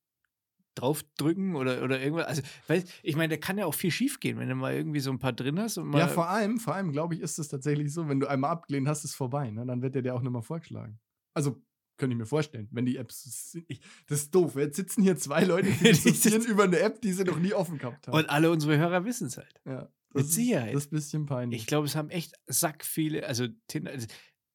draufdrücken 0.75 1.55
oder, 1.55 1.83
oder 1.83 1.99
irgendwas. 1.99 2.27
Also, 2.27 2.41
weil, 2.67 2.83
ich 3.03 3.15
meine, 3.15 3.35
da 3.35 3.37
kann 3.37 3.57
ja 3.57 3.65
auch 3.65 3.73
viel 3.73 3.91
schief 3.91 4.19
gehen, 4.19 4.37
wenn 4.37 4.47
du 4.47 4.55
mal 4.55 4.73
irgendwie 4.73 4.99
so 4.99 5.11
ein 5.11 5.19
paar 5.19 5.33
drin 5.33 5.59
hast 5.59 5.77
und 5.77 5.87
mal. 5.87 5.99
ja, 5.99 6.07
vor 6.07 6.29
allem, 6.29 6.59
vor 6.59 6.75
allem, 6.75 6.91
glaube 6.91 7.15
ich, 7.15 7.21
ist 7.21 7.39
es 7.39 7.47
tatsächlich 7.49 7.91
so, 7.91 8.07
wenn 8.07 8.19
du 8.19 8.27
einmal 8.27 8.51
abgelehnt 8.51 8.87
hast, 8.87 8.99
ist 9.03 9.11
es 9.11 9.15
vorbei. 9.15 9.49
Ne? 9.51 9.65
Dann 9.65 9.81
wird 9.81 9.95
der 9.95 10.01
dir 10.01 10.15
auch 10.15 10.21
nicht 10.21 10.31
mehr 10.31 10.41
vorgeschlagen. 10.41 10.99
Also, 11.33 11.61
könnte 11.97 12.13
ich 12.13 12.17
mir 12.19 12.25
vorstellen, 12.25 12.67
wenn 12.71 12.85
die 12.85 12.97
Apps. 12.97 13.51
sind- 13.51 13.65
Ich, 13.67 13.81
das 14.07 14.21
ist 14.23 14.35
doof. 14.35 14.55
Jetzt 14.55 14.75
sitzen 14.77 15.03
hier 15.03 15.17
zwei 15.17 15.43
Leute, 15.45 15.69
die 15.71 15.83
diskutieren 15.91 16.43
über 16.43 16.63
eine 16.63 16.79
App, 16.79 17.01
die 17.01 17.11
sie 17.11 17.23
noch 17.25 17.37
nie 17.39 17.53
offen 17.53 17.77
gehabt 17.77 18.07
haben. 18.07 18.15
und 18.17 18.29
alle 18.29 18.49
unsere 18.51 18.77
Hörer 18.77 19.03
wissen 19.05 19.27
es 19.27 19.37
halt. 19.37 19.61
ja, 19.65 19.89
mit 20.13 20.23
das 20.23 20.29
ist- 20.29 20.35
Sicherheit. 20.35 20.73
Das 20.75 20.85
ist 20.85 20.91
ein 20.91 20.95
bisschen 20.95 21.25
peinlich. 21.25 21.61
Ich 21.61 21.67
glaube, 21.67 21.85
es 21.87 21.95
haben 21.95 22.09
echt 22.09 22.33
sack 22.47 22.85
viele, 22.85 23.25
also 23.27 23.47
Tinder 23.67 23.91
also, 23.91 24.07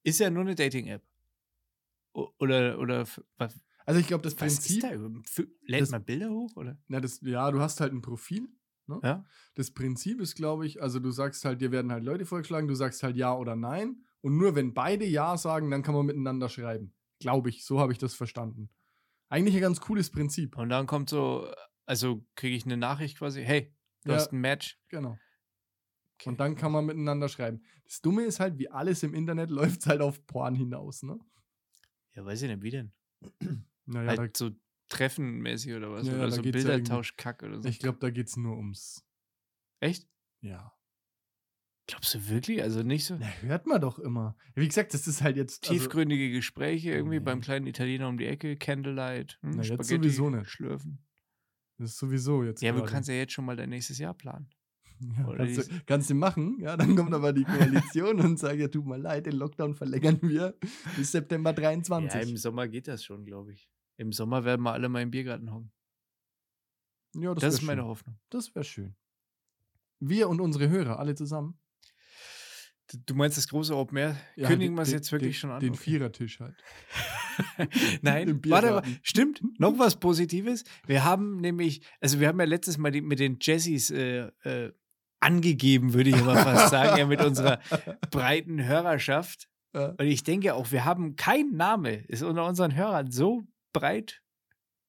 ist 0.02 0.20
ja 0.20 0.30
nur 0.30 0.42
eine 0.42 0.54
Dating-App. 0.54 1.02
Oder, 2.38 2.78
oder 2.78 3.06
was, 3.36 3.60
also, 3.84 4.00
ich 4.00 4.06
glaube, 4.06 4.22
das 4.22 4.40
was 4.40 4.54
ist 4.54 4.80
Prinzip. 4.80 4.82
da? 5.36 5.42
Lädt 5.66 5.82
das- 5.82 5.90
man 5.90 6.04
Bilder 6.04 6.30
hoch? 6.30 6.56
Oder? 6.56 6.78
Na, 6.88 6.98
das, 7.00 7.20
ja, 7.22 7.50
du 7.50 7.60
hast 7.60 7.80
halt 7.80 7.92
ein 7.92 8.00
Profil. 8.02 8.48
Ne? 8.88 9.00
Ja. 9.02 9.24
Das 9.54 9.72
Prinzip 9.72 10.20
ist, 10.20 10.34
glaube 10.36 10.64
ich, 10.66 10.80
also 10.80 10.98
du 11.00 11.10
sagst 11.10 11.44
halt, 11.44 11.60
dir 11.60 11.72
werden 11.72 11.90
halt 11.92 12.04
Leute 12.04 12.24
vorgeschlagen, 12.24 12.68
du 12.68 12.74
sagst 12.74 13.02
halt 13.02 13.16
ja 13.16 13.34
oder 13.34 13.54
nein. 13.56 14.04
Und 14.22 14.36
nur 14.36 14.54
wenn 14.54 14.74
beide 14.74 15.04
ja 15.04 15.36
sagen, 15.36 15.70
dann 15.70 15.82
kann 15.82 15.94
man 15.94 16.06
miteinander 16.06 16.48
schreiben. 16.48 16.94
Glaube 17.20 17.48
ich, 17.48 17.64
so 17.64 17.80
habe 17.80 17.92
ich 17.92 17.98
das 17.98 18.14
verstanden. 18.14 18.70
Eigentlich 19.28 19.56
ein 19.56 19.60
ganz 19.62 19.80
cooles 19.80 20.10
Prinzip. 20.10 20.56
Und 20.56 20.68
dann 20.68 20.86
kommt 20.86 21.10
so, 21.10 21.52
also 21.84 22.24
kriege 22.36 22.56
ich 22.56 22.64
eine 22.64 22.76
Nachricht 22.76 23.18
quasi, 23.18 23.42
hey, 23.42 23.74
du 24.04 24.10
Ja. 24.12 24.16
hast 24.16 24.32
ein 24.32 24.40
Match. 24.40 24.78
Genau. 24.88 25.18
Okay. 26.18 26.30
Und 26.30 26.40
dann 26.40 26.56
kann 26.56 26.72
man 26.72 26.86
miteinander 26.86 27.28
schreiben. 27.28 27.62
Das 27.84 28.00
Dumme 28.00 28.24
ist 28.24 28.40
halt, 28.40 28.58
wie 28.58 28.70
alles 28.70 29.02
im 29.02 29.14
Internet 29.14 29.50
läuft 29.50 29.80
es 29.80 29.86
halt 29.86 30.00
auf 30.00 30.26
Porn 30.26 30.54
hinaus, 30.54 31.02
ne? 31.02 31.18
Ja, 32.14 32.24
weiß 32.24 32.42
ich 32.42 32.48
nicht, 32.48 32.62
wie 32.62 32.70
denn? 32.70 32.92
Naja, 33.88 34.18
halt 34.18 34.36
so 34.36 34.50
treffenmäßig 34.88 35.74
oder 35.74 35.92
was? 35.92 36.08
Ja, 36.08 36.14
oder 36.14 36.24
da 36.24 36.30
so 36.32 36.42
Bildertauschkack 36.42 37.44
oder 37.44 37.56
da, 37.56 37.62
so. 37.62 37.68
ich 37.68 37.78
glaube, 37.78 37.98
da 38.00 38.10
geht 38.10 38.26
es 38.26 38.36
nur 38.36 38.56
ums. 38.56 39.06
Echt? 39.78 40.08
Ja. 40.40 40.72
Glaubst 41.86 42.12
du 42.14 42.28
wirklich? 42.28 42.62
Also 42.64 42.82
nicht 42.82 43.04
so 43.04 43.14
Na, 43.16 43.28
hört 43.42 43.66
man 43.68 43.80
doch 43.80 44.00
immer. 44.00 44.36
Wie 44.56 44.66
gesagt, 44.66 44.92
das 44.92 45.06
ist 45.06 45.22
halt 45.22 45.36
jetzt. 45.36 45.62
Also, 45.68 45.74
tiefgründige 45.78 46.32
Gespräche 46.32 46.90
irgendwie 46.90 47.18
Nee. 47.18 47.24
beim 47.24 47.40
kleinen 47.40 47.68
Italiener 47.68 48.08
um 48.08 48.18
die 48.18 48.26
Ecke, 48.26 48.56
Candlelight, 48.56 49.38
hm, 49.42 49.50
Na, 49.50 49.56
jetzt 49.58 49.66
Spaghetti 49.68 50.08
sowieso 50.10 50.30
nicht. 50.30 50.50
schlürfen. 50.50 51.06
das 51.78 51.90
ist 51.90 51.98
sowieso 51.98 52.42
jetzt. 52.42 52.60
Ja, 52.60 52.72
aber 52.72 52.80
du 52.80 52.86
kannst 52.90 53.08
ja 53.08 53.14
jetzt 53.14 53.34
schon 53.34 53.44
mal 53.44 53.54
dein 53.54 53.68
nächstes 53.68 53.98
Jahr 53.98 54.14
planen. 54.14 54.50
Ja, 55.00 55.34
kannst, 55.36 55.58
du, 55.70 55.80
kannst 55.86 56.10
du 56.10 56.14
machen, 56.14 56.58
ja, 56.60 56.76
dann 56.76 56.96
kommt 56.96 57.12
aber 57.12 57.32
die 57.32 57.44
Koalition 57.44 58.20
und 58.20 58.38
sagt, 58.38 58.56
ja, 58.58 58.68
tut 58.68 58.86
mir 58.86 58.96
leid, 58.96 59.26
den 59.26 59.34
Lockdown 59.34 59.74
verlängern 59.74 60.18
wir 60.22 60.54
bis 60.96 61.12
September 61.12 61.52
23. 61.52 62.22
Ja, 62.22 62.28
im 62.28 62.36
Sommer 62.36 62.66
geht 62.68 62.88
das 62.88 63.04
schon, 63.04 63.24
glaube 63.24 63.52
ich. 63.52 63.68
Im 63.98 64.12
Sommer 64.12 64.44
werden 64.44 64.62
wir 64.62 64.72
alle 64.72 64.88
mal 64.88 65.02
im 65.02 65.10
Biergarten 65.10 65.52
hocken. 65.52 65.72
Ja, 67.14 67.34
Das, 67.34 67.42
wär 67.42 67.48
ist 67.50 67.62
meine 67.62 67.80
schön. 67.82 67.88
Hoffnung. 67.88 68.18
Das 68.30 68.54
wäre 68.54 68.64
schön. 68.64 68.94
Wir 70.00 70.28
und 70.28 70.40
unsere 70.40 70.68
Hörer, 70.68 70.98
alle 70.98 71.14
zusammen. 71.14 71.58
Du- 73.06 73.14
meinst 73.14 73.36
das 73.36 73.48
große 73.48 73.74
Open 73.74 73.96
Air? 73.98 74.16
Ja, 74.36 74.46
Kündigen 74.48 74.74
wir 74.76 74.82
es 74.82 74.92
jetzt 74.92 75.10
wirklich 75.10 75.34
den, 75.36 75.40
schon 75.40 75.50
an? 75.50 75.60
Den 75.60 75.70
Okay. 75.70 75.78
Vierertisch 75.82 76.38
halt. 76.40 76.62
Nein, 78.02 78.40
warte 78.48 78.70
mal. 78.70 78.82
Stimmt, 79.02 79.42
noch 79.58 79.78
was 79.78 79.98
Positives. 79.98 80.62
Wir 80.86 81.02
haben 81.04 81.40
nämlich, 81.40 81.84
also 82.00 82.20
wir 82.20 82.28
haben 82.28 82.38
ja 82.38 82.44
letztes 82.46 82.78
Mal 82.78 82.92
die, 82.92 83.00
mit 83.00 83.18
den 83.18 83.38
Jessies 83.40 83.90
äh, 83.90 84.28
äh, 84.44 84.72
angegeben, 85.20 85.94
würde 85.94 86.10
ich 86.10 86.16
immer 86.16 86.36
fast 86.36 86.70
sagen, 86.70 86.98
ja, 86.98 87.06
mit 87.06 87.20
unserer 87.24 87.60
breiten 88.10 88.64
Hörerschaft. 88.64 89.48
Ja. 89.74 89.88
Und 89.90 90.06
ich 90.06 90.22
denke 90.24 90.54
auch, 90.54 90.72
wir 90.72 90.84
haben 90.84 91.16
kein 91.16 91.50
Name, 91.52 91.96
ist 92.06 92.22
unter 92.22 92.46
unseren 92.46 92.74
Hörern 92.74 93.10
so 93.10 93.44
breit 93.72 94.22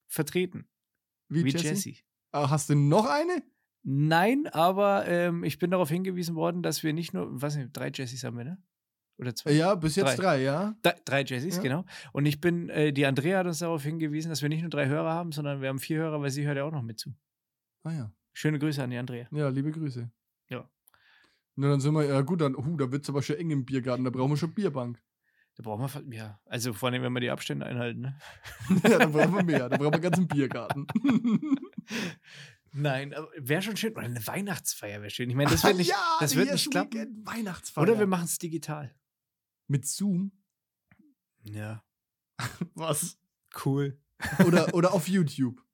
vertreten 0.08 0.68
Wie, 1.30 1.44
wie 1.44 1.50
Jessie? 1.50 1.68
Jessie. 1.68 1.98
Ah, 2.32 2.50
hast 2.50 2.70
du 2.70 2.76
noch 2.76 3.06
eine? 3.06 3.44
Nein, 3.84 4.48
aber 4.48 5.08
ähm, 5.08 5.44
ich 5.44 5.60
bin 5.60 5.72
darauf 5.72 5.90
hingewiesen 5.90 6.36
worden, 6.36 6.62
dass 6.62 6.84
wir 6.84 6.94
nicht 6.94 7.14
nur, 7.14 7.42
was 7.42 7.56
nicht, 7.56 7.70
drei 7.74 7.90
Jessies 7.94 8.24
haben 8.24 8.38
wir, 8.38 8.44
ne? 8.44 8.58
Oder 9.20 9.34
zwei? 9.34 9.52
Ja, 9.54 9.74
bis 9.76 9.96
jetzt 9.96 10.10
Drei. 10.10 10.16
drei, 10.16 10.42
ja. 10.44 10.76
Da, 10.84 10.94
drei 11.06 11.24
Jessies, 11.24 11.56
Ja. 11.58 11.64
genau. 11.64 11.86
Und 12.14 12.26
ich 12.26 12.40
bin, 12.40 12.70
äh, 12.70 12.94
die 12.94 13.06
Andrea 13.06 13.40
hat 13.40 13.48
uns 13.48 13.60
darauf 13.60 13.82
hingewiesen, 13.84 14.30
dass 14.30 14.42
wir 14.42 14.50
nicht 14.50 14.62
nur 14.62 14.70
drei 14.70 14.88
Hörer 14.88 15.12
haben, 15.12 15.32
sondern 15.32 15.62
wir 15.62 15.70
haben 15.70 15.80
vier 15.80 15.98
Hörer, 16.00 16.22
weil 16.22 16.30
sie 16.30 16.46
hört 16.46 16.58
ja 16.58 16.66
auch 16.66 16.72
noch 16.72 16.84
mit 16.84 17.00
zu. 17.00 17.16
Ah 17.84 17.92
ja. 17.94 18.12
Schöne 18.38 18.60
Grüße 18.60 18.84
an 18.84 18.92
die 18.92 18.98
Andrea. 18.98 19.28
Ja, 19.32 19.50
liebe 19.50 19.72
Grüße. 19.72 20.12
Ja. 20.50 20.70
Na, 21.56 21.70
dann 21.70 21.80
sind 21.80 21.96
wir, 21.96 22.06
ja 22.06 22.22
gut, 22.22 22.42
dann, 22.42 22.56
uh, 22.56 22.78
da 22.78 22.92
wird 22.92 23.02
es 23.02 23.10
aber 23.10 23.24
schon 23.24 23.38
eng 23.38 23.50
im 23.50 23.66
Biergarten, 23.66 24.04
da 24.04 24.12
brauchen 24.12 24.30
wir 24.30 24.38
schon 24.38 24.54
Bierbank. 24.54 25.02
Da 25.56 25.64
brauchen 25.64 25.82
wir, 25.82 26.16
ja, 26.16 26.40
also 26.46 26.72
vor 26.72 26.90
allem, 26.90 27.02
wenn 27.02 27.14
wir 27.14 27.20
die 27.20 27.32
Abstände 27.32 27.66
einhalten, 27.66 28.02
ne? 28.02 28.20
ja, 28.84 29.00
da 29.00 29.08
brauchen 29.08 29.34
wir 29.34 29.44
mehr, 29.44 29.70
da 29.70 29.78
brauchen 29.78 29.94
wir 29.94 30.00
ganz 30.00 30.18
einen 30.18 30.28
Biergarten. 30.28 30.86
Nein, 32.74 33.16
aber 33.16 33.28
wäre 33.40 33.64
schon 33.64 33.76
schön. 33.76 33.94
Oder 33.94 34.04
eine 34.06 34.28
Weihnachtsfeier 34.28 35.02
wäre 35.02 35.10
schön. 35.10 35.32
Ich 35.32 35.36
meine, 35.36 35.50
das 35.50 35.64
wird 35.64 35.78
nicht, 35.78 35.90
ja, 35.90 36.18
das 36.20 36.36
wird 36.36 36.52
nicht 36.52 36.70
klappen. 36.70 36.94
Weekend 36.94 37.26
Weihnachtsfeier. 37.26 37.82
Oder 37.82 37.98
wir 37.98 38.06
machen 38.06 38.26
es 38.26 38.38
digital. 38.38 38.94
Mit 39.66 39.88
Zoom. 39.88 40.32
Ja. 41.42 41.84
Was? 42.76 43.18
Cool. 43.66 44.00
Oder, 44.46 44.76
oder 44.76 44.94
auf 44.94 45.08
YouTube. 45.08 45.66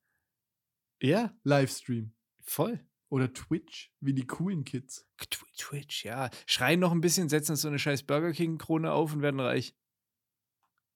Ja, 1.02 1.36
Livestream. 1.42 2.14
Voll. 2.44 2.80
Oder 3.10 3.32
Twitch, 3.32 3.92
wie 4.00 4.14
die 4.14 4.26
coolen 4.26 4.64
Kids. 4.64 5.06
Tw- 5.20 5.44
Twitch, 5.56 6.04
ja. 6.04 6.30
Schreien 6.46 6.80
noch 6.80 6.90
ein 6.92 7.00
bisschen, 7.00 7.28
setzen 7.28 7.54
so 7.56 7.68
eine 7.68 7.78
scheiß 7.78 8.02
Burger 8.04 8.32
King-Krone 8.32 8.90
auf 8.92 9.12
und 9.14 9.22
werden 9.22 9.38
reich. 9.40 9.76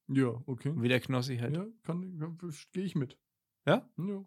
Ja, 0.09 0.43
okay. 0.47 0.73
Wie 0.77 0.89
der 0.89 1.01
Knossi 1.01 1.37
halt. 1.37 1.55
Ja, 1.55 1.67
kann, 1.83 2.19
ja, 2.19 2.35
gehe 2.73 2.85
ich 2.85 2.95
mit. 2.95 3.19
Ja? 3.67 3.89
Ja. 3.99 4.25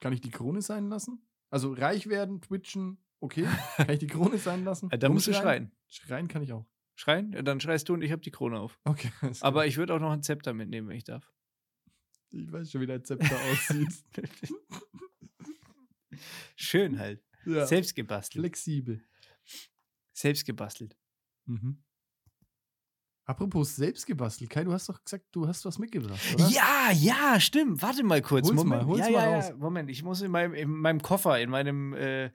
Kann 0.00 0.12
ich 0.12 0.20
die 0.20 0.30
Krone 0.30 0.60
sein 0.60 0.88
lassen? 0.88 1.26
Also 1.50 1.72
reich 1.72 2.08
werden, 2.08 2.40
twitchen, 2.42 2.98
okay. 3.20 3.46
Kann 3.76 3.90
ich 3.90 4.00
die 4.00 4.08
Krone 4.08 4.36
sein 4.38 4.64
lassen? 4.64 4.90
Da 4.90 5.08
musst 5.08 5.28
du 5.28 5.32
schreien. 5.32 5.70
Schreien 5.88 6.26
kann 6.28 6.42
ich 6.42 6.52
auch. 6.52 6.66
Schreien? 6.96 7.32
Ja, 7.32 7.42
Dann 7.42 7.60
schreist 7.60 7.88
du 7.88 7.94
und 7.94 8.02
ich 8.02 8.10
habe 8.10 8.20
die 8.22 8.32
Krone 8.32 8.58
auf. 8.58 8.78
Okay. 8.84 9.10
klar. 9.20 9.32
Aber 9.40 9.66
ich 9.66 9.76
würde 9.76 9.94
auch 9.94 10.00
noch 10.00 10.10
ein 10.10 10.22
Zepter 10.22 10.52
mitnehmen, 10.52 10.88
wenn 10.88 10.96
ich 10.96 11.04
darf. 11.04 11.32
ich 12.30 12.50
weiß 12.50 12.70
schon, 12.72 12.80
wie 12.80 12.86
der 12.86 13.02
Zepter 13.04 13.36
aussieht. 13.52 14.04
Schön 16.56 16.98
halt. 16.98 17.22
Ja. 17.44 17.66
Selbst 17.66 17.94
gebastelt. 17.94 18.42
Flexibel. 18.42 19.02
Selbst 20.12 20.44
gebastelt. 20.44 20.96
Mhm. 21.46 21.82
Apropos 23.24 23.74
selbst 23.74 24.06
gebastelt. 24.06 24.50
Kai, 24.50 24.62
du 24.62 24.72
hast 24.72 24.88
doch 24.88 25.02
gesagt, 25.02 25.26
du 25.32 25.48
hast 25.48 25.64
was 25.64 25.78
mitgebracht, 25.80 26.20
oder? 26.34 26.48
Ja, 26.48 26.90
ja, 26.92 27.40
stimmt. 27.40 27.82
Warte 27.82 28.04
mal 28.04 28.22
kurz. 28.22 28.46
Hol's 28.48 28.56
Moment. 28.56 28.82
mal, 28.82 28.86
hol's 28.86 29.00
ja, 29.00 29.10
mal 29.10 29.30
ja, 29.30 29.34
raus. 29.36 29.52
Moment, 29.58 29.90
ich 29.90 30.04
muss 30.04 30.22
in 30.22 30.30
meinem, 30.30 30.54
in 30.54 30.70
meinem 30.70 31.02
Koffer, 31.02 31.40
in 31.40 31.50
meinem 31.50 31.92
äh, 31.94 32.30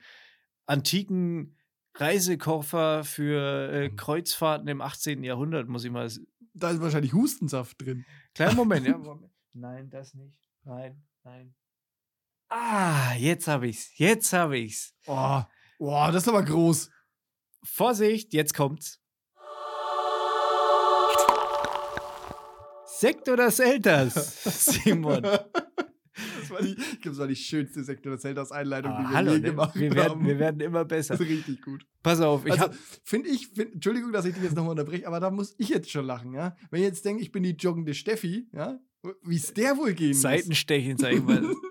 antiken 0.65 1.55
Reisekoffer 1.95 3.03
für 3.05 3.71
äh, 3.71 3.89
Mhm. 3.89 3.95
Kreuzfahrten 3.95 4.67
im 4.67 4.81
18. 4.81 5.23
Jahrhundert, 5.23 5.69
muss 5.69 5.85
ich 5.85 5.91
mal. 5.91 6.09
Da 6.53 6.71
ist 6.71 6.81
wahrscheinlich 6.81 7.13
Hustensaft 7.13 7.81
drin. 7.81 8.05
Kleinen 8.35 8.57
Moment, 8.57 8.85
ja. 8.85 8.97
Moment. 8.97 9.31
Nein, 9.53 9.89
das 9.89 10.13
nicht. 10.13 10.37
Nein, 10.63 11.01
nein. 11.23 11.55
Ah, 12.53 13.13
jetzt 13.17 13.47
habe 13.47 13.69
ich's. 13.69 13.97
Jetzt 13.97 14.33
habe 14.33 14.57
ich's. 14.57 14.93
Oh, 15.07 15.41
oh, 15.79 16.07
das 16.11 16.23
ist 16.23 16.27
aber 16.27 16.43
groß. 16.43 16.89
Vorsicht, 17.63 18.33
jetzt 18.33 18.53
kommt's. 18.53 18.99
Sekt 22.85 23.29
oder 23.29 23.49
Selters, 23.49 24.43
Simon? 24.83 25.23
Das 25.23 26.49
war 26.49 26.61
die, 26.61 26.73
ich 26.73 27.01
glaube, 27.01 27.09
das 27.11 27.17
war 27.19 27.27
die 27.27 27.37
schönste 27.37 27.85
Sektor 27.85 28.11
des 28.11 28.21
Zeldas 28.21 28.51
Einleitung, 28.51 28.91
ah, 28.91 28.97
die 29.01 29.09
wir 29.09 29.15
hallo, 29.15 29.31
je 29.31 29.39
ne? 29.39 29.49
gemacht 29.49 29.75
wir 29.75 29.95
werden, 29.95 30.09
haben. 30.11 30.25
Wir 30.25 30.37
werden 30.37 30.59
immer 30.59 30.83
besser. 30.83 31.13
Das 31.13 31.21
ist 31.21 31.29
richtig 31.29 31.61
gut. 31.61 31.87
Pass 32.03 32.19
auf, 32.19 32.45
ich 32.45 32.51
also, 32.51 32.77
finde 33.05 33.29
ich, 33.29 33.47
find, 33.47 33.75
Entschuldigung, 33.75 34.11
dass 34.11 34.25
ich 34.25 34.33
dich 34.33 34.43
jetzt 34.43 34.55
nochmal 34.55 34.71
unterbreche, 34.71 35.07
aber 35.07 35.21
da 35.21 35.31
muss 35.31 35.55
ich 35.57 35.69
jetzt 35.69 35.89
schon 35.89 36.05
lachen, 36.05 36.33
ja. 36.33 36.57
Wenn 36.69 36.81
ich 36.81 36.87
jetzt 36.87 37.05
denke, 37.05 37.23
ich 37.23 37.31
bin 37.31 37.43
die 37.43 37.55
joggende 37.55 37.93
Steffi, 37.93 38.49
ja, 38.51 38.77
wie 39.23 39.37
es 39.37 39.53
der 39.53 39.77
wohl 39.77 39.93
gehen 39.93 40.13
Seitenstechen. 40.13 40.97
Seitenstechen, 40.97 40.97
sag 40.97 41.13
ich 41.13 41.23
mal. 41.23 41.55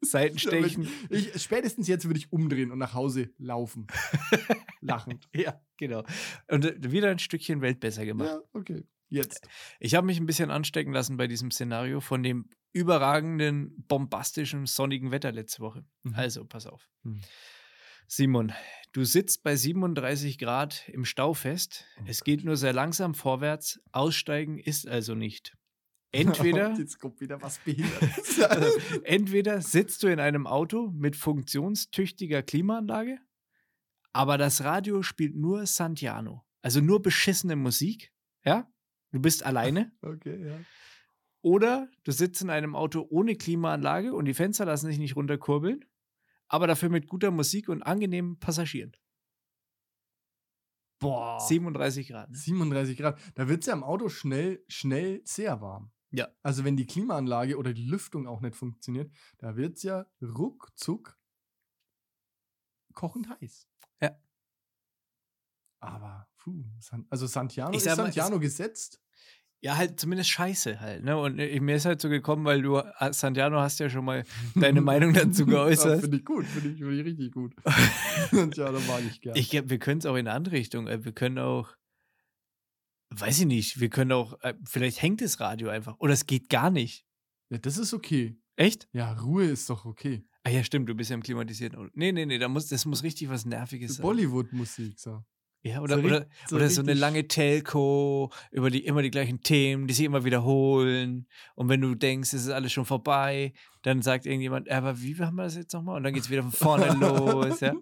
Seitenstechen. 0.00 0.88
Ich, 1.10 1.42
spätestens 1.42 1.88
jetzt 1.88 2.06
würde 2.06 2.18
ich 2.18 2.32
umdrehen 2.32 2.70
und 2.70 2.78
nach 2.78 2.94
Hause 2.94 3.30
laufen. 3.38 3.86
Lachend. 4.80 5.28
Ja, 5.34 5.60
genau. 5.76 6.04
Und 6.48 6.64
äh, 6.64 6.92
wieder 6.92 7.10
ein 7.10 7.18
Stückchen 7.18 7.60
Welt 7.60 7.80
besser 7.80 8.04
gemacht. 8.04 8.28
Ja, 8.28 8.40
okay. 8.52 8.84
Jetzt. 9.08 9.46
Ich 9.80 9.94
habe 9.94 10.06
mich 10.06 10.18
ein 10.18 10.26
bisschen 10.26 10.50
anstecken 10.50 10.92
lassen 10.92 11.16
bei 11.16 11.26
diesem 11.26 11.50
Szenario 11.50 12.00
von 12.00 12.22
dem 12.22 12.48
überragenden, 12.72 13.84
bombastischen, 13.88 14.66
sonnigen 14.66 15.10
Wetter 15.10 15.32
letzte 15.32 15.60
Woche. 15.60 15.84
Mhm. 16.04 16.14
Also, 16.14 16.44
pass 16.44 16.66
auf. 16.66 16.88
Mhm. 17.02 17.20
Simon, 18.06 18.52
du 18.92 19.04
sitzt 19.04 19.42
bei 19.42 19.54
37 19.54 20.38
Grad 20.38 20.88
im 20.88 21.04
Stau 21.04 21.34
fest. 21.34 21.84
Oh 22.00 22.04
es 22.06 22.24
geht 22.24 22.44
nur 22.44 22.56
sehr 22.56 22.72
langsam 22.72 23.14
vorwärts. 23.14 23.80
Aussteigen 23.92 24.58
ist 24.58 24.88
also 24.88 25.14
nicht. 25.14 25.56
Entweder, 26.12 26.74
Jetzt 26.74 26.98
kommt 26.98 27.20
wieder 27.20 27.40
was 27.40 27.58
Behindertes. 27.58 28.40
also, 28.50 28.78
entweder 29.04 29.60
sitzt 29.62 30.02
du 30.02 30.08
in 30.08 30.18
einem 30.18 30.46
Auto 30.46 30.90
mit 30.90 31.14
funktionstüchtiger 31.14 32.42
Klimaanlage, 32.42 33.18
aber 34.12 34.36
das 34.36 34.64
Radio 34.64 35.02
spielt 35.02 35.36
nur 35.36 35.66
Santiano. 35.66 36.44
Also 36.62 36.80
nur 36.80 37.00
beschissene 37.00 37.54
Musik. 37.54 38.12
Ja? 38.44 38.68
Du 39.12 39.20
bist 39.20 39.44
alleine. 39.44 39.92
okay, 40.02 40.48
ja. 40.48 40.58
Oder 41.42 41.88
du 42.04 42.12
sitzt 42.12 42.42
in 42.42 42.50
einem 42.50 42.74
Auto 42.74 43.06
ohne 43.08 43.36
Klimaanlage 43.36 44.12
und 44.12 44.24
die 44.26 44.34
Fenster 44.34 44.66
lassen 44.66 44.86
sich 44.86 44.98
nicht 44.98 45.16
runterkurbeln, 45.16 45.84
aber 46.48 46.66
dafür 46.66 46.90
mit 46.90 47.08
guter 47.08 47.30
Musik 47.30 47.68
und 47.68 47.82
angenehmen 47.82 48.38
Passagieren. 48.38 48.92
Boah. 50.98 51.40
37 51.40 52.08
Grad. 52.08 52.30
Ne? 52.30 52.36
37 52.36 52.98
Grad. 52.98 53.18
Da 53.36 53.48
wird 53.48 53.60
es 53.60 53.66
ja 53.66 53.72
im 53.72 53.82
Auto 53.82 54.10
schnell, 54.10 54.62
schnell 54.68 55.22
sehr 55.24 55.62
warm. 55.62 55.90
Ja. 56.12 56.28
Also 56.42 56.64
wenn 56.64 56.76
die 56.76 56.86
Klimaanlage 56.86 57.56
oder 57.56 57.72
die 57.72 57.84
Lüftung 57.86 58.26
auch 58.26 58.40
nicht 58.40 58.56
funktioniert, 58.56 59.12
da 59.38 59.56
wird 59.56 59.76
es 59.76 59.82
ja 59.84 60.06
ruckzuck 60.22 61.16
kochend 62.94 63.28
heiß. 63.28 63.68
Ja. 64.02 64.16
Aber, 65.80 66.28
puh, 66.36 66.64
San 66.80 67.06
also 67.08 67.26
Santiano, 67.26 67.70
Ich 67.70 67.78
ist 67.78 67.84
sag 67.84 67.96
mal, 67.96 68.04
Santiano 68.04 68.38
gesetzt? 68.38 69.00
Ja, 69.62 69.76
halt 69.76 70.00
zumindest 70.00 70.30
scheiße 70.30 70.80
halt. 70.80 71.04
Ne? 71.04 71.16
Und 71.18 71.38
äh, 71.38 71.60
mir 71.60 71.76
ist 71.76 71.84
halt 71.84 72.00
so 72.00 72.08
gekommen, 72.08 72.46
weil 72.46 72.62
du, 72.62 72.78
äh, 72.78 73.12
Santiano, 73.12 73.60
hast 73.60 73.78
ja 73.78 73.90
schon 73.90 74.06
mal 74.06 74.24
deine 74.54 74.80
Meinung 74.80 75.12
dazu 75.12 75.42
Ja, 75.46 75.50
geäußert. 75.50 76.00
Finde 76.00 76.16
ich 76.16 76.24
gut, 76.24 76.46
finde 76.46 76.70
ich, 76.70 76.78
find 76.78 76.92
ich 76.92 77.04
richtig 77.04 77.32
gut. 77.32 77.54
Santiano 78.32 78.80
mag 78.80 79.02
ich 79.06 79.20
gern. 79.20 79.36
Ich 79.36 79.50
glaube, 79.50 79.68
wir 79.68 79.78
können 79.78 79.98
es 79.98 80.06
auch 80.06 80.14
in 80.14 80.26
eine 80.26 80.32
andere 80.32 80.54
Richtung. 80.56 80.86
äh, 80.88 81.04
Wir 81.04 81.12
können 81.12 81.38
auch, 81.38 81.76
weiß 83.10 83.40
ich 83.40 83.46
nicht, 83.46 83.80
wir 83.80 83.88
können 83.90 84.12
auch, 84.12 84.40
äh, 84.42 84.54
vielleicht 84.64 85.02
hängt 85.02 85.20
das 85.20 85.40
Radio 85.40 85.68
einfach. 85.68 85.96
Oder 85.98 86.12
es 86.12 86.26
geht 86.26 86.48
gar 86.48 86.70
nicht. 86.70 87.04
ja, 87.50 87.58
das 87.58 87.76
ist 87.78 87.92
okay. 87.94 88.36
Echt? 88.56 88.88
Ja, 88.92 89.12
Ruhe 89.14 89.44
ist 89.46 89.68
doch 89.70 89.84
okay. 89.84 90.24
Ah 90.42 90.50
ja, 90.50 90.62
stimmt, 90.64 90.88
du 90.88 90.94
bist 90.94 91.10
ja 91.10 91.14
im 91.14 91.22
klimatisierten. 91.22 91.90
Nee, 91.94 92.12
nee, 92.12 92.26
nee, 92.26 92.38
da 92.38 92.48
muss, 92.48 92.66
das 92.68 92.84
muss 92.86 93.02
richtig 93.02 93.28
was 93.28 93.44
Nerviges 93.44 93.96
sein. 93.96 94.02
Bollywood-Musik, 94.02 94.98
so. 94.98 95.22
Ja, 95.62 95.82
oder, 95.82 95.96
So 95.98 96.02
oder, 96.04 96.26
so 96.48 96.56
oder 96.56 96.70
so 96.70 96.80
eine 96.80 96.94
lange 96.94 97.28
Telco, 97.28 98.32
über 98.50 98.70
die 98.70 98.84
immer 98.86 99.02
die 99.02 99.10
gleichen 99.10 99.42
Themen, 99.42 99.86
die 99.86 99.92
sich 99.92 100.06
immer 100.06 100.24
wiederholen. 100.24 101.26
Und 101.54 101.68
wenn 101.68 101.82
du 101.82 101.94
denkst, 101.94 102.32
es 102.32 102.42
ist 102.46 102.48
alles 102.50 102.72
schon 102.72 102.86
vorbei, 102.86 103.52
dann 103.82 104.00
sagt 104.00 104.24
irgendjemand, 104.24 104.68
"Ja, 104.68 104.78
aber 104.78 105.00
wie 105.02 105.14
haben 105.18 105.36
wir 105.36 105.42
das 105.42 105.56
jetzt 105.56 105.74
nochmal? 105.74 105.96
Und 105.98 106.04
dann 106.04 106.14
geht 106.14 106.22
es 106.22 106.30
wieder 106.30 106.42
von 106.42 106.52
vorne 106.52 106.86
los. 107.46 107.60
Ja. 107.60 107.74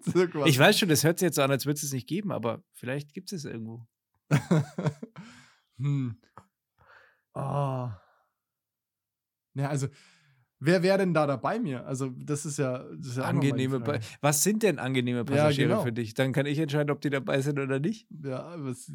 Ich 0.45 0.59
weiß 0.59 0.77
schon, 0.77 0.89
das 0.89 1.05
hört 1.05 1.19
sich 1.19 1.27
jetzt 1.27 1.35
so 1.35 1.41
an, 1.41 1.51
als 1.51 1.65
würde 1.65 1.77
es 1.77 1.83
es 1.83 1.93
nicht 1.93 2.07
geben, 2.07 2.33
aber 2.33 2.61
vielleicht 2.73 3.13
gibt 3.13 3.31
es 3.31 3.45
es 3.45 3.51
irgendwo. 3.51 3.85
hm. 5.77 6.15
Oh. 7.33 7.89
Ja, 9.55 9.69
also, 9.69 9.87
wer 10.59 10.83
wäre 10.83 10.99
denn 10.99 11.13
da 11.13 11.27
dabei 11.27 11.59
mir? 11.59 11.85
Also, 11.85 12.09
das 12.09 12.45
ist 12.45 12.57
ja. 12.57 12.83
Das 12.97 13.07
ist 13.07 13.17
ja 13.17 13.23
Angenehme. 13.23 13.79
Pa- 13.79 13.99
Was 14.21 14.43
sind 14.43 14.63
denn 14.63 14.79
angenehme 14.79 15.25
Passagiere 15.25 15.69
genau. 15.69 15.83
für 15.83 15.93
dich? 15.93 16.13
Dann 16.13 16.33
kann 16.33 16.45
ich 16.45 16.59
entscheiden, 16.59 16.91
ob 16.91 17.01
die 17.01 17.09
dabei 17.09 17.41
sind 17.41 17.59
oder 17.59 17.79
nicht. 17.79 18.07
Ja, 18.23 18.55
was. 18.57 18.91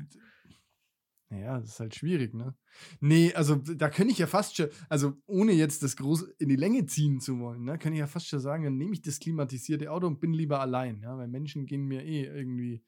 Naja, 1.31 1.59
das 1.59 1.71
ist 1.71 1.81
halt 1.81 1.95
schwierig, 1.95 2.35
ne? 2.35 2.55
Nee, 3.01 3.33
also 3.35 3.57
da 3.57 3.89
könnte 3.89 4.13
ich 4.13 4.19
ja 4.19 4.27
fast 4.27 4.57
schon, 4.57 4.69
also 4.89 5.15
ohne 5.27 5.53
jetzt 5.53 5.83
das 5.83 5.97
groß 5.97 6.23
in 6.39 6.49
die 6.49 6.57
Länge 6.57 6.87
ziehen 6.87 7.19
zu 7.19 7.41
wollen, 7.41 7.65
ne, 7.65 7.79
könnte 7.79 7.95
ich 7.95 8.01
ja 8.01 8.07
fast 8.07 8.29
schon 8.29 8.41
sagen, 8.41 8.65
dann 8.65 8.77
nehme 8.77 8.93
ich 8.93 9.03
das 9.03 9.19
klimatisierte 9.19 9.91
Auto 9.91 10.07
und 10.07 10.21
bin 10.21 10.33
lieber 10.33 10.61
allein, 10.61 11.01
ja, 11.01 11.17
weil 11.17 11.27
Menschen 11.29 11.67
gehen 11.67 11.87
mir 11.87 12.05
eh 12.05 12.25
irgendwie 12.25 12.85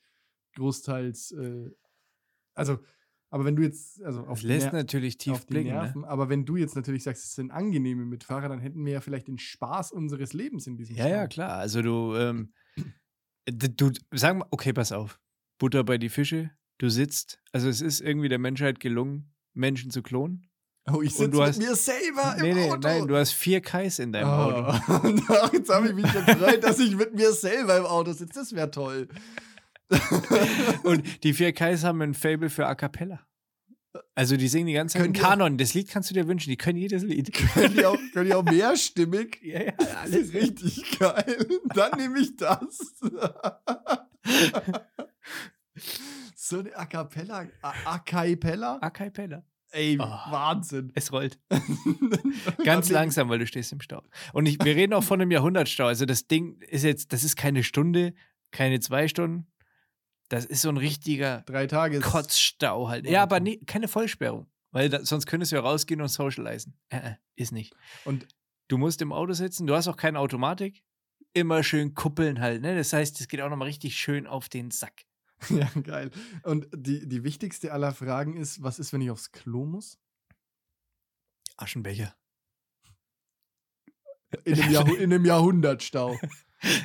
großteils, 0.55 1.33
äh, 1.33 1.71
also, 2.57 2.79
aber 3.31 3.45
wenn 3.45 3.55
du 3.57 3.63
jetzt, 3.63 4.03
also 4.03 4.21
auf 4.23 4.39
Das 4.41 4.43
lässt 4.43 4.67
Ner- 4.69 4.73
natürlich 4.79 5.19
tief 5.19 5.47
blicken. 5.47 5.69
Ne? 5.69 5.75
Nerven, 5.75 6.05
aber 6.05 6.29
wenn 6.29 6.45
du 6.45 6.57
jetzt 6.57 6.75
natürlich 6.77 7.03
sagst, 7.05 7.25
es 7.25 7.35
sind 7.35 7.51
angenehme 7.51 8.05
Mitfahrer, 8.05 8.49
dann 8.49 8.61
hätten 8.61 8.85
wir 8.85 8.93
ja 8.95 9.01
vielleicht 9.01 9.29
den 9.29 9.39
Spaß 9.39 9.93
unseres 9.93 10.33
Lebens 10.33 10.67
in 10.67 10.77
diesem 10.77 10.97
Ja, 10.97 11.07
ja, 11.09 11.19
Stau. 11.27 11.35
klar. 11.35 11.59
Also 11.59 11.83
du, 11.83 12.15
ähm, 12.17 12.53
d- 13.49 13.69
du, 13.69 13.91
sag 14.13 14.37
mal, 14.39 14.47
okay, 14.51 14.73
pass 14.73 14.93
auf. 14.93 15.21
Butter 15.59 15.85
bei 15.85 15.99
die 15.99 16.09
Fische, 16.09 16.51
du 16.79 16.89
sitzt, 16.89 17.41
also 17.53 17.69
es 17.69 17.81
ist 17.81 18.01
irgendwie 18.01 18.29
der 18.29 18.39
Menschheit 18.39 18.79
gelungen, 18.81 19.33
Menschen 19.55 19.91
zu 19.91 20.03
klonen. 20.03 20.47
Oh, 20.93 21.03
ich 21.03 21.15
sitze 21.15 21.31
mit 21.31 21.41
hast- 21.41 21.59
mir 21.59 21.75
selber 21.75 22.37
nee, 22.41 22.51
im 22.51 22.57
nee, 22.57 22.71
Auto. 22.71 22.79
nein, 22.87 23.09
du 23.09 23.17
hast 23.17 23.33
vier 23.33 23.61
Kais 23.61 23.99
in 23.99 24.13
deinem 24.13 24.29
Auto. 24.29 24.79
Oh. 24.89 24.93
Und 25.09 25.23
ach, 25.29 25.53
jetzt 25.53 25.69
habe 25.69 25.89
ich 25.89 25.95
mich 25.95 26.05
gefreut, 26.13 26.63
dass 26.63 26.79
ich 26.79 26.95
mit 26.95 27.13
mir 27.13 27.33
selber 27.33 27.77
im 27.79 27.87
Auto 27.87 28.13
sitze. 28.13 28.39
Das 28.39 28.53
wäre 28.55 28.71
toll. 28.71 29.09
Und 30.83 31.23
die 31.25 31.33
vier 31.33 31.53
Kais 31.53 31.85
haben 31.85 32.01
ein 32.03 32.15
Fable 32.15 32.51
für 32.51 32.67
A 32.67 32.75
Cappella. 32.75 33.21
Also 34.15 34.37
die 34.37 34.49
singen 34.49 34.67
die 34.67 34.73
ganze 34.75 34.95
Zeit 34.99 35.03
Können 35.03 35.15
Kanon. 35.15 35.59
Das 35.59 35.73
Lied 35.75 35.89
kannst 35.89 36.11
du 36.11 36.15
dir 36.15 36.27
wünschen, 36.29 36.51
die 36.51 36.57
können 36.57 36.79
jedes 36.79 37.03
Lied. 37.03 37.33
können, 37.33 37.73
die 37.75 37.85
auch, 37.87 37.99
können 38.13 38.27
die 38.27 38.35
auch 38.35 38.45
mehrstimmig? 38.45 39.39
Ja, 39.43 39.63
ja, 39.63 39.73
ist 40.05 40.35
richtig 40.35 40.99
geil. 40.99 41.47
Dann 41.75 41.99
nehme 41.99 42.19
ich 42.19 42.37
das. 42.37 42.95
so 46.35 46.59
eine 46.59 46.77
A 46.77 46.85
Cappella. 46.87 47.47
A, 47.63 47.99
Cappella? 47.99 48.79
A 48.81 48.91
Cappella. 48.91 49.45
Ey, 49.71 49.99
Oh. 50.01 50.05
Wahnsinn. 50.05 50.93
Es 50.95 51.13
rollt. 51.13 51.39
Ganz 52.65 52.91
langsam, 52.91 53.29
weil 53.29 53.39
du 53.39 53.47
stehst 53.47 53.73
im 53.73 53.81
Stau. 53.81 54.03
Und 54.33 54.47
ich, 54.47 54.59
wir 54.63 54.77
reden 54.77 54.93
auch 54.95 55.05
von 55.05 55.21
einem 55.21 55.31
Jahrhundertstau. 55.31 55.87
Also 55.87 56.07
das 56.07 56.27
Ding 56.29 56.61
ist 56.63 56.85
jetzt, 56.85 57.13
das 57.13 57.25
ist 57.25 57.37
keine 57.37 57.63
Stunde, 57.63 58.15
keine 58.53 58.81
zwei 58.81 59.09
Stunden. 59.09 59.47
Das 60.29 60.45
ist 60.45 60.63
so 60.63 60.69
ein 60.69 60.77
richtiger 60.77 61.43
Drei 61.43 61.67
Tage. 61.67 62.01
Kotzstau 62.01 62.89
halt. 62.89 63.07
Ja, 63.07 63.23
aber 63.23 63.41
nee, 63.41 63.59
keine 63.67 63.89
Vollsperrung. 63.89 64.47
Weil 64.73 64.89
da, 64.89 65.05
sonst 65.05 65.27
könntest 65.27 65.53
du 65.53 65.57
ja 65.57 65.63
rausgehen 65.63 66.01
und 66.01 66.09
socialisen. 66.09 66.77
Äh, 66.89 66.97
äh, 66.97 67.15
ist 67.37 67.53
nicht. 67.53 67.75
Und 68.05 68.27
Du 68.69 68.79
musst 68.79 69.01
im 69.01 69.13
Auto 69.13 69.33
sitzen, 69.33 69.67
du 69.67 69.75
hast 69.75 69.87
auch 69.89 69.97
keine 69.97 70.19
Automatik. 70.19 70.83
Immer 71.33 71.63
schön 71.63 71.95
kuppeln 71.95 72.41
halt, 72.41 72.63
ne? 72.63 72.75
Das 72.75 72.93
heißt, 72.93 73.21
es 73.21 73.29
geht 73.29 73.41
auch 73.41 73.51
nochmal 73.51 73.69
richtig 73.69 73.97
schön 73.97 74.27
auf 74.27 74.49
den 74.49 74.71
Sack. 74.71 75.05
ja, 75.51 75.69
geil. 75.83 76.11
Und 76.43 76.67
die, 76.75 77.07
die 77.07 77.23
wichtigste 77.23 77.73
aller 77.73 77.93
Fragen 77.93 78.37
ist: 78.37 78.63
Was 78.63 78.79
ist, 78.79 78.93
wenn 78.93 79.03
ich 79.03 79.11
aufs 79.11 79.33
Klo 79.33 79.67
muss? 79.67 79.99
Aschenbecher. 81.57 82.17
In 84.45 84.61
einem, 84.61 84.97
einem 84.97 85.25
Jahrhundertstau. 85.27 86.19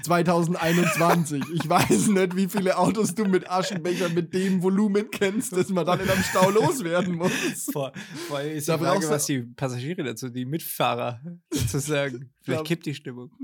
2021. 0.03 1.43
Ich 1.53 1.67
weiß 1.69 2.07
nicht, 2.09 2.35
wie 2.35 2.47
viele 2.47 2.77
Autos 2.77 3.15
du 3.15 3.25
mit 3.25 3.49
Aschenbechern 3.49 4.13
mit 4.13 4.33
dem 4.33 4.61
Volumen 4.61 5.09
kennst, 5.11 5.53
dass 5.55 5.69
man 5.69 5.85
dann 5.85 5.99
in 5.99 6.09
einem 6.09 6.23
Stau 6.23 6.49
loswerden 6.49 7.15
muss. 7.15 7.31
Vor, 7.71 7.91
vor 8.27 8.37
allem 8.37 8.55
ist 8.57 8.67
Da 8.69 8.77
die 8.77 8.83
Frage, 8.83 9.09
was 9.09 9.25
die 9.25 9.41
Passagiere 9.43 10.03
dazu, 10.03 10.29
die 10.29 10.45
Mitfahrer 10.45 11.21
sozusagen. 11.51 12.31
Vielleicht 12.41 12.59
Ja. 12.61 12.63
kippt 12.67 12.85
die 12.85 12.95
Stimmung. 12.95 13.31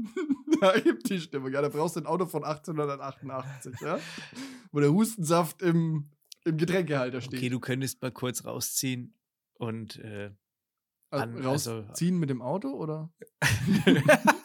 Da 0.59 0.79
gibt 0.79 1.07
die 1.11 1.19
Stimmung. 1.21 1.51
Ja, 1.53 1.61
da 1.61 1.69
brauchst 1.69 1.97
du 1.97 1.99
ein 1.99 2.07
Auto 2.07 2.25
von 2.25 2.43
1888, 2.43 3.73
ja? 3.81 3.99
Wo 4.71 4.79
der 4.79 4.91
Hustensaft 4.91 5.61
im, 5.61 6.09
im 6.45 6.57
Getränkehalter 6.57 7.21
steht. 7.21 7.37
Okay, 7.37 7.49
du 7.49 7.59
könntest 7.59 8.01
mal 8.01 8.11
kurz 8.11 8.43
rausziehen 8.43 9.13
und 9.59 9.97
äh, 9.99 10.31
Also 11.11 11.23
an- 11.23 11.45
also- 11.45 11.79
rausziehen 11.81 12.17
mit 12.17 12.31
dem 12.31 12.41
Auto 12.41 12.69
oder? 12.69 13.11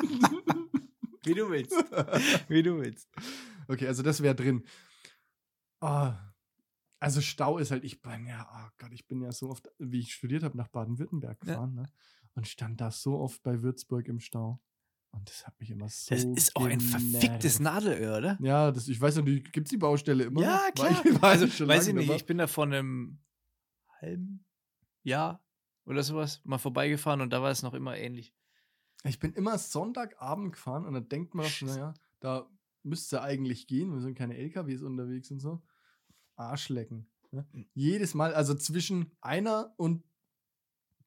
wie 1.27 1.35
du 1.35 1.51
willst. 1.51 1.73
Wie 2.49 2.63
du 2.63 2.79
willst. 2.81 3.09
Okay, 3.69 3.87
also 3.87 4.03
das 4.03 4.23
wäre 4.23 4.35
drin. 4.35 4.65
Ah, 5.81 6.17
also 7.01 7.21
Stau 7.21 7.59
ist 7.59 7.71
halt, 7.71 7.85
ich 7.85 8.01
bin 8.03 8.27
ja, 8.27 8.49
oh 8.53 8.71
Gott, 8.79 8.93
ich 8.93 9.07
bin 9.07 9.21
ja 9.23 9.33
so 9.33 9.49
oft, 9.51 9.69
wie 9.79 10.01
ich 10.01 10.15
studiert 10.15 10.43
habe, 10.43 10.57
nach 10.57 10.69
Baden-Württemberg 10.69 11.39
Ja. 11.45 11.53
gefahren, 11.55 11.75
ne? 11.75 11.87
Und 12.35 12.47
stand 12.49 12.81
da 12.81 12.91
so 12.91 13.19
oft 13.19 13.43
bei 13.43 13.63
Würzburg 13.63 14.09
im 14.09 14.19
Stau. 14.21 14.61
Und 15.11 15.29
das 15.29 15.47
hat 15.47 15.59
mich 15.61 15.71
immer 15.71 15.89
so. 15.91 16.15
Das 16.15 16.25
ist 16.25 16.57
auch 16.57 16.65
ein 16.65 16.81
verficktes. 16.81 17.61
Nadelöhr, 17.61 18.17
oder? 18.19 18.39
Ja, 18.41 18.71
das, 18.71 18.89
ich 18.89 18.99
weiß 18.99 19.17
nicht, 19.17 19.53
gibt 19.53 19.67
es 19.67 19.71
die 19.71 19.77
Baustelle 19.77 20.25
immer? 20.25 20.41
Ja, 20.41 20.63
noch? 20.69 20.75
Klar. 20.75 21.05
ich- 21.05 21.23
also, 21.23 21.47
schon 21.49 21.69
weiß 21.69 21.89
ich 21.89 21.95
nicht, 21.95 22.09
dabei. 22.09 22.17
ich 22.17 22.25
bin 22.27 22.39
da 22.39 22.47
vor 22.47 22.65
einem 22.65 23.21
halben 24.01 24.45
Jahr 25.03 25.45
oder 25.85 26.03
sowas 26.03 26.41
mal 26.45 26.59
vorbeigefahren 26.59 27.21
und 27.21 27.31
da 27.31 27.43
war 27.43 27.51
es 27.51 27.63
noch 27.63 27.75
immer 27.75 27.97
ähnlich. 27.99 28.33
Ich 29.05 29.19
bin 29.19 29.33
immer 29.33 29.59
Sonntagabend 29.59 30.53
gefahren 30.53 30.87
und 30.87 30.95
da 30.95 31.01
denkt 31.01 31.35
man, 31.35 31.47
naja, 31.63 31.95
da 32.21 32.49
müsste 32.83 33.23
eigentlich 33.23 33.67
gehen, 33.67 33.93
wir 33.93 34.01
sind 34.01 34.17
keine 34.17 34.37
LKWs 34.37 34.83
unterwegs 34.83 35.31
und 35.31 35.41
so. 35.41 35.63
Arschlecken. 36.37 37.07
Ne? 37.31 37.47
Hm. 37.53 37.67
Jedes 37.75 38.15
Mal, 38.15 38.35
also 38.35 38.55
zwischen 38.55 39.11
einer 39.21 39.75
und 39.77 40.05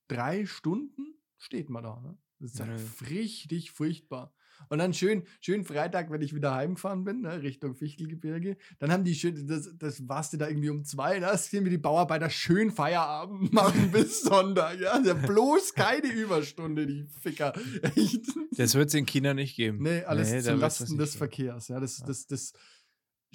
drei 0.08 0.46
Stunden 0.46 1.16
steht 1.38 1.70
man 1.70 1.84
da. 1.84 2.00
Ne? 2.02 2.18
Das 2.40 2.52
ist 2.52 2.60
Ja. 2.60 2.66
halt 2.68 3.10
richtig 3.10 3.72
furchtbar. 3.72 4.34
Und 4.70 4.80
dann 4.80 4.94
schön, 4.94 5.24
schön 5.42 5.64
Freitag, 5.64 6.12
wenn 6.12 6.22
ich 6.22 6.34
wieder 6.34 6.54
heimgefahren 6.56 7.04
bin, 7.04 7.22
ne, 7.22 7.42
Richtung 7.42 7.76
Fichtelgebirge, 7.76 8.58
dann 8.80 8.92
haben 8.92 9.04
die 9.04 9.16
schön, 9.16 9.48
das, 9.48 9.70
das 9.78 10.08
warst 10.08 10.34
du 10.34 10.38
da 10.38 10.48
irgendwie 10.48 10.70
um 10.70 10.84
zwei, 10.84 11.20
da 11.20 11.38
sehen 11.38 11.64
wir 11.64 11.72
die 11.72 11.78
Bauarbeiter 11.78 12.30
schön 12.30 12.72
Feierabend 12.72 13.54
machen 13.54 13.92
bis 13.92 14.22
Sonntag, 14.22 14.80
ja. 14.80 15.00
ja 15.00 15.14
bloß 15.14 15.74
keine 15.74 16.12
Überstunde, 16.12 16.86
die 16.88 17.06
Ficker. 17.22 17.54
Echt. 17.96 18.26
Das 18.58 18.76
wird 18.76 18.90
es 18.90 18.94
in 18.96 19.06
China 19.06 19.34
nicht 19.34 19.56
geben. 19.56 19.80
Nee, 19.82 20.04
alles 20.04 20.32
Nee, 20.32 20.42
zu 20.42 20.52
das 20.52 20.60
Lasten 20.80 20.98
des 20.98 21.12
geben. 21.12 21.18
Verkehrs, 21.20 21.68
ja. 21.68 21.80
Das, 21.80 22.00
Ja. 22.00 22.06
das, 22.08 22.28
des 22.28 22.54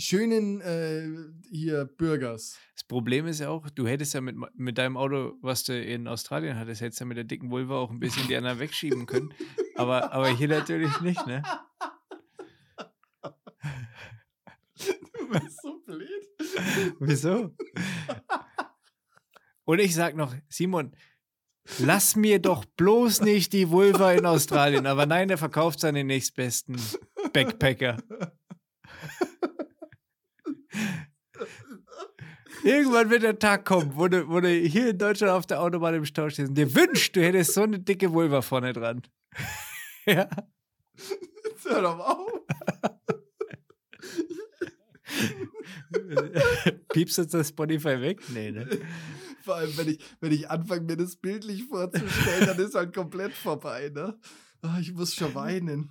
schönen 0.00 0.60
äh, 0.60 1.06
hier 1.50 1.84
Bürgers. 1.84 2.58
Das 2.74 2.84
Problem 2.84 3.26
ist 3.26 3.40
ja 3.40 3.48
auch, 3.50 3.68
du 3.70 3.86
hättest 3.86 4.14
ja 4.14 4.20
mit, 4.20 4.36
mit 4.54 4.78
deinem 4.78 4.96
Auto, 4.96 5.34
was 5.42 5.64
du 5.64 5.80
in 5.80 6.08
Australien 6.08 6.58
hattest, 6.58 6.80
hättest 6.80 7.00
ja 7.00 7.06
mit 7.06 7.16
der 7.16 7.24
dicken 7.24 7.50
Vulva 7.50 7.76
auch 7.76 7.90
ein 7.90 8.00
bisschen 8.00 8.26
die 8.26 8.36
anderen 8.36 8.58
wegschieben 8.58 9.06
können. 9.06 9.32
Aber, 9.76 10.12
aber 10.12 10.28
hier 10.28 10.48
natürlich 10.48 11.00
nicht, 11.00 11.26
ne? 11.26 11.42
Du 14.76 15.28
bist 15.28 15.62
so 15.62 15.80
blöd. 15.86 16.28
Wieso? 16.98 17.54
Und 19.64 19.78
ich 19.78 19.94
sag 19.94 20.16
noch, 20.16 20.34
Simon, 20.48 20.96
lass 21.78 22.16
mir 22.16 22.40
doch 22.40 22.64
bloß 22.64 23.20
nicht 23.20 23.52
die 23.52 23.70
Vulva 23.70 24.12
in 24.12 24.26
Australien. 24.26 24.86
Aber 24.86 25.06
nein, 25.06 25.30
er 25.30 25.38
verkauft 25.38 25.80
seinen 25.80 26.06
nächstbesten 26.06 26.80
Backpacker. 27.32 27.98
Irgendwann 32.64 33.10
wird 33.10 33.22
der 33.22 33.38
Tag 33.38 33.64
kommen, 33.64 33.92
wo 33.94 34.08
du, 34.08 34.28
wo 34.28 34.40
du 34.40 34.48
hier 34.48 34.90
in 34.90 34.98
Deutschland 34.98 35.32
auf 35.32 35.46
der 35.46 35.60
Autobahn 35.62 35.94
im 35.94 36.04
Stau 36.04 36.28
stehst 36.28 36.48
und 36.50 36.54
dir 36.56 36.74
wünscht, 36.74 37.16
du 37.16 37.22
hättest 37.22 37.54
so 37.54 37.62
eine 37.62 37.78
dicke 37.78 38.12
Vulva 38.12 38.42
vorne 38.42 38.72
dran. 38.72 39.02
ja. 40.06 40.28
Jetzt 41.44 41.64
Hör 41.68 41.82
doch 41.82 41.98
auf. 41.98 42.32
Piepst 46.92 47.18
jetzt 47.18 47.34
das 47.34 47.48
Spotify 47.48 48.00
weg? 48.00 48.20
Nee, 48.32 48.50
ne? 48.52 48.68
Vor 49.42 49.56
allem, 49.56 49.76
wenn 49.76 49.88
ich, 49.88 49.98
wenn 50.20 50.32
ich 50.32 50.48
anfange, 50.50 50.82
mir 50.82 50.96
das 50.96 51.16
bildlich 51.16 51.64
vorzustellen, 51.64 52.46
dann 52.46 52.58
ist 52.58 52.74
halt 52.74 52.94
komplett 52.94 53.32
vorbei, 53.32 53.90
ne? 53.94 54.18
Ah, 54.62 54.76
ich 54.80 54.92
muss 54.92 55.14
schon 55.14 55.34
weinen. 55.34 55.90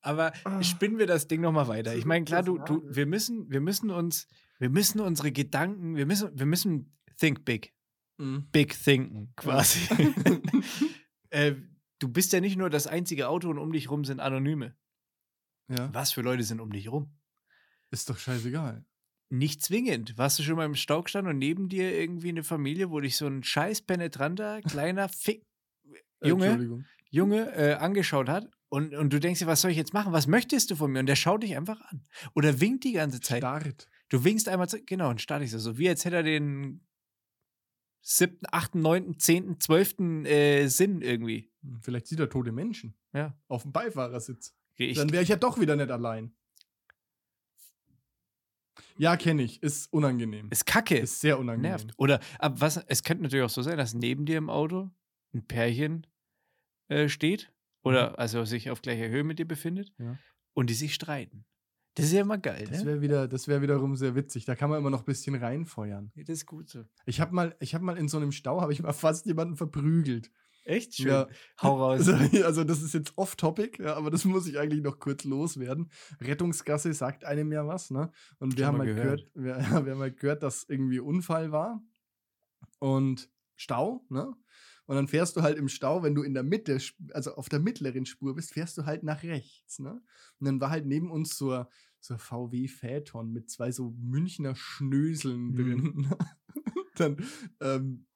Aber 0.00 0.32
Ah. 0.44 0.62
spinnen 0.62 0.98
wir 0.98 1.06
das 1.06 1.28
Ding 1.28 1.40
nochmal 1.40 1.68
weiter. 1.68 1.94
Ich 1.94 2.04
meine, 2.04 2.24
klar, 2.24 2.42
du, 2.42 2.58
du, 2.58 2.82
wir 2.84 3.06
müssen, 3.06 3.48
wir 3.50 3.60
müssen 3.60 3.90
uns, 3.90 4.26
wir 4.60 4.68
müssen 4.70 5.00
unsere 5.00 5.32
Gedanken, 5.32 5.96
wir 5.96 6.06
müssen, 6.06 6.38
wir 6.38 6.46
müssen 6.46 6.96
think 7.18 7.44
big. 7.44 7.74
Mhm. 8.18 8.46
Big 8.52 8.78
thinken, 8.78 9.32
quasi. 9.34 9.80
äh, 11.30 11.54
du 11.98 12.08
bist 12.08 12.32
ja 12.32 12.40
nicht 12.40 12.56
nur 12.56 12.70
das 12.70 12.86
einzige 12.86 13.28
Auto 13.28 13.48
und 13.48 13.58
um 13.58 13.72
dich 13.72 13.90
rum 13.90 14.04
sind 14.04 14.20
Anonyme. 14.20 14.76
Ja, 15.68 15.92
Was 15.94 16.12
für 16.12 16.20
Leute 16.20 16.44
sind 16.44 16.60
um 16.60 16.70
dich 16.70 16.90
rum? 16.90 17.16
ist 17.92 18.08
doch 18.08 18.18
scheißegal. 18.18 18.84
Nicht 19.30 19.62
zwingend. 19.62 20.16
Warst 20.16 20.38
du 20.38 20.44
schon 20.44 20.56
mal 20.56 20.64
im 20.64 20.76
Stau 20.76 21.02
gestanden 21.02 21.32
und 21.32 21.38
neben 21.38 21.68
dir 21.68 21.92
irgendwie 21.92 22.28
eine 22.28 22.44
Familie, 22.44 22.90
wo 22.90 23.00
dich 23.00 23.16
so 23.16 23.26
ein 23.26 23.42
scheiß 23.42 23.82
penetranter, 23.82 24.60
kleiner 24.62 25.08
Fick, 25.08 25.44
Junge. 26.22 26.84
Junge 27.10 27.52
äh, 27.56 27.74
angeschaut 27.74 28.28
hat 28.28 28.48
und, 28.68 28.94
und 28.94 29.12
du 29.12 29.18
denkst 29.18 29.40
dir, 29.40 29.46
was 29.46 29.62
soll 29.62 29.72
ich 29.72 29.76
jetzt 29.76 29.94
machen? 29.94 30.12
Was 30.12 30.28
möchtest 30.28 30.70
du 30.70 30.76
von 30.76 30.92
mir? 30.92 31.00
Und 31.00 31.06
der 31.06 31.16
schaut 31.16 31.42
dich 31.42 31.56
einfach 31.56 31.80
an. 31.80 32.04
Oder 32.34 32.60
winkt 32.60 32.84
die 32.84 32.92
ganze 32.92 33.20
Zeit. 33.20 33.38
Starrt. 33.38 33.88
Du 34.10 34.22
winkst 34.24 34.48
einmal, 34.48 34.68
zu, 34.68 34.82
genau, 34.84 35.08
und 35.10 35.20
startest 35.22 35.52
so, 35.52 35.58
so 35.58 35.78
wie 35.78 35.88
als 35.88 36.04
hätte 36.04 36.16
er 36.16 36.22
den 36.22 36.84
siebten, 38.02 38.46
achten, 38.50 38.80
neunten, 38.82 39.18
zehnten, 39.18 39.60
zwölften 39.60 40.24
äh, 40.26 40.66
Sinn 40.68 41.00
irgendwie. 41.00 41.50
Hm, 41.62 41.80
Vielleicht 41.82 42.06
sieht 42.08 42.18
er 42.20 42.28
tote 42.28 42.52
Menschen 42.52 42.94
Ja. 43.12 43.38
auf 43.48 43.62
dem 43.62 43.72
Beifahrersitz. 43.72 44.54
Ich, 44.76 44.96
Dann 44.96 45.12
wäre 45.12 45.22
ich 45.22 45.28
ja 45.28 45.36
doch 45.36 45.60
wieder 45.60 45.76
nicht 45.76 45.90
allein. 45.90 46.32
Ja, 48.96 49.16
kenne 49.16 49.42
ich. 49.42 49.62
Ist 49.62 49.92
unangenehm. 49.92 50.48
ist 50.50 50.66
kacke. 50.66 50.98
Ist 50.98 51.20
sehr 51.20 51.38
unangenehm. 51.38 51.70
nervt. 51.70 51.92
Oder 51.96 52.20
ab 52.38 52.60
was, 52.60 52.76
es 52.88 53.02
könnte 53.02 53.22
natürlich 53.22 53.44
auch 53.44 53.50
so 53.50 53.62
sein, 53.62 53.78
dass 53.78 53.94
neben 53.94 54.26
dir 54.26 54.38
im 54.38 54.50
Auto 54.50 54.90
ein 55.32 55.46
Pärchen 55.46 56.06
äh, 56.88 57.08
steht 57.08 57.52
oder 57.82 58.18
also 58.18 58.44
sich 58.44 58.70
auf 58.70 58.82
gleicher 58.82 59.08
Höhe 59.08 59.24
mit 59.24 59.38
dir 59.38 59.46
befindet 59.46 59.92
Mhm. 59.98 60.04
Ja. 60.06 60.18
und 60.54 60.68
die 60.70 60.74
sich 60.74 60.94
streiten. 60.94 61.44
Das 62.00 62.08
ist 62.08 62.14
ja 62.14 62.22
immer 62.22 62.38
geil, 62.38 62.66
Das 62.68 62.80
ne? 62.80 62.86
wäre 62.86 63.00
wieder, 63.00 63.28
das 63.28 63.48
wäre 63.48 63.62
wiederum 63.62 63.96
sehr 63.96 64.14
witzig. 64.14 64.44
Da 64.44 64.54
kann 64.54 64.70
man 64.70 64.78
immer 64.78 64.90
noch 64.90 65.00
ein 65.00 65.04
bisschen 65.06 65.34
reinfeuern. 65.34 66.10
Ja, 66.14 66.24
Das 66.24 66.38
ist 66.38 66.46
gut 66.46 66.68
so. 66.68 66.84
Ich 67.06 67.20
habe 67.20 67.34
mal, 67.34 67.56
ich 67.60 67.74
habe 67.74 67.84
mal 67.84 67.96
in 67.96 68.08
so 68.08 68.16
einem 68.16 68.32
Stau, 68.32 68.60
habe 68.60 68.72
ich 68.72 68.82
mal 68.82 68.92
fast 68.92 69.26
jemanden 69.26 69.56
verprügelt. 69.56 70.30
Echt 70.64 70.94
schön. 70.94 71.08
Ja. 71.08 71.28
Hau 71.62 71.76
raus. 71.78 72.08
Also, 72.08 72.44
also 72.44 72.64
das 72.64 72.82
ist 72.82 72.94
jetzt 72.94 73.16
off-topic, 73.16 73.82
ja, 73.82 73.94
aber 73.94 74.10
das 74.10 74.24
muss 74.24 74.46
ich 74.46 74.58
eigentlich 74.58 74.82
noch 74.82 74.98
kurz 74.98 75.24
loswerden. 75.24 75.90
Rettungsgasse 76.20 76.92
sagt 76.92 77.24
einem 77.24 77.52
ja 77.52 77.66
was, 77.66 77.90
ne? 77.90 78.12
Und 78.38 78.56
wir 78.56 78.66
haben 78.66 78.78
mal 78.78 78.86
halt 78.86 78.96
gehört, 78.96 79.30
wir, 79.34 79.56
wir 79.84 79.92
haben 79.94 80.00
halt 80.00 80.18
gehört, 80.18 80.42
dass 80.42 80.64
irgendwie 80.68 81.00
Unfall 81.00 81.52
war 81.52 81.82
und 82.78 83.30
Stau, 83.56 84.04
ne? 84.08 84.34
Und 84.86 84.96
dann 84.96 85.06
fährst 85.06 85.36
du 85.36 85.42
halt 85.42 85.56
im 85.56 85.68
Stau, 85.68 86.02
wenn 86.02 86.16
du 86.16 86.22
in 86.24 86.34
der 86.34 86.42
Mitte, 86.42 86.78
also 87.12 87.34
auf 87.36 87.48
der 87.48 87.60
mittleren 87.60 88.06
Spur 88.06 88.34
bist, 88.34 88.52
fährst 88.52 88.76
du 88.76 88.86
halt 88.86 89.04
nach 89.04 89.22
rechts, 89.22 89.78
ne? 89.78 90.02
Und 90.40 90.46
dann 90.46 90.60
war 90.60 90.70
halt 90.70 90.84
neben 90.84 91.10
uns 91.12 91.36
so, 91.38 91.64
so 92.00 92.16
VW 92.18 92.66
Phaeton 92.68 93.32
mit 93.32 93.50
zwei 93.50 93.70
so 93.72 93.90
Münchner 93.98 94.54
Schnöseln 94.54 95.48
Mhm. 95.52 95.56
drin. 95.56 96.14
dann, 96.96 97.16
ähm, 97.60 98.06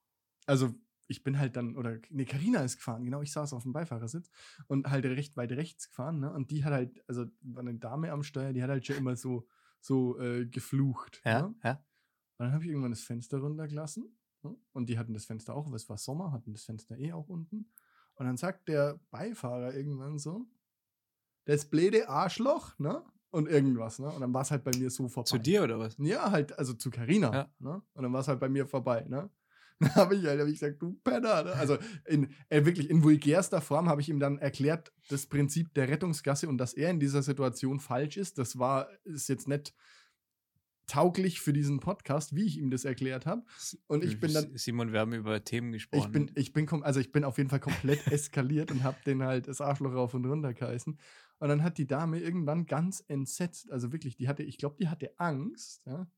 also 0.47 0.75
ich 1.07 1.23
bin 1.23 1.39
halt 1.39 1.57
dann, 1.57 1.77
oder 1.77 1.99
nee, 2.11 2.25
Carina 2.25 2.63
ist 2.65 2.77
gefahren, 2.77 3.05
genau, 3.05 3.21
ich 3.23 3.31
saß 3.33 3.53
auf 3.53 3.63
dem 3.65 3.73
Beifahrersitz 3.73 4.31
und 4.69 4.91
halt 4.91 5.05
recht 5.05 5.37
weit 5.37 5.53
rechts 5.53 5.89
gefahren, 5.89 6.21
ne? 6.21 6.33
Und 6.33 6.51
die 6.51 6.65
hat 6.65 6.73
halt, 6.73 7.05
also 7.07 7.27
war 7.43 7.61
eine 7.61 7.75
Dame 7.75 8.11
am 8.11 8.23
Steuer, 8.23 8.53
die 8.55 8.63
hat 8.63 8.71
halt 8.71 8.87
schon 8.87 8.97
immer 8.97 9.15
so, 9.17 9.47
so 9.81 10.19
äh, 10.19 10.47
geflucht. 10.47 11.21
Ja, 11.25 11.43
Ne? 11.49 11.55
ja. 11.63 11.73
Und 12.39 12.47
dann 12.47 12.53
habe 12.53 12.65
ich 12.65 12.71
irgendwann 12.71 12.91
das 12.91 13.03
Fenster 13.03 13.39
runtergelassen. 13.39 14.17
Ne? 14.43 14.57
Und 14.73 14.89
die 14.89 14.99
hatten 14.99 15.13
das 15.15 15.27
Fenster 15.27 15.55
auch, 15.55 15.69
weil 15.69 15.77
es 15.77 15.89
war 15.89 15.99
Sommer, 15.99 16.33
hatten 16.33 16.53
das 16.53 16.65
Fenster 16.65 16.99
eh 16.99 17.13
auch 17.13 17.29
unten. 17.29 17.71
Und 18.15 18.27
dann 18.27 18.37
sagt 18.39 18.69
der 18.69 18.99
Beifahrer 19.11 19.75
irgendwann 19.75 20.19
so, 20.19 20.47
das 21.45 21.69
blöde 21.69 22.09
Arschloch, 22.09 22.79
ne? 22.79 23.05
Und 23.35 23.49
irgendwas, 23.49 23.99
ne? 23.99 24.07
Und 24.07 24.21
dann 24.21 24.33
war 24.33 24.43
es 24.43 24.53
halt 24.53 24.63
bei 24.63 24.71
mir 24.79 24.89
so 24.91 25.09
vorbei. 25.09 25.27
Zu 25.27 25.39
dir 25.39 25.65
oder 25.65 25.77
was? 25.81 25.97
Ja, 25.99 26.31
halt, 26.31 26.57
also 26.57 26.73
zu 26.73 26.89
Carina. 26.89 27.35
Ja. 27.35 27.51
Ne? 27.59 27.83
Und 27.93 28.03
dann 28.05 28.13
war 28.13 28.21
es 28.21 28.29
halt 28.29 28.39
bei 28.39 28.49
mir 28.49 28.65
vorbei, 28.65 29.05
ne? 29.09 29.29
Dann 29.81 29.93
habe 29.97 30.15
ich 30.15 30.25
halt 30.25 30.41
hab 30.41 30.47
ich 30.47 30.61
gesagt, 30.61 30.81
du 30.81 30.93
Penner. 31.03 31.43
Ne? 31.43 31.53
Also 31.55 31.79
in, 32.05 32.29
äh, 32.49 32.65
wirklich 32.65 32.89
in 32.89 33.03
vulgärster 33.03 33.61
Form 33.61 33.89
habe 33.89 34.01
ich 34.01 34.09
ihm 34.09 34.21
dann 34.21 34.39
erklärt, 34.39 34.93
das 35.09 35.27
Prinzip 35.27 35.75
der 35.75 35.89
Rettungsgasse 35.89 36.49
und 36.49 36.59
dass 36.59 36.75
er 36.75 36.91
in 36.91 37.01
dieser 37.01 37.23
Situation 37.23 37.81
falsch 37.81 38.17
ist. 38.17 38.39
Das 38.39 38.57
war, 38.57 38.89
ist 39.03 39.29
jetzt 39.29 39.49
nicht 39.49 39.75
tauglich 40.87 41.41
für 41.41 41.53
diesen 41.53 41.81
Podcast, 41.81 42.35
wie 42.35 42.45
ich 42.45 42.59
ihm 42.59 42.71
das 42.71 42.85
erklärt 42.85 43.27
habe. 43.27 43.43
Und 43.87 44.05
ich 44.05 44.21
bin 44.21 44.33
dann, 44.33 44.57
Simon, 44.57 44.93
wir 44.93 45.01
haben 45.01 45.15
über 45.15 45.43
Themen 45.45 45.73
gesprochen. 45.73 46.05
ich 46.05 46.13
bin, 46.13 46.31
ich 46.35 46.53
bin, 46.53 46.83
also 46.83 47.01
ich 47.01 47.13
bin 47.13 47.25
auf 47.25 47.39
jeden 47.39 47.51
Fall 47.51 47.61
komplett 47.61 48.07
eskaliert 48.13 48.71
und 48.71 48.83
habe 48.83 48.97
den 49.07 49.23
halt 49.23 49.49
das 49.49 49.61
Arschloch 49.61 49.95
rauf 49.95 50.15
und 50.15 50.27
runter 50.27 50.53
geheißen. 50.55 50.99
Und 51.39 51.49
dann 51.49 51.63
hat 51.63 51.79
die 51.79 51.87
Dame 51.87 52.21
irgendwann 52.21 52.67
ganz 52.67 53.03
entsetzt, 53.07 53.71
also 53.71 53.93
wirklich, 53.93 54.17
die 54.17 54.29
hatte, 54.29 54.43
ich 54.43 54.59
glaube, 54.59 54.77
die 54.79 54.89
hatte 54.89 55.13
Angst, 55.19 55.85
ja, 55.87 56.01
hat 56.01 56.09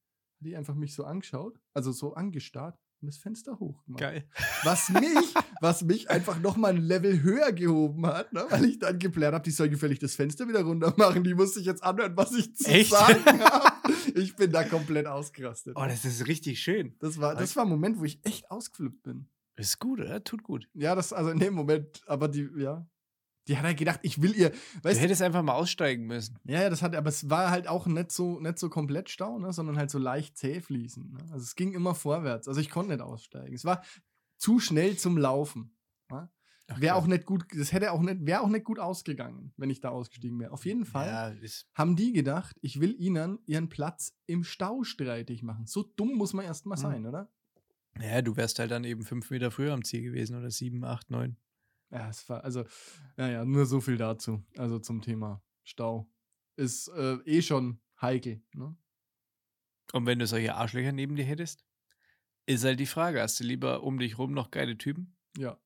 die 0.41 0.57
einfach 0.57 0.75
mich 0.75 0.95
so 0.95 1.05
angeschaut, 1.05 1.59
also 1.73 1.93
so 1.93 2.15
angestarrt 2.15 2.79
und 3.01 3.09
das 3.09 3.19
Fenster 3.19 3.59
hochgemacht. 3.59 4.01
Geil. 4.01 4.25
Was 4.65 4.89
mich, 4.89 5.35
was 5.61 5.83
mich 5.83 6.11
einfach 6.11 6.41
noch 6.41 6.57
mal 6.57 6.75
ein 6.75 6.83
Level 6.83 7.23
höher 7.23 7.53
gehoben 7.53 8.07
hat, 8.07 8.33
ne? 8.33 8.47
weil 8.49 8.65
ich 8.65 8.79
dann 8.79 8.99
geplant 8.99 9.35
habe, 9.35 9.45
die 9.45 9.51
soll 9.51 9.69
gefällig 9.69 9.99
das 9.99 10.15
Fenster 10.17 10.49
wieder 10.49 10.63
runter 10.63 10.95
machen. 10.97 11.25
Die 11.25 11.35
muss 11.35 11.55
sich 11.55 11.67
jetzt 11.67 11.83
anhören, 11.83 12.17
was 12.17 12.33
ich 12.33 12.55
zu 12.57 12.69
Echt? 12.71 12.91
sagen 12.91 13.25
habe. 13.41 13.93
Ich 14.17 14.35
bin 14.35 14.51
da 14.51 14.65
komplett 14.65 15.07
ausgerastet. 15.07 15.77
Oh, 15.77 15.85
das 15.85 16.05
ist 16.05 16.27
richtig 16.27 16.61
schön. 16.61 16.97
Das 17.01 17.21
war, 17.21 17.35
das 17.35 17.55
war 17.55 17.65
ein 17.65 17.69
Moment, 17.69 17.99
wo 17.99 18.05
ich 18.05 18.19
echt 18.25 18.51
ausgeflippt 18.51 19.03
bin. 19.03 19.29
Ist 19.57 19.79
gut, 19.79 20.01
oder? 20.01 20.25
Tut 20.25 20.43
gut. 20.43 20.69
Ja, 20.75 20.95
das, 20.95 21.13
also 21.13 21.31
in 21.31 21.39
dem 21.39 21.55
Moment, 21.55 22.03
aber 22.07 22.29
die, 22.29 22.49
ja. 22.57 22.89
Die 23.49 23.57
hat 23.57 23.65
halt 23.65 23.79
gedacht, 23.79 24.01
ich 24.03 24.21
will 24.21 24.35
ihr, 24.35 24.53
weißt 24.83 24.99
du, 24.99 25.03
hättest 25.03 25.23
einfach 25.23 25.43
mal 25.43 25.55
aussteigen 25.55 26.07
müssen. 26.07 26.39
ja, 26.45 26.63
ja, 26.63 26.71
das 26.71 26.83
hat, 26.83 26.97
aber 26.97 27.09
es 27.09 27.31
war 27.31 27.51
halt 27.51 27.69
auch 27.69 27.87
nicht 27.87 28.11
so, 28.11 28.41
nicht 28.41 28.59
so 28.59 28.69
komplett 28.69 29.09
Stau, 29.09 29.39
ne, 29.39 29.53
sondern 29.53 29.77
halt 29.77 29.91
so 29.91 29.99
leicht 29.99 30.37
zäh 30.37 30.61
fließen. 30.61 31.13
Ne? 31.13 31.19
Also 31.33 31.45
es 31.45 31.55
ging 31.55 31.73
immer 31.73 31.95
vorwärts. 31.95 32.49
Also 32.49 32.61
ich 32.61 32.71
konnte 32.71 32.93
nicht 32.93 33.03
aussteigen. 33.03 33.55
Es 33.55 33.65
war 33.65 33.83
zu 34.37 34.59
schnell 34.59 34.97
zum 34.97 35.17
Laufen. 35.17 35.77
Ne? 36.11 36.29
Wäre 36.75 36.97
auch 36.97 37.07
nicht 37.07 37.27
gut, 37.27 37.45
das 37.57 37.73
hätte 37.73 37.93
auch 37.93 38.01
nicht, 38.01 38.27
wäre 38.27 38.41
auch 38.41 38.49
nicht 38.49 38.65
gut 38.65 38.81
ausgegangen, 38.81 39.53
wenn 39.57 39.71
ich 39.71 39.81
da 39.81 39.91
ausgestiegen 39.91 40.39
wäre. 40.41 40.51
Auf 40.51 40.67
jeden 40.67 40.85
Fall 40.85 41.07
Ja, 41.41 41.49
haben 41.75 41.95
die 41.95 42.13
gedacht, 42.13 42.57
ich 42.61 42.81
will 42.81 42.95
ihnen 43.01 43.39
ihren 43.47 43.69
Platz 43.69 44.17
im 44.27 44.43
Stau 44.43 44.83
streitig 44.83 45.45
machen. 45.45 45.67
So 45.67 45.85
dumm 45.85 46.15
muss 46.15 46.33
man 46.33 46.45
erst 46.45 46.67
mal 46.67 46.77
Mhm. 46.77 46.81
sein, 46.81 47.07
oder? 47.07 47.31
Ja, 48.01 48.21
du 48.21 48.37
wärst 48.37 48.59
halt 48.59 48.73
dann 48.73 48.83
eben 48.85 49.05
fünf 49.05 49.31
Meter 49.31 49.51
früher 49.53 49.73
am 49.73 49.85
Ziel 49.85 50.03
gewesen 50.03 50.37
oder 50.37 50.51
sieben, 50.51 50.85
acht, 50.85 51.09
neun. 51.11 51.37
Ja, 51.91 52.09
es 52.09 52.29
war, 52.29 52.43
also, 52.43 52.65
naja, 53.17 53.45
nur 53.45 53.65
so 53.65 53.81
viel 53.81 53.97
dazu. 53.97 54.43
Also 54.57 54.81
zum 54.81 55.03
Thema 55.03 55.43
Stau. 55.63 56.11
Ist 56.57 56.89
äh, 56.89 57.15
eh 57.27 57.43
schon 57.43 57.79
heikel. 58.01 58.43
Ne? 58.55 58.77
Und 59.93 60.05
wenn 60.07 60.19
du 60.19 60.27
solche 60.27 60.55
Arschlöcher 60.57 60.91
neben 60.93 61.15
dir 61.17 61.25
hättest, 61.25 61.65
ist 62.47 62.65
halt 62.65 62.81
die 62.81 62.87
Frage, 62.87 63.23
hast 63.23 63.39
du 63.41 63.45
lieber 63.45 63.83
um 63.83 63.99
dich 63.99 64.19
rum 64.19 64.33
noch 64.33 64.51
geile 64.51 64.77
Typen? 64.77 65.17
Ja. 65.39 65.59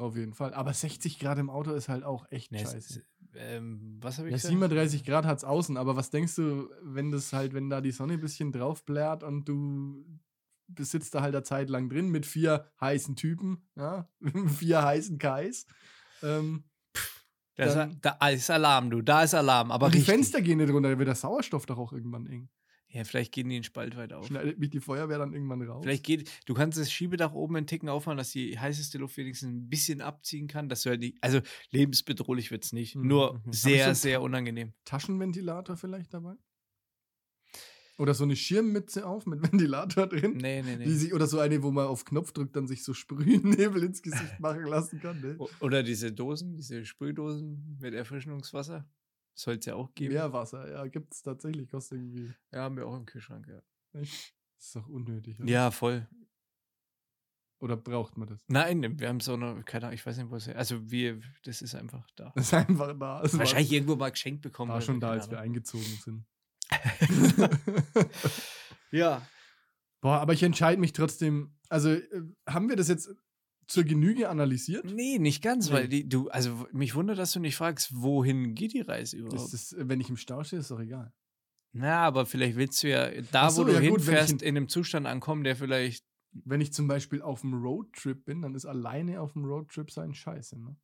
Auf 0.00 0.16
jeden 0.16 0.32
Fall. 0.34 0.54
Aber 0.54 0.72
60 0.72 1.18
Grad 1.18 1.38
im 1.38 1.50
Auto 1.50 1.72
ist 1.72 1.88
halt 1.90 2.04
auch 2.04 2.24
echt 2.30 2.52
Nee, 2.52 2.62
es- 2.62 2.70
scheiße. 2.72 3.00
es- 3.00 3.06
ähm, 3.36 3.98
was 4.00 4.16
habe 4.18 4.28
ich 4.28 4.32
Ja, 4.32 4.36
gesagt? 4.38 4.50
37 4.50 5.04
Grad 5.04 5.24
hat's 5.26 5.44
außen, 5.44 5.76
aber 5.76 5.94
was 5.94 6.10
denkst 6.10 6.34
du, 6.36 6.68
wenn 6.82 7.10
das 7.12 7.32
halt, 7.32 7.52
wenn 7.52 7.68
da 7.70 7.80
die 7.80 7.92
Sonne 7.92 8.14
ein 8.14 8.20
bisschen 8.20 8.50
drauf 8.50 8.84
blärt 8.84 9.22
und 9.22 9.44
du 9.44 10.04
besitzt 10.68 11.14
da 11.14 11.20
halt 11.20 11.34
eine 11.34 11.42
Zeit 11.44 11.68
lang 11.68 11.88
drin 11.90 12.08
mit 12.08 12.24
vier 12.26 12.70
heißen 12.80 13.14
Typen, 13.16 13.68
ja, 13.76 14.08
vier 14.46 14.82
heißen 14.82 15.18
Kais. 15.18 15.66
Ähm, 16.22 16.64
Da 17.56 17.90
ist, 18.30 18.40
ist 18.40 18.50
Alarm, 18.50 18.88
du, 18.90 19.02
da 19.02 19.22
ist 19.22 19.34
Alarm, 19.34 19.70
aber 19.70 19.90
die. 19.90 20.00
Fenster 20.00 20.40
gehen 20.40 20.58
nicht 20.58 20.72
runter, 20.72 20.90
da 20.90 20.98
wird 20.98 21.08
der 21.08 21.14
Sauerstoff 21.14 21.66
doch 21.66 21.76
auch 21.78 21.92
irgendwann 21.92 22.26
eng. 22.26 22.48
Ja, 22.92 23.04
vielleicht 23.04 23.32
gehen 23.32 23.48
die 23.48 23.54
einen 23.54 23.62
Spalt 23.64 23.96
weiter 23.96 24.18
auf. 24.18 24.26
Schneidet 24.26 24.58
mich 24.58 24.70
die 24.70 24.80
Feuerwehr 24.80 25.18
dann 25.18 25.32
irgendwann 25.32 25.62
raus. 25.62 25.82
Vielleicht 25.84 26.04
geht, 26.04 26.28
du 26.46 26.54
kannst 26.54 26.76
das 26.76 26.90
Schiebedach 26.90 27.32
oben 27.32 27.54
einen 27.56 27.66
Ticken 27.68 27.88
aufmachen, 27.88 28.18
dass 28.18 28.30
die 28.32 28.58
heißeste 28.58 28.98
Luft 28.98 29.16
wenigstens 29.16 29.48
ein 29.50 29.68
bisschen 29.68 30.00
abziehen 30.00 30.48
kann, 30.48 30.68
dass 30.68 30.82
du 30.82 30.90
halt 30.90 31.00
nicht, 31.00 31.16
also 31.20 31.40
lebensbedrohlich 31.70 32.50
wird 32.50 32.64
es 32.64 32.72
nicht, 32.72 32.94
Hm, 32.96 33.06
nur. 33.06 33.34
Hab 33.34 33.46
ich 33.46 33.60
so 33.60 33.68
sehr, 33.68 33.94
sehr 33.94 34.22
unangenehm. 34.22 34.72
Taschenventilator 34.84 35.76
vielleicht 35.76 36.12
dabei? 36.12 36.34
Oder 37.98 38.14
so 38.14 38.24
eine 38.24 38.34
Schirmmütze 38.34 39.06
auf 39.06 39.26
mit 39.26 39.42
Ventilator 39.52 40.06
drin? 40.06 40.38
Nee, 40.38 40.62
nee, 40.62 40.76
nee. 40.76 40.88
Sich, 40.88 41.12
oder 41.12 41.26
so 41.26 41.38
eine, 41.38 41.62
wo 41.62 41.70
man 41.70 41.86
auf 41.86 42.04
Knopf 42.04 42.32
drückt, 42.32 42.56
dann 42.56 42.66
sich 42.66 42.82
so 42.82 42.94
Sprühnebel 42.94 43.84
ins 43.84 44.02
Gesicht 44.02 44.40
machen 44.40 44.64
lassen 44.64 45.00
kann. 45.00 45.20
Ne? 45.20 45.36
O- 45.38 45.48
Oder 45.60 45.82
diese 45.82 46.10
Dosen, 46.10 46.56
diese 46.56 46.84
Sprühdosen 46.86 47.76
mit 47.80 47.92
Erfrischungswasser. 47.94 48.88
Soll 49.34 49.56
es 49.56 49.64
ja 49.66 49.74
auch 49.74 49.94
geben. 49.94 50.12
Meerwasser, 50.14 50.70
ja, 50.70 50.86
gibt 50.86 51.12
es 51.14 51.22
tatsächlich, 51.22 51.68
kostet 51.70 51.98
irgendwie. 51.98 52.32
Ja, 52.52 52.60
haben 52.62 52.76
wir 52.76 52.86
auch 52.86 52.96
im 52.96 53.06
Kühlschrank, 53.06 53.46
ja. 53.48 53.62
Echt? 54.00 54.34
Das 54.56 54.66
ist 54.66 54.76
doch 54.76 54.86
unnötig. 54.88 55.40
oder? 55.40 55.48
Ja, 55.50 55.70
voll. 55.70 56.06
Oder 57.60 57.76
braucht 57.76 58.16
man 58.16 58.26
das? 58.28 58.40
Nein, 58.48 58.98
wir 58.98 59.08
haben 59.08 59.20
so 59.20 59.34
eine, 59.34 59.62
keine 59.64 59.86
Ahnung, 59.86 59.94
ich 59.94 60.04
weiß 60.04 60.16
nicht, 60.18 60.30
wo 60.30 60.36
es 60.36 60.48
Also 60.48 60.90
wir, 60.90 61.20
das 61.44 61.60
ist 61.62 61.74
einfach 61.74 62.06
da. 62.16 62.32
Das 62.34 62.46
ist 62.46 62.54
einfach 62.54 62.88
da. 62.88 62.98
War- 63.00 63.22
Wahrscheinlich 63.38 63.72
irgendwo 63.72 63.96
mal 63.96 64.10
geschenkt 64.10 64.40
bekommen. 64.42 64.72
war 64.72 64.80
schon 64.80 64.98
da, 65.00 65.10
als 65.10 65.30
wir 65.30 65.40
eingezogen 65.40 65.84
sind. 66.04 66.24
Ja. 68.92 69.26
Boah, 70.00 70.18
aber 70.20 70.32
ich 70.32 70.42
entscheide 70.42 70.80
mich 70.80 70.92
trotzdem. 70.92 71.54
Also, 71.68 71.90
äh, 71.90 72.22
haben 72.48 72.68
wir 72.68 72.76
das 72.76 72.88
jetzt 72.88 73.08
zur 73.70 73.84
Genüge 73.84 74.28
analysiert? 74.28 74.84
Nee, 74.84 75.18
nicht 75.18 75.42
ganz, 75.42 75.68
Nee. 75.68 75.74
weil 75.74 75.88
die, 75.88 76.08
du, 76.08 76.28
also 76.28 76.66
mich 76.72 76.94
wundert, 76.94 77.18
dass 77.18 77.32
du 77.32 77.40
nicht 77.40 77.56
fragst, 77.56 77.90
wohin 77.94 78.54
geht 78.54 78.72
die 78.72 78.80
Reise 78.80 79.16
überhaupt? 79.16 79.52
Ist, 79.54 79.72
äh, 79.74 79.88
wenn 79.88 80.00
ich 80.00 80.08
im 80.10 80.16
Stau 80.16 80.42
stehe, 80.42 80.60
ist 80.60 80.70
doch 80.70 80.80
egal. 80.80 81.12
Na, 81.72 82.02
aber 82.02 82.26
vielleicht 82.26 82.56
willst 82.56 82.82
du 82.82 82.88
ja 82.90 83.10
da, 83.30 83.48
so, 83.48 83.62
wo 83.62 83.66
du 83.68 83.72
ja 83.74 83.80
gut, 83.80 84.00
hinfährst, 84.00 84.32
in- 84.32 84.38
in 84.40 84.56
einem 84.56 84.68
Zustand 84.68 85.06
ankommen, 85.06 85.44
der 85.44 85.54
vielleicht. 85.56 86.04
Wenn 86.32 86.60
ich 86.60 86.72
zum 86.72 86.86
Beispiel 86.88 87.22
auf 87.22 87.42
einem 87.44 87.54
Roadtrip 87.62 88.24
bin, 88.24 88.42
dann 88.42 88.54
ist 88.54 88.64
alleine 88.66 89.20
auf 89.20 89.32
dem 89.34 89.44
Roadtrip 89.44 89.90
sein 89.90 90.14
Scheiße, 90.14 90.60
ne? 90.60 90.76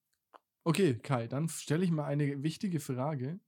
Okay, 0.64 0.98
Kai, 0.98 1.26
dann 1.28 1.48
stelle 1.48 1.84
ich 1.84 1.90
mal 1.92 2.04
eine 2.04 2.42
wichtige 2.42 2.80
Frage. 2.80 3.38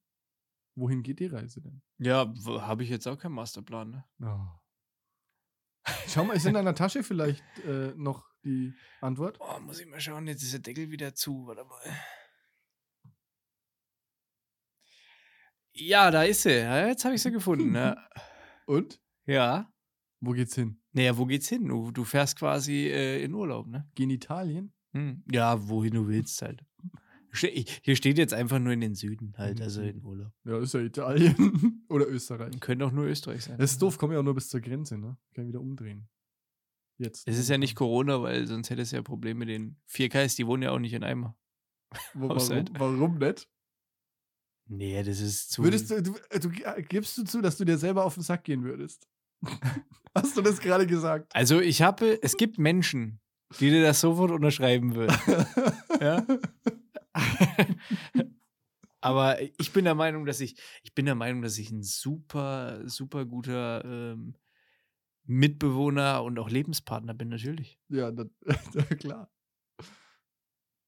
Wohin 0.77 1.03
geht 1.03 1.19
die 1.19 1.27
Reise 1.27 1.61
denn? 1.61 1.83
Ja, 1.99 2.33
habe 2.47 2.85
ich 2.85 2.89
jetzt 2.91 3.07
auch 3.09 3.19
keinen 3.19 3.33
Masterplan, 3.35 3.91
ne? 3.91 4.05
Oh. 4.23 4.47
Schau 6.07 6.25
mal, 6.25 6.35
ist 6.35 6.47
in 6.47 6.55
deiner 6.55 6.75
Tasche 6.75 7.03
vielleicht 7.03 7.43
äh, 7.67 7.93
noch 7.97 8.25
die 8.49 8.75
Antwort? 9.01 9.39
Oh, 9.41 9.61
muss 9.61 9.81
ich 9.81 9.87
mal 9.87 10.01
schauen, 10.01 10.27
jetzt 10.27 10.43
ist 10.43 10.53
der 10.53 10.61
Deckel 10.61 10.91
wieder 10.91 11.15
zu. 11.15 11.47
Warte 11.47 11.65
mal. 11.65 11.81
Ja, 15.73 16.11
da 16.11 16.23
ist 16.25 16.43
sie. 16.43 16.51
Jetzt 16.51 17.05
habe 17.05 17.15
ich 17.15 17.23
sie 17.23 17.31
gefunden. 17.31 17.75
Ja. 17.75 17.97
Und? 18.67 19.01
ja. 19.27 19.73
Wo 20.21 20.33
geht's 20.33 20.57
hin? 20.57 20.81
Naja, 20.93 21.17
wo 21.17 21.27
geht's 21.27 21.49
hin? 21.49 21.69
Du, 21.69 21.93
du 21.93 22.03
fährst 22.03 22.37
quasi 22.37 22.89
äh, 22.89 23.23
in 23.23 23.35
Urlaub, 23.35 23.69
ne? 23.69 23.89
Genitalien? 23.95 24.73
Hm. 24.93 25.23
Ja, 25.31 25.69
wohin 25.69 25.95
du 25.95 26.09
willst 26.09 26.43
halt. 26.43 26.65
Hier 27.33 27.95
steht 27.95 28.19
jetzt 28.19 28.35
einfach 28.35 28.59
nur 28.59 28.73
in 28.73 28.81
den 28.81 28.97
Süden 28.97 29.35
halt, 29.39 29.59
Mhm. 29.59 29.63
also 29.63 29.81
in 29.83 30.03
Urlaub. 30.03 30.33
Ja, 30.45 30.59
ist 30.59 30.75
ja 30.75 30.81
Italien. 30.81 31.85
Oder 31.89 32.09
Österreich. 32.09 32.59
Könnte 32.59 32.85
auch 32.87 32.91
nur 32.91 33.05
Österreich 33.05 33.45
sein. 33.45 33.59
Das 33.59 33.71
ist 33.71 33.81
doof, 33.81 33.97
kommen 33.97 34.13
ja 34.15 34.19
auch 34.19 34.25
nur 34.25 34.35
bis 34.35 34.49
zur 34.49 34.61
Grenze, 34.61 34.99
ne? 34.99 35.17
Kann 35.37 35.47
wieder 35.47 35.61
umdrehen. 35.61 36.09
Jetzt. 36.99 37.29
Es 37.29 37.39
ist 37.39 37.49
ja 37.49 37.59
nicht 37.59 37.77
Corona, 37.77 38.23
weil 38.23 38.47
sonst 38.47 38.71
hättest 38.71 38.93
du 38.93 38.97
ja 38.97 39.03
Probleme 39.03 39.41
mit 39.41 39.49
den 39.49 39.77
4Ks, 39.89 40.37
die 40.37 40.47
wohnen 40.47 40.65
ja 40.65 40.73
auch 40.73 40.79
nicht 40.79 40.93
in 40.93 41.05
einem. 41.05 41.33
Warum, 42.15 42.69
warum 42.79 43.19
nicht? 43.19 43.49
Nee, 44.67 45.03
das 45.03 45.21
ist 45.21 45.51
zu. 45.51 45.63
Würdest 45.63 45.91
du, 45.91 46.03
du, 46.03 46.15
du, 46.39 46.51
gibst 46.83 47.17
du 47.17 47.25
zu, 47.25 47.41
dass 47.41 47.57
du 47.57 47.65
dir 47.65 47.79
selber 47.79 48.05
auf 48.05 48.15
den 48.15 48.23
Sack 48.23 48.45
gehen 48.45 48.65
würdest? 48.65 49.09
Hast 50.15 50.37
du 50.37 50.43
das 50.43 50.61
gerade 50.61 50.87
gesagt? 50.87 51.35
Also 51.35 51.61
ich 51.61 51.81
habe, 51.81 52.19
es 52.23 52.37
gibt 52.37 52.59
Menschen, 52.59 53.21
die 53.61 53.71
dir 53.71 53.83
das 53.83 54.01
sofort 54.01 54.31
unterschreiben 54.31 54.95
würden. 54.95 55.17
Ja. 56.01 56.25
Aber 59.01 59.41
ich 59.41 59.73
bin 59.73 59.85
der 59.85 59.97
Meinung, 59.97 60.27
dass 60.27 60.41
ich, 60.41 60.55
ich 60.85 60.95
bin 60.95 61.07
der 61.07 61.17
Meinung, 61.17 61.43
dass 61.43 61.59
ich 61.59 61.73
ein 61.73 61.83
super, 61.83 62.83
super 62.89 63.25
guter 63.25 63.85
ähm, 63.85 64.37
Mitbewohner 65.29 66.23
und 66.25 66.39
auch 66.39 66.49
Lebenspartner 66.49 67.13
bin, 67.13 67.29
natürlich. 67.29 67.79
Ja, 67.89 68.11
na, 68.11 68.25
ja 68.47 68.83
klar. 68.99 69.31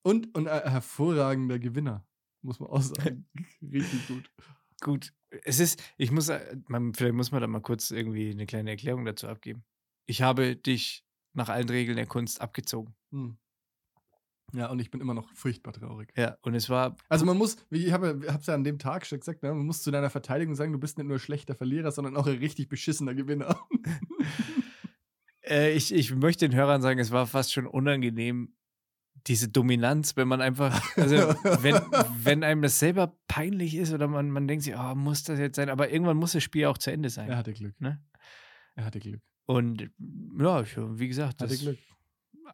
Und, 0.02 0.34
und 0.34 0.48
ein 0.48 0.70
hervorragender 0.70 1.58
Gewinner, 1.58 2.06
muss 2.42 2.58
man 2.58 2.70
auch 2.70 2.80
sagen. 2.80 3.28
Richtig 3.62 4.08
gut. 4.08 4.32
Gut, 4.80 5.12
es 5.44 5.60
ist, 5.60 5.82
ich 5.98 6.10
muss, 6.10 6.30
äh, 6.30 6.56
man, 6.68 6.94
vielleicht 6.94 7.14
muss 7.14 7.32
man 7.32 7.42
da 7.42 7.46
mal 7.46 7.60
kurz 7.60 7.90
irgendwie 7.90 8.30
eine 8.30 8.46
kleine 8.46 8.70
Erklärung 8.70 9.04
dazu 9.04 9.28
abgeben. 9.28 9.62
Ich 10.06 10.22
habe 10.22 10.56
dich 10.56 11.04
nach 11.34 11.50
allen 11.50 11.68
Regeln 11.68 11.96
der 11.96 12.06
Kunst 12.06 12.40
abgezogen. 12.40 12.96
Hm. 13.12 13.36
Ja, 14.52 14.70
und 14.70 14.80
ich 14.80 14.90
bin 14.90 15.00
immer 15.00 15.14
noch 15.14 15.28
furchtbar 15.34 15.72
traurig. 15.72 16.12
Ja, 16.16 16.36
und 16.42 16.54
es 16.54 16.68
war, 16.68 16.96
Also 17.08 17.24
man 17.24 17.36
muss, 17.36 17.56
wie 17.70 17.86
ich 17.86 17.92
habe 17.92 18.20
es 18.26 18.46
ja 18.46 18.54
an 18.54 18.64
dem 18.64 18.78
Tag 18.78 19.06
schon 19.06 19.18
gesagt, 19.20 19.42
ne, 19.42 19.52
man 19.52 19.66
muss 19.66 19.82
zu 19.82 19.90
deiner 19.90 20.10
Verteidigung 20.10 20.54
sagen, 20.54 20.72
du 20.72 20.78
bist 20.78 20.98
nicht 20.98 21.06
nur 21.06 21.16
ein 21.16 21.20
schlechter 21.20 21.54
Verlierer, 21.54 21.92
sondern 21.92 22.16
auch 22.16 22.26
ein 22.26 22.38
richtig 22.38 22.68
beschissener 22.68 23.14
Gewinner. 23.14 23.60
äh, 25.44 25.72
ich, 25.72 25.92
ich 25.92 26.14
möchte 26.14 26.48
den 26.48 26.56
Hörern 26.56 26.82
sagen, 26.82 26.98
es 26.98 27.10
war 27.10 27.26
fast 27.26 27.52
schon 27.52 27.66
unangenehm, 27.66 28.54
diese 29.26 29.48
Dominanz, 29.48 30.16
wenn 30.16 30.28
man 30.28 30.40
einfach, 30.40 30.96
also 30.96 31.16
wenn, 31.62 31.74
wenn 32.22 32.44
einem 32.44 32.62
das 32.62 32.78
selber 32.78 33.16
peinlich 33.28 33.76
ist 33.76 33.92
oder 33.92 34.08
man, 34.08 34.30
man 34.30 34.48
denkt 34.48 34.64
sich, 34.64 34.74
oh, 34.76 34.94
muss 34.94 35.24
das 35.24 35.38
jetzt 35.38 35.56
sein, 35.56 35.68
aber 35.68 35.90
irgendwann 35.90 36.16
muss 36.16 36.32
das 36.32 36.42
Spiel 36.42 36.66
auch 36.66 36.78
zu 36.78 36.90
Ende 36.90 37.10
sein. 37.10 37.28
er 37.28 37.36
hatte 37.36 37.52
Glück. 37.52 37.78
Ne? 37.80 38.02
Er 38.74 38.84
hatte 38.84 39.00
Glück. 39.00 39.20
Und 39.46 39.90
ja, 40.38 40.62
ich, 40.62 40.76
wie 40.76 41.08
gesagt, 41.08 41.42
Hatte 41.42 41.56
Glück. 41.56 41.78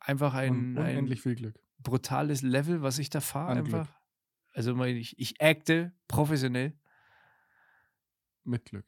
einfach 0.01 0.33
Und 0.33 0.41
ein, 0.41 0.79
ein 0.79 0.91
unendlich 0.93 1.21
viel 1.21 1.35
Glück. 1.35 1.55
Brutales 1.87 2.43
Level, 2.43 2.83
was 2.83 2.99
ich 2.99 3.11
da 3.11 3.21
fahre 3.21 3.53
An 3.53 3.65
Glück. 3.65 3.81
einfach. 3.81 4.01
Also 4.53 4.85
ich, 4.85 5.19
ich 5.19 5.41
acte 5.41 5.93
professionell. 6.09 6.75
Mit 8.45 8.65
Glück. 8.65 8.87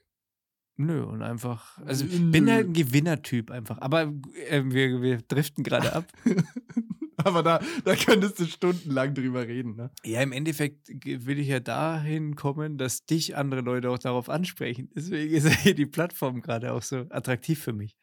Nö, 0.77 1.05
und 1.05 1.23
einfach, 1.23 1.79
also 1.79 2.05
ich 2.05 2.19
Nö. 2.19 2.31
bin 2.31 2.51
halt 2.51 2.69
ein 2.69 2.73
Gewinnertyp 2.73 3.51
einfach. 3.51 3.79
Aber 3.81 4.13
äh, 4.49 4.63
wir, 4.65 5.01
wir 5.03 5.19
driften 5.23 5.65
gerade 5.65 5.93
ab. 5.93 6.05
Aber 7.17 7.43
da, 7.43 7.61
da 7.85 7.97
könntest 7.97 8.39
du 8.39 8.47
stundenlang 8.47 9.13
drüber 9.13 9.47
reden, 9.47 9.75
ne? 9.75 9.91
Ja, 10.05 10.23
im 10.23 10.31
Endeffekt 10.31 10.89
will 11.05 11.41
ich 11.41 11.49
ja 11.49 11.59
dahin 11.59 12.37
kommen, 12.37 12.79
dass 12.79 13.05
dich 13.07 13.37
andere 13.37 13.61
Leute 13.61 13.91
auch 13.91 13.99
darauf 13.99 14.29
ansprechen. 14.29 14.89
Deswegen 14.95 15.35
ist 15.35 15.45
ja 15.45 15.51
hier 15.63 15.75
die 15.75 15.87
Plattform 15.87 16.41
gerade 16.41 16.73
auch 16.73 16.83
so 16.83 17.07
attraktiv 17.11 17.61
für 17.61 17.73
mich. 17.73 17.97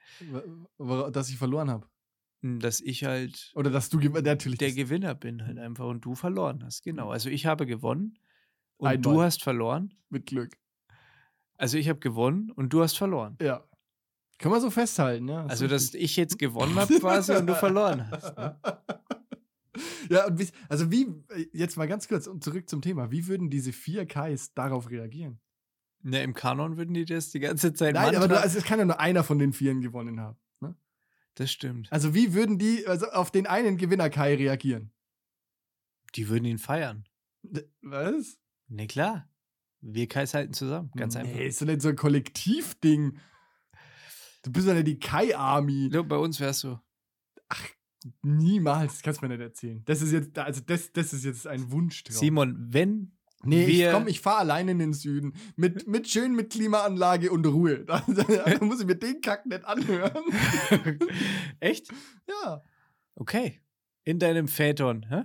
Dass 0.78 1.30
ich 1.30 1.38
verloren 1.38 1.70
habe. 1.70 1.88
Dass 2.46 2.80
ich 2.80 3.04
halt 3.04 3.52
Oder 3.56 3.72
dass 3.72 3.89
du 3.89 3.98
natürlich. 3.98 4.60
der 4.60 4.72
Gewinner 4.72 5.16
bin 5.16 5.43
halt 5.46 5.58
einfach 5.58 5.86
und 5.86 6.06
du 6.06 6.14
verloren 6.14 6.64
hast. 6.64 6.84
Genau. 6.84 7.10
Also 7.10 7.30
ich 7.30 7.48
habe 7.48 7.66
gewonnen 7.66 8.20
und 8.78 8.88
Einmal. 8.88 9.02
du 9.02 9.22
hast 9.22 9.41
verloren. 9.41 9.93
mit 10.10 10.28
Glück. 10.28 10.56
Also 11.58 11.78
ich 11.78 11.89
habe 11.89 12.00
gewonnen 12.00 12.52
und 12.52 12.72
du 12.72 12.84
hast 12.84 12.98
verloren. 12.98 13.38
Ja. 13.41 13.64
Kann 14.38 14.52
man 14.52 14.62
so 14.62 14.70
festhalten, 14.70 15.28
ja. 15.30 15.46
Also, 15.46 15.66
dass 15.68 15.93
ich 15.93 16.18
jetzt 16.18 16.38
gewonnen 16.38 16.76
habe 16.76 16.93
quasi 17.00 17.34
und 17.34 17.48
du 17.48 17.56
verloren 17.56 18.12
hast. 18.12 18.38
Ne? 18.38 18.60
ja, 20.10 20.28
und 20.28 20.38
wie, 20.39 20.50
also 20.70 20.91
wie, 20.91 21.08
jetzt 21.54 21.78
mal 21.78 21.88
ganz 21.88 22.08
kurz 22.08 22.28
und 22.28 22.43
zurück 22.43 22.70
zum 22.70 22.82
Thema. 22.82 23.12
Wie 23.12 23.28
würden 23.28 23.50
diese 23.50 23.72
vier 23.72 24.06
Kais 24.06 24.54
darauf 24.54 24.89
reagieren? 24.89 25.39
Ne, 26.04 26.22
Im 26.22 26.34
Kanon 26.34 26.78
würden 26.78 26.93
die 26.93 27.06
das 27.06 27.32
die 27.32 27.39
ganze 27.39 27.74
Zeit 27.74 27.96
Nein, 27.96 28.14
Mantra- 28.14 28.18
aber 28.18 28.28
du, 28.28 28.39
also 28.39 28.58
es 28.60 28.66
kann 28.66 28.78
ja 28.78 28.86
nur 28.86 29.00
einer 29.00 29.24
von 29.24 29.39
den 29.39 29.54
Vieren 29.54 29.82
gewonnen 29.82 30.20
haben. 30.20 30.38
Das 31.36 31.52
stimmt. 31.52 31.92
Also 31.92 32.14
wie 32.14 32.34
würden 32.34 32.58
die 32.58 32.88
also 32.88 33.08
auf 33.08 33.30
den 33.30 33.46
einen 33.46 33.78
Gewinner 33.78 34.10
Kai 34.10 34.36
reagieren? 34.36 34.92
Die 36.16 36.30
würden 36.30 36.46
ihn 36.46 36.58
feiern. 36.58 37.06
Was? 37.82 38.38
Ne, 38.68 38.88
klar. 38.88 39.30
Wir 39.82 40.08
Kais 40.08 40.34
halten 40.34 40.54
zusammen. 40.54 40.92
Ganz 40.96 41.16
nee, 41.16 41.22
einfach. 41.22 41.40
ist 41.40 41.62
doch 41.62 41.68
nicht 41.68 41.82
so 41.82 41.90
ein 41.90 41.96
Kollektivding. 41.96 43.20
Du 44.44 44.52
bist 44.52 44.68
ja 44.68 44.74
nicht 44.74 44.88
die 44.88 45.00
Kai-Army. 45.00 45.90
Bei 45.90 46.18
uns 46.18 46.40
wär's 46.40 46.60
so. 46.60 46.80
Niemals, 48.22 48.94
das 48.94 49.02
kannst 49.02 49.22
du 49.22 49.28
mir 49.28 49.36
nicht 49.36 49.44
erzählen. 49.44 49.84
Das 49.86 50.02
ist 50.02 50.12
jetzt, 50.12 50.38
also 50.38 50.62
das, 50.62 50.92
das 50.94 51.14
ist 51.14 51.26
jetzt 51.26 51.48
ein 51.48 51.72
Wunschtraum. 51.72 52.16
Simon, 52.16 52.74
wenn 52.74 53.14
nee, 53.46 53.68
wir- 53.68 53.88
ich 53.88 53.93
komm, 53.93 54.08
ich 54.08 54.20
fahre 54.22 54.39
alleine 54.39 54.72
in 54.72 54.80
den 54.80 54.93
Süden. 54.93 55.34
Mit, 55.56 55.88
mit 55.88 56.08
schön 56.10 56.34
mit 56.36 56.52
Klimaanlage 56.52 57.32
und 57.32 57.46
Ruhe. 57.46 57.86
Da, 57.86 58.04
da, 58.08 58.24
da 58.24 58.64
muss 58.66 58.80
ich 58.82 58.86
mir 58.88 58.96
den 58.96 59.22
Kack 59.22 59.46
nicht 59.46 59.66
anhören. 59.66 60.24
Echt? 61.60 61.91
Ja. 62.28 62.64
Okay. 63.16 63.62
In 64.04 64.20
deinem 64.20 64.48
Phaeton, 64.48 65.06
hä? 65.10 65.24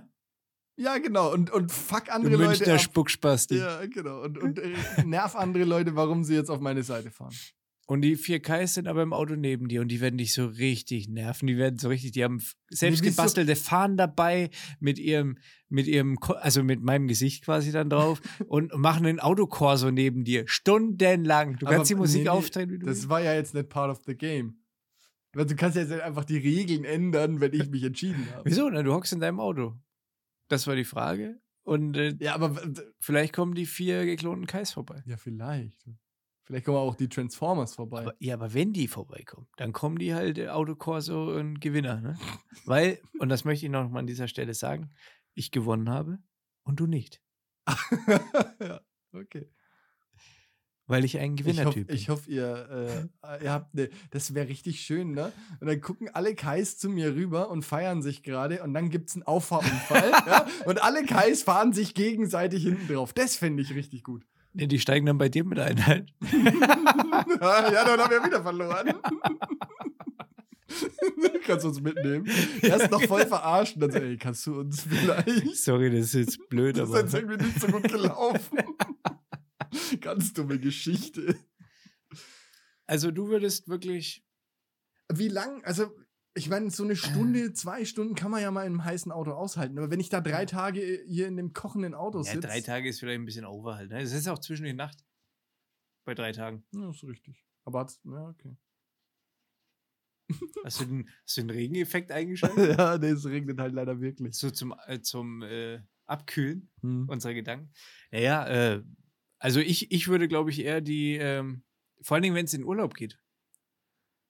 Ja, 0.77 0.97
genau. 0.97 1.31
Und, 1.31 1.51
und 1.51 1.71
fuck 1.71 2.09
andere 2.11 2.35
Leute 2.35 2.47
Münchner 2.59 2.73
ab. 2.75 2.81
Spuckspasti. 2.81 3.57
Ja, 3.57 3.85
genau. 3.85 4.21
Und, 4.23 4.37
und 4.39 4.57
äh, 4.59 4.73
nerv 5.05 5.35
andere 5.35 5.63
Leute, 5.65 5.95
warum 5.95 6.23
sie 6.23 6.33
jetzt 6.35 6.49
auf 6.49 6.59
meine 6.59 6.81
Seite 6.83 7.11
fahren. 7.11 7.35
Und 7.87 8.01
die 8.03 8.15
4Ks 8.15 8.67
sind 8.75 8.87
aber 8.87 9.01
im 9.03 9.11
Auto 9.11 9.35
neben 9.35 9.67
dir 9.67 9.81
und 9.81 9.89
die 9.89 9.99
werden 9.99 10.17
dich 10.17 10.33
so 10.33 10.45
richtig 10.45 11.09
nerven. 11.09 11.47
Die 11.47 11.57
werden 11.57 11.77
so 11.77 11.89
richtig, 11.89 12.11
die 12.11 12.23
haben 12.23 12.41
selbst 12.69 13.03
gebastelte 13.03 13.55
Fahnen 13.57 13.97
dabei 13.97 14.49
mit 14.79 14.97
ihrem, 14.97 15.37
mit 15.67 15.87
ihrem, 15.87 16.17
also 16.39 16.63
mit 16.63 16.81
meinem 16.81 17.07
Gesicht 17.07 17.43
quasi 17.43 17.71
dann 17.71 17.89
drauf 17.89 18.21
und 18.47 18.73
machen 18.77 19.05
einen 19.05 19.19
Autokorso 19.19 19.91
neben 19.91 20.23
dir. 20.23 20.43
Stundenlang. 20.47 21.57
Du 21.57 21.65
Aber 21.65 21.75
kannst 21.75 21.91
die 21.91 21.95
Musik 21.95 22.23
nee, 22.23 22.29
aufdrehen, 22.29 22.69
wie 22.69 22.79
du 22.79 22.85
Das 22.85 22.97
willst. 22.97 23.09
war 23.09 23.21
ja 23.21 23.33
jetzt 23.33 23.53
nicht 23.53 23.67
part 23.67 23.89
of 23.91 24.01
the 24.05 24.15
game. 24.15 24.57
Weil 25.33 25.45
du 25.45 25.55
kannst 25.55 25.75
ja 25.75 25.81
jetzt 25.83 25.91
einfach 25.93 26.25
die 26.25 26.37
Regeln 26.37 26.83
ändern, 26.85 27.41
wenn 27.41 27.53
ich 27.53 27.69
mich 27.69 27.83
entschieden 27.83 28.25
habe. 28.33 28.49
Wieso? 28.49 28.69
Na, 28.69 28.83
du 28.83 28.93
hockst 28.93 29.11
in 29.13 29.19
deinem 29.19 29.39
Auto. 29.39 29.75
Das 30.49 30.67
war 30.67 30.75
die 30.75 30.83
Frage. 30.85 31.39
Und 31.63 31.95
äh, 31.97 32.15
Ja, 32.19 32.35
aber 32.35 32.55
vielleicht 32.99 33.33
kommen 33.33 33.53
die 33.55 33.65
vier 33.65 34.05
geklonten 34.05 34.45
Kais 34.47 34.71
vorbei. 34.71 35.03
ja, 35.05 35.17
vielleicht. 35.17 35.85
Vielleicht 36.51 36.65
kommen 36.65 36.79
auch 36.79 36.95
die 36.95 37.07
Transformers 37.07 37.75
vorbei. 37.75 38.01
Aber, 38.01 38.15
ja, 38.19 38.33
aber 38.33 38.53
wenn 38.53 38.73
die 38.73 38.89
vorbeikommen, 38.89 39.47
dann 39.55 39.71
kommen 39.71 39.97
die 39.97 40.13
halt 40.13 40.37
äh, 40.37 40.49
Autokorso 40.49 41.33
und 41.33 41.61
Gewinner, 41.61 42.01
ne? 42.01 42.19
Weil, 42.65 42.99
und 43.19 43.29
das 43.29 43.45
möchte 43.45 43.65
ich 43.65 43.71
noch 43.71 43.89
mal 43.89 43.99
an 43.99 44.05
dieser 44.05 44.27
Stelle 44.27 44.53
sagen, 44.53 44.91
ich 45.33 45.51
gewonnen 45.51 45.89
habe 45.89 46.19
und 46.63 46.81
du 46.81 46.87
nicht. 46.87 47.21
ja, 48.59 48.81
okay. 49.13 49.49
Weil 50.87 51.05
ich 51.05 51.19
ein 51.19 51.31
hoffe, 51.31 51.43
Gewinnertyp 51.43 51.87
bin. 51.87 51.95
ich 51.95 52.09
hoff, 52.09 52.27
ihr, 52.27 53.09
äh, 53.23 53.45
ihr 53.45 53.51
habt 53.53 53.73
ne, 53.73 53.89
das 54.09 54.33
wäre 54.33 54.49
richtig 54.49 54.81
schön, 54.81 55.13
ne? 55.13 55.31
Und 55.61 55.67
dann 55.67 55.79
gucken 55.79 56.09
alle 56.09 56.35
Kais 56.35 56.77
zu 56.77 56.89
mir 56.89 57.15
rüber 57.15 57.49
und 57.49 57.63
feiern 57.63 58.01
sich 58.01 58.23
gerade 58.23 58.61
und 58.61 58.73
dann 58.73 58.89
gibt 58.89 59.07
es 59.07 59.15
einen 59.15 59.23
Auffahrunfall. 59.23 60.11
ja? 60.27 60.45
Und 60.65 60.83
alle 60.83 61.05
Kais 61.05 61.43
fahren 61.43 61.71
sich 61.71 61.93
gegenseitig 61.93 62.63
hinten 62.63 62.93
drauf. 62.93 63.13
Das 63.13 63.37
fände 63.37 63.63
ich 63.63 63.73
richtig 63.73 64.03
gut. 64.03 64.25
Nee, 64.53 64.67
die 64.67 64.79
steigen 64.79 65.05
dann 65.05 65.17
bei 65.17 65.29
dir 65.29 65.43
mit 65.45 65.59
ein 65.59 65.85
halt. 65.85 66.13
ja, 66.31 67.85
dann 67.85 67.99
haben 67.99 68.11
wir 68.11 68.23
wieder 68.23 68.41
verloren. 68.41 68.93
kannst 71.45 71.65
du 71.65 71.69
uns 71.69 71.81
mitnehmen? 71.81 72.27
Erst 72.61 72.91
noch 72.91 73.01
voll 73.03 73.25
verarscht 73.25 73.75
und 73.75 73.81
dann 73.81 73.91
so, 73.91 73.99
ey, 73.99 74.17
kannst 74.17 74.45
du 74.47 74.59
uns 74.59 74.83
vielleicht? 74.83 75.57
Sorry, 75.57 75.89
das 75.89 76.07
ist 76.07 76.13
jetzt 76.13 76.49
blöd, 76.49 76.77
Das 76.77 76.89
ist 76.89 76.95
aber. 76.95 77.03
jetzt 77.03 77.13
irgendwie 77.13 77.45
nicht 77.45 77.59
so 77.59 77.67
gut 77.67 77.83
gelaufen. 77.83 78.59
Ganz 79.99 80.33
dumme 80.33 80.59
Geschichte. 80.59 81.35
Also 82.85 83.11
du 83.11 83.27
würdest 83.29 83.67
wirklich. 83.67 84.23
Wie 85.13 85.27
lang, 85.27 85.63
also 85.65 85.91
ich 86.33 86.49
meine, 86.49 86.69
so 86.71 86.83
eine 86.83 86.95
Stunde, 86.95 87.51
zwei 87.53 87.83
Stunden 87.85 88.15
kann 88.15 88.31
man 88.31 88.41
ja 88.41 88.51
mal 88.51 88.61
in 88.61 88.67
einem 88.73 88.85
heißen 88.85 89.11
Auto 89.11 89.31
aushalten. 89.31 89.77
Aber 89.77 89.91
wenn 89.91 89.99
ich 89.99 90.09
da 90.09 90.21
drei 90.21 90.45
Tage 90.45 91.03
hier 91.05 91.27
in 91.27 91.35
dem 91.37 91.51
kochenden 91.53 91.93
Auto 91.93 92.19
Ja, 92.19 92.23
sitze. 92.23 92.39
drei 92.47 92.61
Tage 92.61 92.87
ist 92.89 92.99
vielleicht 92.99 93.19
ein 93.19 93.25
bisschen 93.25 93.45
over 93.45 93.75
halt. 93.75 93.89
Ne? 93.91 93.99
Es 94.01 94.13
ist 94.13 94.27
auch 94.29 94.39
zwischen 94.39 94.63
die 94.65 94.73
Nacht. 94.73 95.03
Bei 96.05 96.13
drei 96.15 96.31
Tagen. 96.31 96.63
Ja, 96.73 96.89
ist 96.89 97.03
richtig. 97.03 97.45
Aber 97.65 97.81
hat's, 97.81 97.99
ja, 98.05 98.29
okay. 98.29 98.55
Hast 100.63 100.79
du 100.79 100.85
den, 100.85 101.09
hast 101.25 101.37
du 101.37 101.41
den 101.41 101.49
Regeneffekt 101.49 102.11
eingeschaltet? 102.11 102.77
ja, 102.77 102.97
nee, 102.97 103.07
es 103.09 103.25
regnet 103.25 103.59
halt 103.59 103.73
leider 103.73 103.99
wirklich. 103.99 104.33
so 104.35 104.49
zum, 104.49 104.73
äh, 104.87 105.01
zum 105.01 105.41
äh, 105.41 105.81
Abkühlen 106.05 106.69
Hm. 106.81 107.09
unserer 107.09 107.33
Gedanken. 107.33 107.71
Naja, 108.11 108.47
äh, 108.47 108.83
also 109.39 109.59
ich, 109.59 109.91
ich 109.91 110.07
würde, 110.07 110.27
glaube 110.27 110.49
ich, 110.49 110.59
eher 110.63 110.79
die, 110.81 111.15
ähm, 111.17 111.63
vor 112.01 112.15
allen 112.15 112.23
Dingen, 112.23 112.35
wenn 112.35 112.45
es 112.45 112.53
in 112.53 112.63
Urlaub 112.63 112.93
geht. 112.95 113.19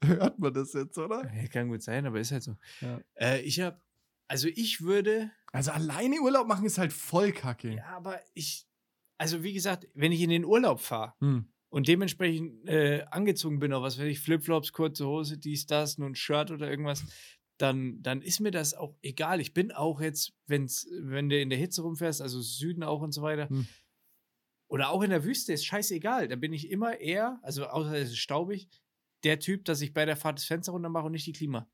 Hört 0.05 0.39
man 0.39 0.53
das 0.53 0.73
jetzt, 0.73 0.97
oder? 0.97 1.31
Ja, 1.33 1.47
kann 1.47 1.69
gut 1.69 1.81
sein, 1.81 2.05
aber 2.05 2.19
ist 2.19 2.31
halt 2.31 2.43
so. 2.43 2.55
Ja. 2.81 2.99
Äh, 3.15 3.41
ich 3.41 3.59
habe, 3.61 3.79
also 4.27 4.47
ich 4.47 4.81
würde, 4.81 5.31
Also 5.51 5.71
alleine 5.71 6.19
Urlaub 6.21 6.47
machen 6.47 6.65
ist 6.65 6.77
halt 6.77 6.93
voll 6.93 7.31
kacke. 7.31 7.75
ja, 7.75 7.85
aber 7.97 8.19
ich, 8.33 8.65
also 9.17 9.43
wie 9.43 9.53
gesagt, 9.53 9.87
wenn 9.93 10.11
ich 10.11 10.21
in 10.21 10.29
den 10.29 10.45
Urlaub 10.45 10.79
fahre 10.79 11.13
Hm. 11.19 11.51
und 11.69 11.87
dementsprechend 11.87 12.67
äh, 12.67 13.05
angezogen 13.11 13.59
bin, 13.59 13.73
auf 13.73 13.83
was 13.83 13.97
weiß 13.99 14.05
ich, 14.05 14.19
Flipflops, 14.19 14.73
kurze 14.73 15.05
Hose, 15.05 15.37
dies, 15.37 15.65
das, 15.67 15.97
nur 15.97 16.09
ein 16.09 16.15
Shirt 16.15 16.49
oder 16.51 16.69
irgendwas, 16.69 17.03
dann, 17.57 18.01
dann 18.01 18.23
ist 18.23 18.39
mir 18.39 18.49
das 18.51 18.73
auch 18.73 18.95
egal. 19.03 19.39
Ich 19.39 19.53
bin 19.53 19.71
auch 19.71 20.01
jetzt, 20.01 20.33
wenn's, 20.47 20.87
wenn 20.99 21.29
du 21.29 21.39
in 21.39 21.49
der 21.51 21.59
Hitze 21.59 21.83
rumfährst, 21.83 22.19
also 22.21 22.41
Süden 22.41 22.81
auch 22.83 23.01
und 23.01 23.11
so 23.11 23.21
weiter, 23.21 23.49
Hm. 23.49 23.67
oder 24.67 24.89
auch 24.89 25.01
in 25.03 25.09
der 25.11 25.23
Wüste, 25.23 25.53
ist 25.53 25.65
scheißegal. 25.65 26.27
Da 26.27 26.35
bin 26.37 26.53
ich 26.53 26.71
immer 26.71 26.99
eher, 26.99 27.39
also 27.43 27.67
außer 27.67 27.93
es 27.97 28.09
ist 28.11 28.17
staubig, 28.17 28.69
der 29.23 29.39
Typ, 29.39 29.65
dass 29.65 29.81
ich 29.81 29.93
bei 29.93 30.05
der 30.05 30.17
Fahrt 30.17 30.37
das 30.37 30.45
Fenster 30.45 30.71
runter 30.71 30.89
mache 30.89 31.05
und 31.05 31.11
nicht 31.11 31.27
die 31.27 31.33
Klima. 31.33 31.69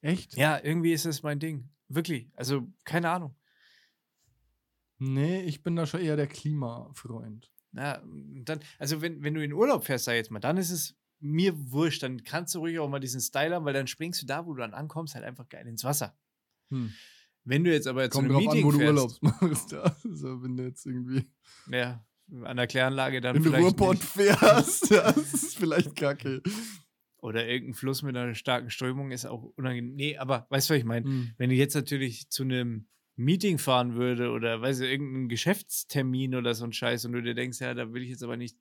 Echt? 0.00 0.36
Ja, 0.36 0.62
irgendwie 0.62 0.92
ist 0.92 1.06
das 1.06 1.22
mein 1.22 1.38
Ding. 1.38 1.68
Wirklich. 1.88 2.30
Also, 2.34 2.72
keine 2.84 3.10
Ahnung. 3.10 3.34
Nee, 4.98 5.42
ich 5.42 5.62
bin 5.62 5.76
da 5.76 5.86
schon 5.86 6.00
eher 6.00 6.16
der 6.16 6.26
Klimafreund. 6.26 7.50
Ja, 7.72 8.02
dann, 8.44 8.60
also 8.78 9.00
wenn, 9.00 9.22
wenn 9.22 9.34
du 9.34 9.42
in 9.42 9.52
Urlaub 9.52 9.84
fährst, 9.84 10.04
sag 10.04 10.14
jetzt 10.14 10.30
mal, 10.30 10.40
dann 10.40 10.56
ist 10.56 10.70
es 10.70 10.96
mir 11.20 11.54
wurscht, 11.70 12.02
dann 12.02 12.22
kannst 12.24 12.54
du 12.54 12.60
ruhig 12.60 12.78
auch 12.78 12.88
mal 12.88 13.00
diesen 13.00 13.20
Style 13.20 13.54
haben, 13.54 13.64
weil 13.64 13.74
dann 13.74 13.86
springst 13.86 14.22
du 14.22 14.26
da, 14.26 14.46
wo 14.46 14.54
du 14.54 14.60
dann 14.60 14.74
ankommst, 14.74 15.14
halt 15.14 15.24
einfach 15.24 15.48
geil 15.48 15.66
ins 15.66 15.84
Wasser. 15.84 16.18
Hm. 16.70 16.92
Wenn 17.44 17.64
du 17.64 17.72
jetzt 17.72 17.86
aber 17.86 18.10
zu 18.10 18.18
Kommt 18.18 18.30
einem 18.30 18.34
drauf 18.34 18.48
an, 18.48 18.54
Meeting 18.54 18.66
wo 18.66 18.72
du 18.72 18.78
fährst, 18.78 18.92
Urlaubs 18.92 19.22
machst. 19.40 19.72
Ja. 19.72 19.96
Also, 20.04 20.42
wenn 20.42 20.56
du 20.56 20.64
jetzt 20.64 20.84
irgendwie 20.86 21.30
ja, 21.70 22.04
an 22.44 22.56
der 22.56 22.66
Kläranlage 22.66 23.20
dann 23.20 23.36
in 23.36 23.42
vielleicht 23.42 23.64
Ruhrpott 23.64 23.96
nicht. 23.96 24.04
fährst, 24.04 24.90
ja, 24.90 25.12
das 25.12 25.34
ist 25.34 25.58
vielleicht 25.58 25.96
kacke. 25.96 26.42
oder 27.18 27.46
irgendein 27.46 27.74
Fluss 27.74 28.02
mit 28.02 28.16
einer 28.16 28.34
starken 28.34 28.70
Strömung 28.70 29.10
ist 29.10 29.26
auch 29.26 29.42
unangenehm. 29.56 29.94
Nee, 29.94 30.16
aber 30.16 30.46
weißt 30.50 30.70
du, 30.70 30.74
was 30.74 30.78
ich 30.78 30.84
meine? 30.84 31.06
Hm. 31.06 31.32
Wenn 31.38 31.50
ich 31.50 31.58
jetzt 31.58 31.74
natürlich 31.74 32.30
zu 32.30 32.42
einem 32.42 32.88
Meeting 33.16 33.58
fahren 33.58 33.94
würde 33.94 34.30
oder 34.30 34.62
weiß 34.62 34.80
ich, 34.80 34.90
irgendeinen 34.90 35.28
Geschäftstermin 35.28 36.34
oder 36.34 36.54
so 36.54 36.64
ein 36.64 36.72
Scheiß 36.72 37.04
und 37.04 37.12
du 37.12 37.22
dir 37.22 37.34
denkst, 37.34 37.60
ja, 37.60 37.74
da 37.74 37.92
will 37.92 38.02
ich 38.02 38.10
jetzt 38.10 38.22
aber 38.22 38.36
nicht 38.36 38.56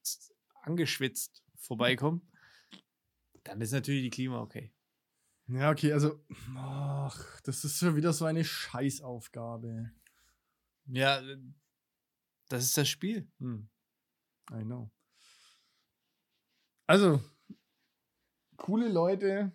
angeschwitzt 0.63 1.43
vorbeikommen, 1.55 2.22
dann 3.43 3.61
ist 3.61 3.72
natürlich 3.72 4.03
die 4.03 4.09
Klima 4.09 4.41
okay. 4.41 4.74
Ja, 5.47 5.72
okay, 5.72 5.93
also, 5.93 6.24
ach, 6.55 7.41
das 7.41 7.63
ist 7.63 7.80
schon 7.80 7.95
wieder 7.95 8.13
so 8.13 8.26
eine 8.26 8.43
Scheißaufgabe. 8.43 9.91
Ja, 10.86 11.22
das 12.49 12.65
ist 12.65 12.77
das 12.77 12.89
Spiel. 12.89 13.31
Hm. 13.39 13.69
I 14.51 14.63
know. 14.63 14.91
Also, 16.87 17.21
coole 18.57 18.89
Leute 18.89 19.51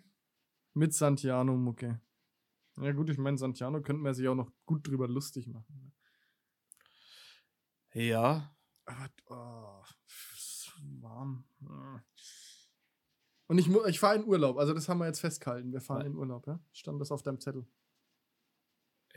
mit 0.73 0.93
Santiano-Mucke. 0.93 2.01
Ja, 2.77 2.91
gut, 2.91 3.09
ich 3.09 3.17
meine, 3.17 3.37
Santiano 3.37 3.81
könnte 3.81 4.01
man 4.01 4.13
sich 4.13 4.27
auch 4.27 4.35
noch 4.35 4.51
gut 4.65 4.87
drüber 4.87 5.07
lustig 5.07 5.47
machen. 5.47 5.93
Ja. 7.93 8.55
Aber, 8.85 9.09
oh, 9.27 9.83
warm. 11.01 11.45
Hm. 11.59 12.01
Und 13.47 13.57
ich, 13.59 13.69
ich 13.69 13.99
fahre 13.99 14.15
in 14.15 14.25
Urlaub, 14.25 14.57
also 14.57 14.73
das 14.73 14.89
haben 14.89 14.97
wir 14.97 15.05
jetzt 15.05 15.19
festgehalten. 15.19 15.71
Wir 15.71 15.81
fahren 15.81 16.01
Ja. 16.01 16.07
in 16.07 16.15
Urlaub, 16.15 16.47
ja? 16.47 16.59
Stand 16.71 16.99
das 16.99 17.11
auf 17.11 17.21
deinem 17.21 17.39
Zettel? 17.39 17.67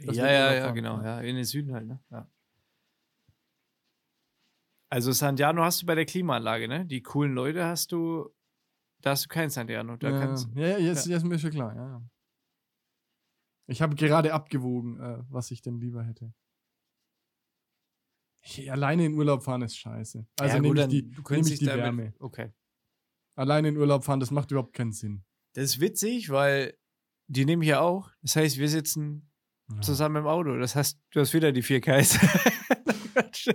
Ja, 0.00 0.26
ja, 0.30 0.54
ja, 0.54 0.70
genau. 0.70 0.98
ja. 0.98 1.20
Ja, 1.20 1.20
in 1.20 1.34
den 1.34 1.44
Süden 1.44 1.72
halt, 1.72 1.86
ne? 1.86 2.00
Ja. 2.10 2.30
Also 4.90 5.12
Santiano 5.12 5.62
hast 5.62 5.82
du 5.82 5.86
bei 5.86 5.94
der 5.94 6.06
Klimaanlage, 6.06 6.66
ne? 6.68 6.86
Die 6.86 7.02
coolen 7.02 7.34
Leute 7.34 7.64
hast 7.66 7.92
du, 7.92 8.30
da 9.02 9.10
hast 9.10 9.24
du 9.26 9.28
kein 9.28 9.50
Santiano. 9.50 9.96
Da 9.96 10.10
ja, 10.10 10.18
kannst, 10.20 10.48
ja, 10.54 10.66
ja, 10.68 10.78
jetzt, 10.78 11.06
jetzt 11.06 11.18
ist 11.18 11.24
mir 11.24 11.38
schon 11.38 11.50
klar, 11.50 11.74
ja. 11.74 12.02
Ich 13.66 13.82
habe 13.82 13.94
gerade 13.96 14.32
abgewogen, 14.32 14.98
äh, 14.98 15.18
was 15.28 15.50
ich 15.50 15.60
denn 15.60 15.78
lieber 15.78 16.02
hätte. 16.02 16.32
Ich, 18.42 18.70
alleine 18.72 19.04
in 19.04 19.14
Urlaub 19.14 19.42
fahren 19.42 19.60
ist 19.62 19.76
scheiße. 19.76 20.26
Also 20.38 20.54
ja, 20.56 20.60
nehme 20.62 20.80
ich 20.80 20.86
die, 20.88 21.10
du 21.10 21.22
nehm 21.28 21.40
ich 21.46 21.58
die 21.58 21.66
damit- 21.66 21.82
Wärme. 21.84 22.14
Okay. 22.18 22.52
Alleine 23.36 23.68
in 23.68 23.76
Urlaub 23.76 24.04
fahren, 24.04 24.20
das 24.20 24.30
macht 24.30 24.50
überhaupt 24.50 24.72
keinen 24.72 24.92
Sinn. 24.92 25.22
Das 25.54 25.64
ist 25.64 25.80
witzig, 25.80 26.30
weil 26.30 26.76
die 27.26 27.44
nehme 27.44 27.62
ich 27.64 27.68
ja 27.70 27.80
auch. 27.80 28.10
Das 28.22 28.36
heißt, 28.36 28.56
wir 28.58 28.68
sitzen 28.70 29.30
Ja. 29.70 29.80
zusammen 29.82 30.16
im 30.16 30.26
Auto. 30.26 30.56
Das 30.56 30.74
heißt, 30.74 30.98
du 31.10 31.20
hast 31.20 31.34
wieder 31.34 31.52
die 31.52 31.62
vier 31.62 31.80
Ks. 31.82 32.18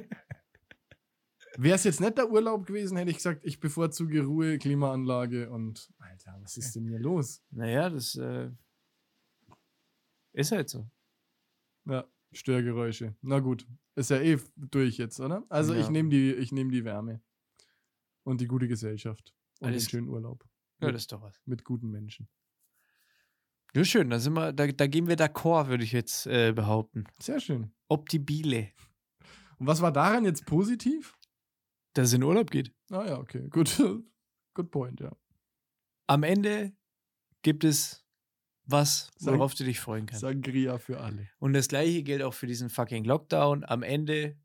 Wäre 1.58 1.76
es 1.76 1.84
jetzt 1.84 2.02
nicht 2.02 2.18
der 2.18 2.32
Urlaub 2.32 2.66
gewesen, 2.66 2.98
hätte 2.98 3.12
ich 3.12 3.18
gesagt, 3.18 3.42
ich 3.44 3.60
bevorzuge 3.60 4.24
Ruhe, 4.24 4.58
Klimaanlage 4.58 5.52
und. 5.52 5.92
Alter, 6.00 6.38
was 6.42 6.58
ist 6.58 6.76
denn 6.76 6.88
hier 6.88 7.00
los? 7.00 7.44
naja, 7.52 7.90
das 7.90 8.16
äh, 8.16 8.50
ist 10.34 10.52
halt 10.52 10.70
so. 10.70 10.90
Ja, 11.86 12.06
Störgeräusche. 12.32 13.16
Na 13.22 13.40
gut, 13.40 13.68
ist 13.96 14.10
ja 14.10 14.20
eh 14.20 14.40
durch 14.56 14.98
jetzt, 14.98 15.20
oder? 15.20 15.46
Also 15.50 15.74
Ja. 15.74 15.82
ich 15.82 15.90
nehme 15.90 16.10
die, 16.10 16.34
ich 16.34 16.52
nehm 16.52 16.72
die 16.72 16.84
Wärme. 16.86 17.22
Und 18.24 18.40
die 18.42 18.48
gute 18.48 18.68
Gesellschaft. 18.68 19.36
Und 19.60 19.68
Alles- 19.68 19.84
den 19.84 19.90
schönen 19.90 20.08
Urlaub. 20.10 20.44
Ja, 20.80 20.92
das 20.92 21.04
ist 21.04 21.12
doch 21.12 21.22
was. 21.22 21.40
mit 21.46 21.64
guten 21.64 21.90
Menschen. 21.92 22.28
Ja, 23.76 23.84
schön, 23.84 24.10
da 24.10 24.20
sind 24.20 24.34
wir, 24.34 24.54
da, 24.54 24.68
da 24.68 24.88
gehen 24.88 25.08
wir 25.08 25.18
d'accord, 25.18 25.68
würde 25.68 25.84
ich 25.84 25.92
jetzt 25.92 26.26
äh, 26.28 26.52
behaupten. 26.54 27.06
Sehr 27.20 27.40
schön. 27.40 27.74
Optibile, 27.88 28.70
Und 29.58 29.68
was 29.68 29.82
war 29.82 29.92
daran 29.92 30.26
jetzt 30.26 30.46
positiv? 30.46 31.18
Dass 31.94 32.08
es 32.08 32.14
in 32.14 32.24
Urlaub 32.24 32.52
geht. 32.52 32.72
Ah 32.92 33.06
ja, 33.06 33.18
okay, 33.20 33.48
gut. 33.50 33.82
Good 34.56 34.70
point, 34.72 35.00
ja. 35.00 35.12
Am 36.08 36.24
Ende 36.24 36.74
gibt 37.42 37.64
es 37.64 38.06
was, 38.66 39.10
worauf 39.20 39.56
du 39.56 39.64
dich 39.64 39.80
freuen 39.80 40.06
kannst. 40.06 40.22
Sangria 40.22 40.78
für 40.78 41.00
alle. 41.00 41.30
Und 41.40 41.54
das 41.54 41.68
gleiche 41.68 42.04
gilt 42.04 42.22
auch 42.22 42.34
für 42.34 42.48
diesen 42.48 42.70
fucking 42.70 43.04
Lockdown. 43.04 43.64
Am 43.64 43.84
Ende 43.84 44.38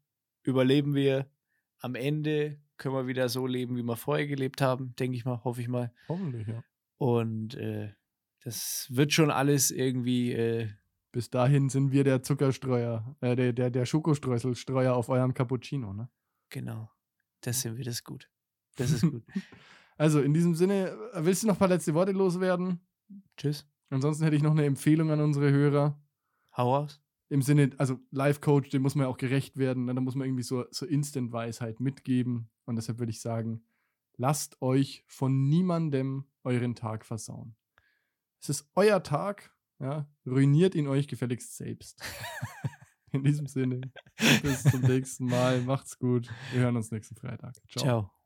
überleben 0.42 0.94
wir. 0.94 1.30
Am 1.80 1.94
Ende 1.94 2.60
können 2.78 2.94
wir 2.94 3.06
wieder 3.06 3.28
so 3.28 3.46
leben, 3.46 3.76
wie 3.76 3.82
wir 3.82 3.96
vorher 3.96 4.26
gelebt 4.26 4.60
haben, 4.60 4.94
denke 4.96 5.16
ich 5.16 5.24
mal, 5.24 5.44
hoffe 5.44 5.60
ich 5.60 5.68
mal. 5.68 5.92
Hoffentlich, 6.08 6.48
ja. 6.48 6.64
Und 6.96 7.54
äh, 7.54 7.92
das 8.42 8.86
wird 8.90 9.12
schon 9.12 9.30
alles 9.30 9.70
irgendwie, 9.70 10.32
äh, 10.32 10.68
Bis 11.12 11.30
dahin 11.30 11.68
sind 11.68 11.92
wir 11.92 12.04
der 12.04 12.22
Zuckerstreuer, 12.22 13.16
äh, 13.20 13.36
der, 13.36 13.52
der, 13.52 13.70
der 13.70 13.86
Schokostreuselstreuer 13.86 14.94
auf 14.94 15.08
eurem 15.08 15.34
Cappuccino, 15.34 15.92
ne? 15.92 16.08
genau. 16.50 16.90
Das 17.40 17.60
sind 17.60 17.76
wir, 17.76 17.84
das 17.84 17.96
ist 17.96 18.04
gut. 18.04 18.30
Das 18.76 18.90
ist 18.90 19.02
gut. 19.02 19.24
Also 20.00 20.20
in 20.20 20.32
diesem 20.32 20.54
Sinne, 20.54 20.96
äh, 21.12 21.24
willst 21.24 21.42
du 21.42 21.48
noch 21.48 21.56
ein 21.56 21.58
paar 21.58 21.66
letzte 21.66 21.92
Worte 21.92 22.12
loswerden? 22.12 22.80
Tschüss. 23.36 23.66
Ansonsten 23.90 24.22
hätte 24.22 24.36
ich 24.36 24.42
noch 24.42 24.52
eine 24.52 24.64
Empfehlung 24.64 25.10
an 25.10 25.20
unsere 25.20 25.50
Hörer. 25.50 26.00
Hau 26.56 26.76
aus. 26.76 27.02
Im 27.30 27.42
Sinne, 27.42 27.70
also 27.78 27.98
Life-Coach, 28.12 28.70
dem 28.70 28.82
muss 28.82 28.94
man 28.94 29.06
ja 29.06 29.10
auch 29.10 29.16
gerecht 29.16 29.56
werden. 29.56 29.86
ne? 29.86 29.94
Da 29.96 30.00
muss 30.00 30.14
man 30.14 30.26
irgendwie 30.28 30.44
so, 30.44 30.64
so 30.70 30.86
Instant-Weisheit 30.86 31.80
mitgeben. 31.80 32.48
Und 32.64 32.76
deshalb 32.76 33.00
würde 33.00 33.10
ich 33.10 33.20
sagen, 33.20 33.64
lasst 34.16 34.62
euch 34.62 35.04
von 35.08 35.48
niemandem 35.48 36.26
euren 36.44 36.76
Tag 36.76 37.04
versauen. 37.04 37.56
Es 38.40 38.48
ist 38.50 38.70
euer 38.76 39.02
Tag, 39.02 39.52
ja, 39.80 40.08
ruiniert 40.24 40.76
ihn 40.76 40.86
euch 40.86 41.08
gefälligst 41.08 41.56
selbst. 41.56 42.00
In 43.12 43.22
diesem 43.22 43.46
Sinne, 43.46 43.80
bis 44.42 44.62
zum 44.64 44.80
nächsten 44.82 45.26
Mal. 45.26 45.60
Macht's 45.62 45.98
gut. 45.98 46.28
Wir 46.52 46.62
hören 46.62 46.76
uns 46.76 46.90
nächsten 46.90 47.16
Freitag. 47.16 47.54
Ciao. 47.68 47.84
Ciao. 47.84 48.17